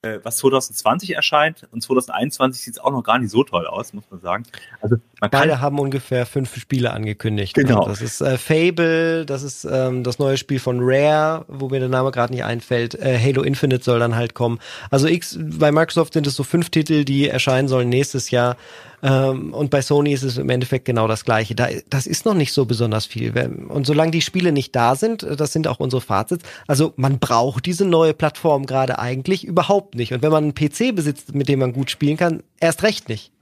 äh, 0.00 0.20
was 0.22 0.38
2020 0.38 1.14
erscheint 1.14 1.68
und 1.70 1.82
2021 1.82 2.62
sieht 2.62 2.74
es 2.74 2.80
auch 2.80 2.92
noch 2.92 3.02
gar 3.02 3.18
nicht 3.18 3.30
so 3.30 3.44
toll 3.44 3.66
aus, 3.66 3.92
muss 3.92 4.04
man 4.10 4.20
sagen. 4.20 4.44
Also 4.80 4.96
Man 5.20 5.30
Beide 5.30 5.60
haben 5.60 5.78
ungefähr 5.78 6.24
fünf 6.24 6.56
Spiele 6.56 6.92
angekündigt. 6.92 7.54
Genau. 7.54 7.86
Das 7.86 8.00
ist 8.00 8.20
äh, 8.20 8.38
Fable, 8.38 9.26
das 9.26 9.42
ist 9.42 9.64
ähm, 9.70 10.02
das 10.02 10.18
neue 10.18 10.36
Spiel 10.36 10.58
von 10.58 10.78
Rare, 10.80 11.44
wo 11.48 11.68
mir 11.68 11.80
der 11.80 11.88
Name 11.88 12.10
gerade 12.10 12.32
nicht 12.32 12.44
einfällt. 12.44 12.94
Äh, 12.94 13.18
Halo 13.18 13.42
Infinite 13.42 13.84
soll 13.84 13.98
dann 13.98 14.16
halt 14.16 14.34
kommen. 14.34 14.58
Also 14.90 15.06
X, 15.06 15.38
bei 15.38 15.72
Microsoft 15.72 16.14
sind 16.14 16.26
es 16.26 16.34
so 16.34 16.42
fünf 16.42 16.70
Titel, 16.70 17.04
die 17.04 17.28
erscheinen 17.28 17.68
sollen 17.68 17.90
nächstes 17.90 18.30
Jahr. 18.30 18.56
Ähm, 19.02 19.52
und 19.54 19.70
bei 19.70 19.82
Sony 19.82 20.12
ist 20.12 20.22
es 20.22 20.38
im 20.38 20.50
Endeffekt 20.50 20.84
genau 20.84 21.08
das 21.08 21.24
Gleiche. 21.24 21.54
Da, 21.54 21.68
das 21.88 22.06
ist 22.06 22.24
noch 22.24 22.34
nicht 22.34 22.52
so 22.52 22.66
besonders 22.66 23.06
viel. 23.06 23.32
Und 23.68 23.86
solange 23.86 24.10
die 24.10 24.20
Spiele 24.20 24.52
nicht 24.52 24.74
da 24.76 24.94
sind, 24.96 25.22
äh, 25.22 25.36
das 25.36 25.52
sind 25.52 25.66
auch 25.68 25.80
unsere 25.80 26.02
Fazits. 26.02 26.44
Also 26.66 26.92
man 26.96 27.18
braucht 27.18 27.66
diese 27.66 27.84
neue 27.84 28.14
Plattform 28.14 28.66
gerade 28.66 28.98
eigentlich 28.98 29.44
überhaupt 29.44 29.94
nicht. 29.94 30.12
Und 30.12 30.22
wenn 30.22 30.32
man 30.32 30.44
einen 30.44 30.54
PC 30.54 30.94
besitzt, 30.94 31.34
mit 31.34 31.48
dem 31.48 31.60
man 31.60 31.72
gut 31.72 31.90
spielen 31.90 32.16
kann, 32.16 32.42
erst 32.58 32.82
recht 32.82 33.08
nicht. 33.08 33.32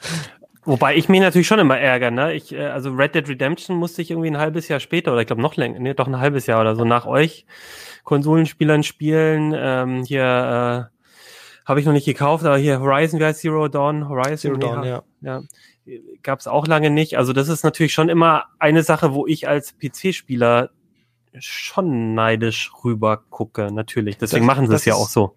Wobei 0.66 0.96
ich 0.96 1.08
mich 1.08 1.20
natürlich 1.20 1.46
schon 1.46 1.60
immer 1.60 1.78
ärgere, 1.78 2.10
ne? 2.10 2.34
Ich, 2.34 2.52
äh, 2.52 2.66
also 2.66 2.90
Red 2.90 3.14
Dead 3.14 3.28
Redemption 3.28 3.76
musste 3.76 4.02
ich 4.02 4.10
irgendwie 4.10 4.28
ein 4.28 4.38
halbes 4.38 4.66
Jahr 4.66 4.80
später, 4.80 5.12
oder 5.12 5.20
ich 5.20 5.28
glaube 5.28 5.40
noch 5.40 5.54
länger, 5.54 5.78
nee, 5.78 5.94
doch 5.94 6.08
ein 6.08 6.18
halbes 6.18 6.46
Jahr 6.46 6.60
oder 6.60 6.74
so 6.74 6.84
nach 6.84 7.06
euch 7.06 7.46
Konsolenspielern 8.02 8.82
spielen. 8.82 9.54
Ähm, 9.56 10.02
hier 10.04 10.90
äh, 10.92 11.66
habe 11.66 11.80
ich 11.80 11.86
noch 11.86 11.92
nicht 11.92 12.04
gekauft, 12.04 12.44
aber 12.44 12.58
hier 12.58 12.80
Horizon, 12.80 13.20
wie 13.20 13.24
heißt 13.24 13.40
Zero 13.40 13.68
Dawn? 13.68 14.08
Horizon, 14.08 14.36
Zero 14.36 14.56
Dawn, 14.56 14.84
ja. 14.84 15.02
ja. 15.20 15.42
Gab 16.24 16.40
es 16.40 16.48
auch 16.48 16.66
lange 16.66 16.90
nicht. 16.90 17.16
Also 17.16 17.32
das 17.32 17.48
ist 17.48 17.62
natürlich 17.62 17.92
schon 17.92 18.08
immer 18.08 18.46
eine 18.58 18.82
Sache, 18.82 19.14
wo 19.14 19.24
ich 19.26 19.48
als 19.48 19.76
PC-Spieler 19.78 20.70
schon 21.38 22.14
neidisch 22.14 22.72
rüber 22.84 23.22
gucke, 23.30 23.72
natürlich. 23.72 24.18
Deswegen 24.18 24.46
das, 24.46 24.56
machen 24.56 24.68
sie 24.68 24.74
es 24.74 24.84
ja 24.84 24.94
auch 24.94 25.08
so 25.08 25.36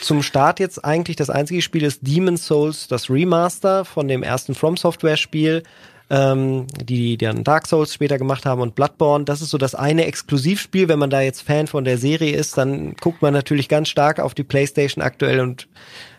zum 0.00 0.22
Start 0.22 0.60
jetzt 0.60 0.84
eigentlich 0.84 1.16
das 1.16 1.30
einzige 1.30 1.62
Spiel 1.62 1.82
ist 1.82 2.06
Demon 2.06 2.36
Souls, 2.36 2.88
das 2.88 3.10
Remaster 3.10 3.84
von 3.84 4.08
dem 4.08 4.22
ersten 4.22 4.54
From 4.54 4.76
Software 4.76 5.16
Spiel, 5.16 5.62
ähm, 6.10 6.66
die, 6.78 7.16
die 7.16 7.26
dann 7.26 7.44
Dark 7.44 7.66
Souls 7.66 7.94
später 7.94 8.18
gemacht 8.18 8.46
haben 8.46 8.60
und 8.60 8.74
Bloodborne. 8.74 9.24
Das 9.24 9.42
ist 9.42 9.50
so 9.50 9.58
das 9.58 9.74
eine 9.74 10.06
Exklusivspiel. 10.06 10.88
Wenn 10.88 10.98
man 10.98 11.10
da 11.10 11.20
jetzt 11.20 11.42
Fan 11.42 11.66
von 11.66 11.84
der 11.84 11.98
Serie 11.98 12.34
ist, 12.34 12.56
dann 12.58 12.94
guckt 12.94 13.22
man 13.22 13.32
natürlich 13.32 13.68
ganz 13.68 13.88
stark 13.88 14.20
auf 14.20 14.34
die 14.34 14.44
PlayStation 14.44 15.02
aktuell 15.02 15.40
und 15.40 15.68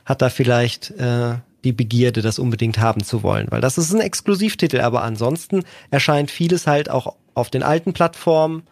hat 0.06 0.22
da 0.22 0.30
vielleicht 0.30 0.92
äh, 0.92 1.36
die 1.64 1.74
Begierde, 1.74 2.22
das 2.22 2.40
unbedingt 2.40 2.80
haben 2.80 3.04
zu 3.04 3.24
wollen, 3.24 3.48
weil 3.52 3.62
das 3.62 3.78
ist 3.78 3.94
ein 3.94 4.02
Exklusivtitel. 4.02 4.82
Aber 4.82 5.04
ansonsten 5.04 5.64
erscheint 5.92 6.32
vieles 6.32 6.68
halt 6.68 6.90
auch 6.90 7.16
auf 7.34 7.50
den 7.50 7.64
alten 7.64 7.94
Plattformen 7.94 8.64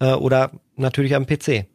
äh, 0.00 0.12
oder 0.12 0.50
natürlich 0.76 1.14
am 1.14 1.26
PC. 1.26 1.66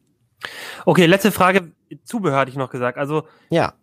Okay, 0.86 1.06
letzte 1.06 1.32
Frage. 1.32 1.72
Zubehör 2.04 2.38
hatte 2.38 2.52
ich 2.52 2.58
noch 2.58 2.70
gesagt. 2.70 2.98
Also 2.98 3.24
ja. 3.50 3.74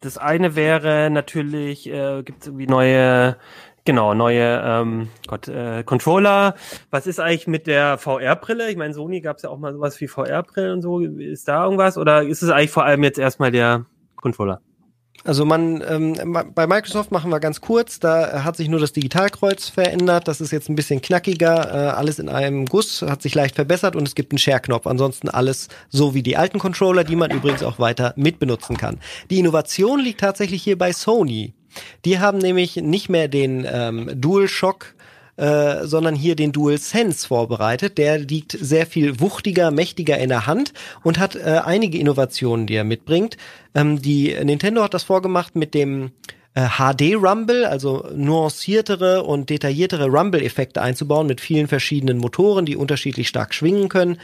Das 0.00 0.18
eine 0.18 0.54
wäre 0.54 1.08
natürlich, 1.10 1.88
äh, 1.88 2.22
gibt 2.22 2.42
es 2.42 2.48
irgendwie 2.48 2.66
neue, 2.66 3.36
genau, 3.86 4.12
neue 4.12 4.62
ähm, 4.62 5.08
Gott, 5.26 5.48
äh, 5.48 5.82
Controller. 5.82 6.56
Was 6.90 7.06
ist 7.06 7.20
eigentlich 7.20 7.46
mit 7.46 7.66
der 7.66 7.96
VR-Brille? 7.96 8.70
Ich 8.70 8.76
meine, 8.76 8.92
Sony 8.92 9.22
gab 9.22 9.38
es 9.38 9.44
ja 9.44 9.48
auch 9.48 9.58
mal 9.58 9.72
sowas 9.72 9.98
wie 10.02 10.08
VR-Brillen 10.08 10.72
und 10.72 10.82
so. 10.82 11.00
Ist 11.00 11.48
da 11.48 11.64
irgendwas? 11.64 11.96
Oder 11.96 12.22
ist 12.22 12.42
es 12.42 12.50
eigentlich 12.50 12.70
vor 12.70 12.84
allem 12.84 13.02
jetzt 13.02 13.18
erstmal 13.18 13.50
der 13.50 13.86
Controller? 14.16 14.60
Also 15.24 15.46
man, 15.46 15.82
ähm, 15.88 16.36
bei 16.54 16.66
Microsoft 16.66 17.10
machen 17.10 17.30
wir 17.30 17.40
ganz 17.40 17.62
kurz, 17.62 17.98
da 17.98 18.44
hat 18.44 18.56
sich 18.56 18.68
nur 18.68 18.78
das 18.78 18.92
Digitalkreuz 18.92 19.70
verändert, 19.70 20.28
das 20.28 20.42
ist 20.42 20.50
jetzt 20.50 20.68
ein 20.68 20.76
bisschen 20.76 21.00
knackiger, 21.00 21.66
äh, 21.72 21.90
alles 21.92 22.18
in 22.18 22.28
einem 22.28 22.66
Guss, 22.66 23.00
hat 23.00 23.22
sich 23.22 23.34
leicht 23.34 23.54
verbessert 23.54 23.96
und 23.96 24.06
es 24.06 24.14
gibt 24.14 24.32
einen 24.32 24.38
Share-Knopf. 24.38 24.86
Ansonsten 24.86 25.30
alles 25.30 25.68
so 25.88 26.14
wie 26.14 26.22
die 26.22 26.36
alten 26.36 26.58
Controller, 26.58 27.04
die 27.04 27.16
man 27.16 27.30
übrigens 27.30 27.62
auch 27.62 27.78
weiter 27.78 28.12
mitbenutzen 28.16 28.76
kann. 28.76 29.00
Die 29.30 29.38
Innovation 29.38 29.98
liegt 29.98 30.20
tatsächlich 30.20 30.62
hier 30.62 30.76
bei 30.76 30.92
Sony. 30.92 31.54
Die 32.04 32.18
haben 32.18 32.38
nämlich 32.38 32.76
nicht 32.76 33.08
mehr 33.08 33.28
den 33.28 33.66
ähm, 33.68 34.10
DualShock 34.14 34.93
äh, 35.36 35.84
sondern 35.84 36.14
hier 36.14 36.36
den 36.36 36.52
Dual 36.52 36.78
Sense 36.78 37.26
vorbereitet. 37.26 37.98
Der 37.98 38.18
liegt 38.18 38.52
sehr 38.52 38.86
viel 38.86 39.20
wuchtiger, 39.20 39.70
mächtiger 39.70 40.18
in 40.18 40.28
der 40.28 40.46
Hand 40.46 40.72
und 41.02 41.18
hat 41.18 41.34
äh, 41.36 41.60
einige 41.64 41.98
Innovationen, 41.98 42.66
die 42.66 42.74
er 42.74 42.84
mitbringt. 42.84 43.36
Ähm, 43.74 44.00
die 44.00 44.36
Nintendo 44.44 44.82
hat 44.82 44.94
das 44.94 45.02
vorgemacht 45.02 45.56
mit 45.56 45.74
dem 45.74 46.12
HD 46.54 47.00
äh, 47.00 47.14
Rumble, 47.14 47.66
also 47.66 48.08
nuanciertere 48.14 49.24
und 49.24 49.50
detailliertere 49.50 50.06
Rumble-Effekte 50.06 50.80
einzubauen 50.80 51.26
mit 51.26 51.40
vielen 51.40 51.66
verschiedenen 51.66 52.18
Motoren, 52.18 52.64
die 52.64 52.76
unterschiedlich 52.76 53.26
stark 53.26 53.54
schwingen 53.54 53.88
können. 53.88 54.18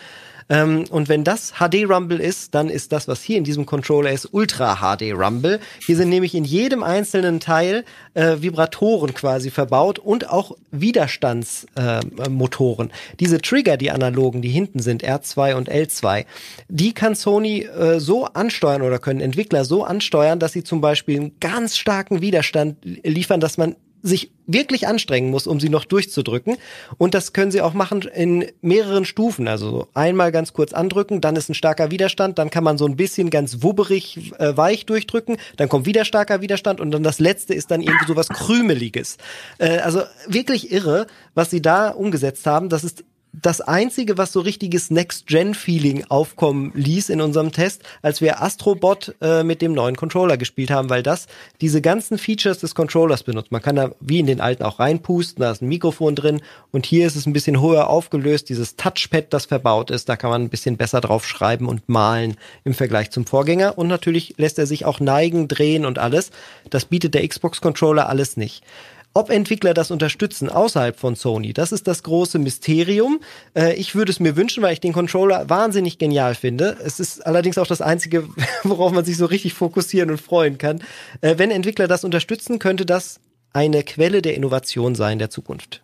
Ähm, 0.51 0.85
und 0.91 1.09
wenn 1.09 1.25
das 1.25 1.55
HD 1.55 1.87
Rumble 1.89 2.21
ist, 2.21 2.55
dann 2.55 2.69
ist 2.69 2.93
das, 2.93 3.09
was 3.09 3.23
hier 3.23 3.39
in 3.39 3.45
diesem 3.45 3.65
Controller 3.65 4.11
ist, 4.11 4.29
Ultra 4.33 4.77
HD 4.77 5.15
Rumble. 5.15 5.61
Hier 5.87 5.97
sind 5.97 6.11
nämlich 6.11 6.35
in 6.35 6.45
jedem 6.45 6.83
einzelnen 6.83 7.41
Teil 7.41 7.87
äh, 8.15 8.37
Vibratoren 8.41 9.15
quasi 9.15 9.51
verbaut 9.51 9.99
und 9.99 10.29
auch 10.29 10.55
Widerstandsmotoren. 10.73 12.91
Äh, 12.91 12.93
Diese 13.21 13.41
Trigger, 13.41 13.77
die 13.77 13.93
analogen, 13.93 14.43
die 14.43 14.51
hinten 14.51 14.81
sind, 14.81 15.05
R2 15.05 15.55
und 15.55 15.71
L2, 15.71 16.27
die 16.69 16.93
kann 16.93 17.15
Sony 17.15 17.63
äh, 17.63 18.01
so 18.01 18.25
ansteuern 18.27 18.83
oder 18.83 18.99
können 18.99 19.21
Entwickler 19.21 19.65
so 19.65 19.85
ansteuern, 19.85 20.41
dass 20.41 20.53
sie 20.53 20.65
zum 20.65 20.81
Beispiel 20.81 21.21
einen 21.21 21.39
ganz 21.39 21.79
starken 21.79 22.21
Widerstand 22.21 22.79
liefern, 22.83 23.39
dass 23.41 23.57
man 23.57 23.77
sich 24.03 24.31
wirklich 24.47 24.89
anstrengen 24.89 25.31
muss, 25.31 25.47
um 25.47 25.61
sie 25.61 25.69
noch 25.69 25.85
durchzudrücken. 25.85 26.57
Und 26.99 27.15
das 27.15 27.33
können 27.33 27.51
sie 27.51 27.61
auch 27.61 27.75
machen 27.75 28.03
in 28.03 28.47
mehreren 28.61 29.05
Stufen. 29.05 29.49
Also 29.49 29.89
einmal 29.95 30.33
ganz 30.33 30.53
kurz 30.53 30.73
andrücken, 30.73 31.21
dann 31.21 31.37
ist 31.37 31.49
ein 31.49 31.55
starker 31.55 31.91
Widerstand, 31.91 32.39
dann 32.39 32.51
kann 32.51 32.65
man 32.65 32.79
so 32.79 32.87
ein 32.87 32.97
bisschen 32.97 33.31
ganz 33.31 33.63
wubberig 33.63 34.33
äh, 34.39 34.57
weich 34.57 34.87
durchdrücken, 34.87 35.37
dann 35.57 35.69
kommt 35.69 35.87
wieder 35.87 36.05
starker 36.05 36.41
Widerstand 36.41 36.81
und 36.81 36.91
dann 36.91 37.03
das 37.03 37.21
letzte 37.21 37.55
ist 37.55 37.71
dann 37.71 37.81
irgendwie 37.81 38.07
so 38.07 38.17
was 38.17 38.29
Krümeliges. 38.29 39.19
Äh, 39.59 39.79
also 39.79 40.03
wirklich 40.27 40.73
irre, 40.73 41.07
was 41.35 41.51
sie 41.51 41.63
da 41.63 41.91
umgesetzt 41.91 42.47
haben. 42.47 42.69
Das 42.69 42.85
ist 42.85 43.05
das 43.33 43.61
einzige, 43.61 44.19
was 44.19 44.33
so 44.33 44.41
richtiges 44.41 44.91
Next-Gen-Feeling 44.91 46.05
aufkommen 46.09 46.73
ließ 46.75 47.11
in 47.11 47.21
unserem 47.21 47.53
Test, 47.53 47.83
als 48.03 48.21
wir 48.21 48.43
Astrobot 48.43 49.15
äh, 49.21 49.45
mit 49.45 49.63
dem 49.63 49.73
neuen 49.73 49.97
Controller 49.97 50.37
gespielt 50.37 50.71
haben, 50.71 50.91
weil 50.91 51.03
das 51.03 51.27
diese 51.61 51.81
ganzen 51.81 52.19
Features 52.19 52.59
des 52.59 52.75
Controllers 52.75 53.23
benutzt. 53.23 53.53
Man 53.53 53.63
kann 53.63 53.77
da 53.77 53.93
wie 54.01 54.19
in 54.19 54.27
den 54.27 54.41
alten 54.41 54.65
auch 54.65 54.81
reinpusten, 54.81 55.43
da 55.43 55.53
ist 55.53 55.63
ein 55.63 55.69
Mikrofon 55.69 56.17
drin 56.17 56.41
und 56.73 56.87
hier 56.87 57.07
ist 57.07 57.17
es 57.17 57.27
ein 57.27 57.33
bisschen 57.33 57.61
höher 57.61 57.89
aufgelöst, 57.89 58.49
dieses 58.49 58.77
Touchpad, 58.77 59.33
das 59.33 59.47
verbaut 59.47 59.91
ist, 59.91 60.09
da 60.09 60.17
kann 60.17 60.31
man 60.31 60.43
ein 60.43 60.51
bisschen 60.51 60.77
besser 60.77 61.01
drauf 61.01 61.27
schreiben 61.27 61.69
und 61.69 61.89
malen 61.89 62.37
im 62.65 62.75
Vergleich 62.75 63.11
zum 63.11 63.27
Vorgänger 63.27 63.79
und 63.79 63.87
natürlich 63.87 64.35
lässt 64.39 64.59
er 64.59 64.67
sich 64.67 64.85
auch 64.85 64.99
neigen, 64.99 65.47
drehen 65.47 65.87
und 65.87 65.99
alles. 65.99 66.31
Das 66.69 66.87
bietet 66.87 67.15
der 67.15 67.27
Xbox-Controller 67.27 68.09
alles 68.09 68.37
nicht. 68.37 68.65
Ob 69.13 69.29
Entwickler 69.31 69.75
das 69.75 69.91
unterstützen 69.91 70.49
außerhalb 70.49 70.99
von 70.99 71.17
Sony, 71.17 71.53
das 71.53 71.73
ist 71.73 71.89
das 71.89 72.05
große 72.05 72.39
Mysterium. 72.39 73.21
Äh, 73.57 73.75
ich 73.75 73.97
würde 73.97 74.13
es 74.13 74.21
mir 74.21 74.37
wünschen, 74.37 74.63
weil 74.63 74.73
ich 74.73 74.81
den 74.81 74.93
Controller 74.93 75.51
wahnsinnig 75.51 75.99
genial 75.99 76.37
finde. 76.37 76.77
Es 76.85 77.01
ist 77.01 77.27
allerdings 77.27 77.59
auch 77.59 77.67
das 77.67 77.81
Einzige, 77.81 78.29
worauf 78.63 78.93
man 78.93 79.05
sich 79.05 79.17
so 79.17 79.27
richtig 79.27 79.55
fokussieren 79.55 80.11
und 80.11 80.21
freuen 80.21 80.59
kann. 80.59 80.81
Äh, 81.23 81.39
wenn 81.39 81.51
Entwickler 81.51 81.89
das 81.89 82.05
unterstützen, 82.05 82.61
könnte 82.61 82.87
das 82.87 83.21
eine 83.53 83.83
Quelle 83.83 84.23
der 84.23 84.35
Innovation 84.35 84.95
sein 84.95 85.19
der 85.19 85.31
Zukunft. 85.31 85.83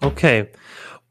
Okay. 0.00 0.46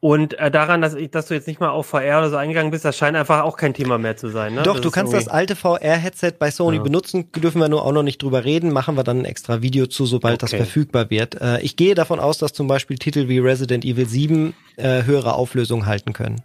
Und 0.05 0.37
äh, 0.37 0.51
daran, 0.51 0.81
dass, 0.81 0.93
ich, 0.93 1.09
dass 1.09 1.29
du 1.29 1.33
jetzt 1.33 1.47
nicht 1.47 1.59
mal 1.59 1.69
auf 1.69 1.87
VR 1.87 2.19
oder 2.19 2.29
so 2.29 2.35
eingegangen 2.35 2.69
bist, 2.69 2.85
das 2.85 2.95
scheint 2.95 3.17
einfach 3.17 3.41
auch 3.41 3.57
kein 3.57 3.73
Thema 3.73 3.97
mehr 3.97 4.15
zu 4.15 4.27
sein. 4.27 4.53
Ne? 4.53 4.61
Doch, 4.61 4.73
das 4.73 4.81
du 4.81 4.91
kannst 4.91 5.13
das 5.13 5.27
alte 5.27 5.55
VR-Headset 5.55 6.33
bei 6.37 6.51
Sony 6.51 6.77
ja. 6.77 6.83
benutzen, 6.83 7.31
dürfen 7.31 7.59
wir 7.59 7.69
nur 7.69 7.83
auch 7.83 7.91
noch 7.91 8.03
nicht 8.03 8.21
drüber 8.21 8.45
reden, 8.45 8.71
machen 8.71 8.97
wir 8.97 9.03
dann 9.03 9.21
ein 9.21 9.25
extra 9.25 9.63
Video 9.63 9.87
zu, 9.87 10.05
sobald 10.05 10.35
okay. 10.35 10.41
das 10.41 10.51
verfügbar 10.51 11.09
wird. 11.09 11.41
Äh, 11.41 11.59
ich 11.61 11.75
gehe 11.75 11.95
davon 11.95 12.19
aus, 12.19 12.37
dass 12.37 12.53
zum 12.53 12.67
Beispiel 12.67 12.99
Titel 12.99 13.29
wie 13.29 13.39
Resident 13.39 13.83
Evil 13.83 14.05
7 14.05 14.53
äh, 14.75 15.05
höhere 15.05 15.33
Auflösung 15.33 15.87
halten 15.87 16.13
können. 16.13 16.43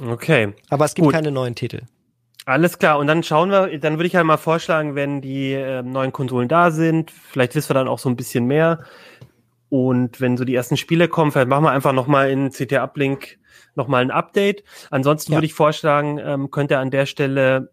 Okay. 0.00 0.52
Aber 0.70 0.84
es 0.84 0.94
gibt 0.94 1.06
Gut. 1.06 1.12
keine 1.12 1.32
neuen 1.32 1.56
Titel. 1.56 1.80
Alles 2.44 2.78
klar, 2.78 3.00
und 3.00 3.08
dann 3.08 3.24
schauen 3.24 3.50
wir, 3.50 3.78
dann 3.80 3.94
würde 3.94 4.06
ich 4.06 4.14
halt 4.14 4.26
mal 4.26 4.36
vorschlagen, 4.36 4.94
wenn 4.94 5.20
die 5.20 5.54
äh, 5.54 5.82
neuen 5.82 6.12
Konsolen 6.12 6.46
da 6.46 6.70
sind, 6.70 7.10
vielleicht 7.10 7.56
wissen 7.56 7.70
wir 7.70 7.74
dann 7.74 7.88
auch 7.88 7.98
so 7.98 8.08
ein 8.08 8.14
bisschen 8.14 8.46
mehr, 8.46 8.84
und 9.72 10.20
wenn 10.20 10.36
so 10.36 10.44
die 10.44 10.54
ersten 10.54 10.76
Spiele 10.76 11.08
kommen, 11.08 11.32
vielleicht 11.32 11.48
machen 11.48 11.64
wir 11.64 11.70
einfach 11.70 11.94
nochmal 11.94 12.30
in 12.30 12.50
CT 12.50 12.74
Uplink 12.74 13.38
nochmal 13.74 14.02
ein 14.02 14.10
Update. 14.10 14.64
Ansonsten 14.90 15.32
ja. 15.32 15.38
würde 15.38 15.46
ich 15.46 15.54
vorschlagen, 15.54 16.18
ähm, 16.18 16.50
könnt 16.50 16.70
ihr 16.70 16.78
an 16.78 16.90
der 16.90 17.06
Stelle 17.06 17.72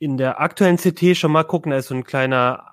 in 0.00 0.16
der 0.16 0.40
aktuellen 0.40 0.76
CT 0.76 1.16
schon 1.16 1.30
mal 1.30 1.44
gucken. 1.44 1.70
Da 1.70 1.78
ist 1.78 1.86
so 1.86 1.94
ein 1.94 2.02
kleiner 2.02 2.64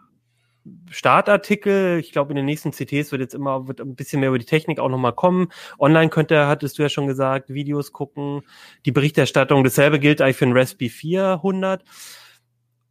Startartikel. 0.90 2.00
Ich 2.00 2.14
glaube, 2.14 2.32
in 2.32 2.36
den 2.36 2.46
nächsten 2.46 2.72
CTs 2.72 3.12
wird 3.12 3.22
jetzt 3.22 3.36
immer 3.36 3.68
wird 3.68 3.80
ein 3.80 3.94
bisschen 3.94 4.22
mehr 4.22 4.30
über 4.30 4.40
die 4.40 4.46
Technik 4.46 4.80
auch 4.80 4.90
nochmal 4.90 5.14
kommen. 5.14 5.50
Online 5.78 6.10
könnt 6.10 6.32
ihr, 6.32 6.48
hattest 6.48 6.80
du 6.80 6.82
ja 6.82 6.90
schon 6.90 7.06
gesagt, 7.06 7.54
Videos 7.54 7.92
gucken, 7.92 8.42
die 8.88 8.92
Berichterstattung. 8.92 9.64
Dasselbe 9.64 10.00
gilt 10.00 10.20
eigentlich 10.20 10.38
für 10.38 10.46
den 10.46 10.58
Raspberry 10.58 10.90
400. 10.90 11.84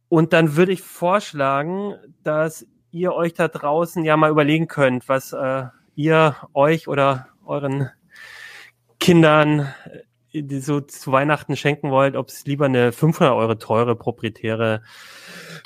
Und 0.07 0.31
dann 0.31 0.55
würde 0.55 0.71
ich 0.71 0.81
vorschlagen, 0.81 1.95
dass 2.23 2.65
ihr 2.93 3.13
euch 3.13 3.33
da 3.33 3.47
draußen 3.47 4.05
ja 4.05 4.15
mal 4.15 4.31
überlegen 4.31 4.67
könnt, 4.67 5.09
was 5.09 5.33
äh, 5.33 5.65
ihr 5.95 6.35
euch 6.53 6.87
oder 6.87 7.27
euren 7.45 7.89
Kindern 8.99 9.73
äh, 10.31 10.59
so 10.59 10.79
zu 10.79 11.11
Weihnachten 11.11 11.57
schenken 11.57 11.91
wollt, 11.91 12.15
ob 12.15 12.29
es 12.29 12.45
lieber 12.45 12.65
eine 12.65 12.91
500 12.91 13.33
Euro 13.35 13.55
teure 13.55 13.95
proprietäre 13.95 14.83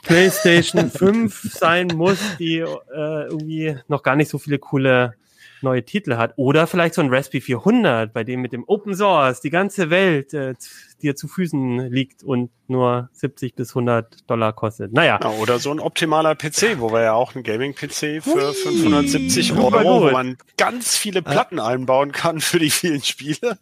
PlayStation 0.04 0.90
5 0.90 1.54
sein 1.54 1.88
muss, 1.94 2.20
die 2.38 2.60
äh, 2.60 2.66
irgendwie 2.96 3.78
noch 3.88 4.04
gar 4.04 4.16
nicht 4.16 4.30
so 4.30 4.40
viele 4.40 4.58
coole 4.58 5.14
neue 5.62 5.84
Titel 5.84 6.16
hat. 6.16 6.34
Oder 6.38 6.68
vielleicht 6.68 6.96
so 6.96 7.02
ein 7.02 7.14
Raspberry 7.14 7.42
400, 7.42 8.14
bei 8.14 8.24
dem 8.24 8.42
mit 8.42 8.54
dem 8.54 8.64
Open 8.68 8.96
Source 8.96 9.42
die 9.42 9.50
ganze 9.50 9.90
Welt 9.90 10.34
äh, 10.34 10.56
dir 11.02 11.16
zu 11.16 11.28
Füßen 11.28 11.92
liegt 11.92 12.24
und 12.24 12.50
nur 12.68 13.10
70 13.14 13.56
bis 13.56 13.70
100 13.70 14.30
Dollar 14.30 14.54
kostet. 14.54 14.94
Naja. 14.94 15.20
Ja, 15.22 15.30
oder 15.30 15.60
so 15.60 15.72
ein 15.72 15.80
optimaler 15.80 16.36
PC, 16.36 16.80
wo 16.80 16.92
wir 16.92 17.02
ja 17.02 17.14
auch 17.14 17.36
einen 17.36 17.44
Gaming-PC 17.44 18.22
für 18.24 18.54
570 18.54 19.54
Euro, 19.54 20.02
wo 20.02 20.12
man 20.12 20.38
ganz 20.58 20.98
viele 20.98 21.22
Platten 21.22 21.60
einbauen 21.60 22.12
kann 22.12 22.42
für 22.42 22.60
die 22.60 22.70
vielen 22.70 23.02
Spiele. 23.02 23.58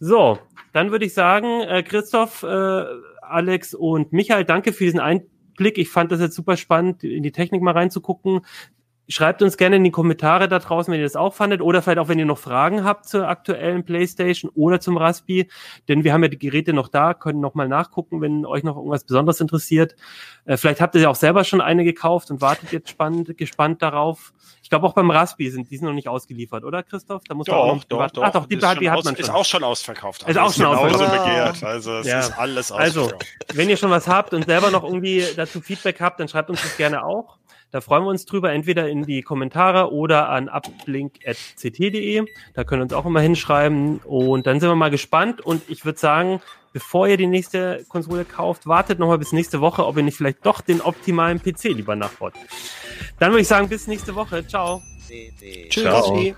So, 0.01 0.39
dann 0.73 0.91
würde 0.91 1.05
ich 1.05 1.15
sagen, 1.15 1.61
äh, 1.63 1.83
Christoph, 1.83 2.43
äh, 2.43 2.85
Alex 3.23 3.75
und 3.75 4.13
Michael, 4.13 4.45
danke 4.45 4.73
für 4.73 4.85
diesen 4.85 5.01
Einblick. 5.01 5.34
Ich 5.79 5.91
fand 5.91 6.13
das 6.13 6.21
jetzt 6.21 6.35
super 6.35 6.57
spannend, 6.57 7.05
in 7.05 7.23
die 7.23 7.33
Technik 7.33 7.63
mal 7.63 7.73
reinzugucken. 7.73 8.41
Schreibt 9.07 9.43
uns 9.43 9.59
gerne 9.59 9.77
in 9.77 9.85
die 9.85 9.91
Kommentare 9.91 10.49
da 10.49 10.59
draußen, 10.59 10.91
wenn 10.91 10.99
ihr 10.99 11.05
das 11.05 11.15
auch 11.15 11.35
fandet 11.35 11.61
oder 11.61 11.83
vielleicht 11.83 11.99
auch, 11.99 12.09
wenn 12.09 12.19
ihr 12.19 12.25
noch 12.25 12.39
Fragen 12.39 12.85
habt 12.85 13.07
zur 13.07 13.29
aktuellen 13.29 13.85
PlayStation 13.85 14.51
oder 14.55 14.81
zum 14.81 14.97
Raspi, 14.97 15.51
denn 15.89 16.05
wir 16.05 16.15
haben 16.15 16.23
ja 16.23 16.31
die 16.31 16.39
Geräte 16.39 16.73
noch 16.73 16.89
da, 16.89 17.13
können 17.13 17.41
noch 17.41 17.55
mal 17.55 17.69
nachgucken, 17.69 18.23
wenn 18.23 18.47
euch 18.47 18.63
noch 18.63 18.77
irgendwas 18.77 19.05
Besonderes 19.05 19.43
interessiert. 19.43 19.95
Äh, 20.47 20.57
vielleicht 20.57 20.81
habt 20.81 20.95
ihr 20.95 21.03
ja 21.03 21.11
auch 21.11 21.17
selber 21.17 21.45
schon 21.45 21.61
eine 21.61 21.85
gekauft 21.85 22.31
und 22.31 22.41
wartet 22.41 22.73
jetzt 22.73 22.89
spannend, 22.89 23.37
gespannt 23.37 23.83
darauf. 23.83 24.33
Ich 24.65 24.71
glaube 24.71 24.87
auch 24.87 24.95
beim 24.95 25.11
Raspi 25.11 25.51
sind 25.51 25.71
die 25.71 25.77
sind 25.77 25.87
noch 25.87 25.93
nicht 25.93 26.09
ausgeliefert, 26.09 26.65
oder 26.65 26.83
Christoph? 26.83 27.23
Da 27.29 27.35
muss 27.35 27.45
doch, 27.45 27.67
man 27.67 27.77
auch 27.77 27.85
doch, 27.85 28.11
doch. 28.11 28.23
Ach 28.23 28.33
doch, 28.33 28.47
die, 28.47 28.57
die 28.57 28.65
hat 28.65 29.05
man 29.05 29.15
schon. 29.15 29.17
Ist 29.17 29.29
auch 29.29 29.45
schon 29.45 29.63
ausverkauft. 29.63 30.25
Also 30.25 30.41
ist 30.41 30.47
auch 30.47 30.55
schon 30.55 30.65
ausverkauft. 30.65 31.23
begehrt. 31.23 31.63
Also 31.63 31.99
es 31.99 32.07
ja. 32.07 32.21
ist 32.21 32.39
alles 32.39 32.73
ausverkauft. 32.73 33.13
Also, 33.13 33.59
wenn 33.59 33.69
ihr 33.69 33.77
schon 33.77 33.91
was 33.91 34.09
habt 34.09 34.33
und 34.33 34.47
selber 34.47 34.71
noch 34.71 34.83
irgendwie 34.83 35.23
dazu 35.37 35.61
Feedback 35.61 36.01
habt, 36.01 36.19
dann 36.19 36.29
schreibt 36.29 36.49
uns 36.49 36.63
das 36.63 36.79
gerne 36.79 37.05
auch. 37.05 37.37
Da 37.75 37.81
freuen 37.81 38.05
wir 38.05 38.11
uns 38.11 38.25
drüber, 38.25 38.53
entweder 38.53 38.89
in 38.89 39.03
die 39.03 39.23
Kommentare 39.23 39.93
oder 39.93 40.29
an 40.29 40.49
uplink.ct.de. 40.49 42.25
Da 42.55 42.63
können 42.63 42.79
wir 42.79 42.85
uns 42.85 42.93
auch 42.93 43.05
immer 43.05 43.21
hinschreiben. 43.21 43.99
Und 43.99 44.47
dann 44.47 44.61
sind 44.61 44.69
wir 44.69 44.77
mal 44.77 44.93
gespannt. 44.93 45.41
Und 45.41 45.61
ich 45.69 45.85
würde 45.85 45.99
sagen, 45.99 46.41
bevor 46.73 47.09
ihr 47.09 47.17
die 47.17 47.27
nächste 47.27 47.85
Konsole 47.89 48.25
kauft, 48.25 48.69
wartet 48.69 49.01
nochmal 49.01 49.19
bis 49.19 49.33
nächste 49.33 49.61
Woche, 49.61 49.85
ob 49.85 49.97
ihr 49.97 50.05
nicht 50.05 50.17
vielleicht 50.17 50.47
doch 50.47 50.61
den 50.61 50.83
optimalen 50.83 51.43
PC 51.43 51.65
lieber 51.65 51.97
nachbaut. 51.97 52.35
Dann 53.19 53.33
würde 53.33 53.41
ich 53.41 53.49
sagen, 53.49 53.69
bis 53.69 53.89
nächste 53.89 54.15
Woche. 54.15 54.47
Ciao. 54.47 54.81
Tschüss. 55.69 55.83
Ciao. 55.83 56.37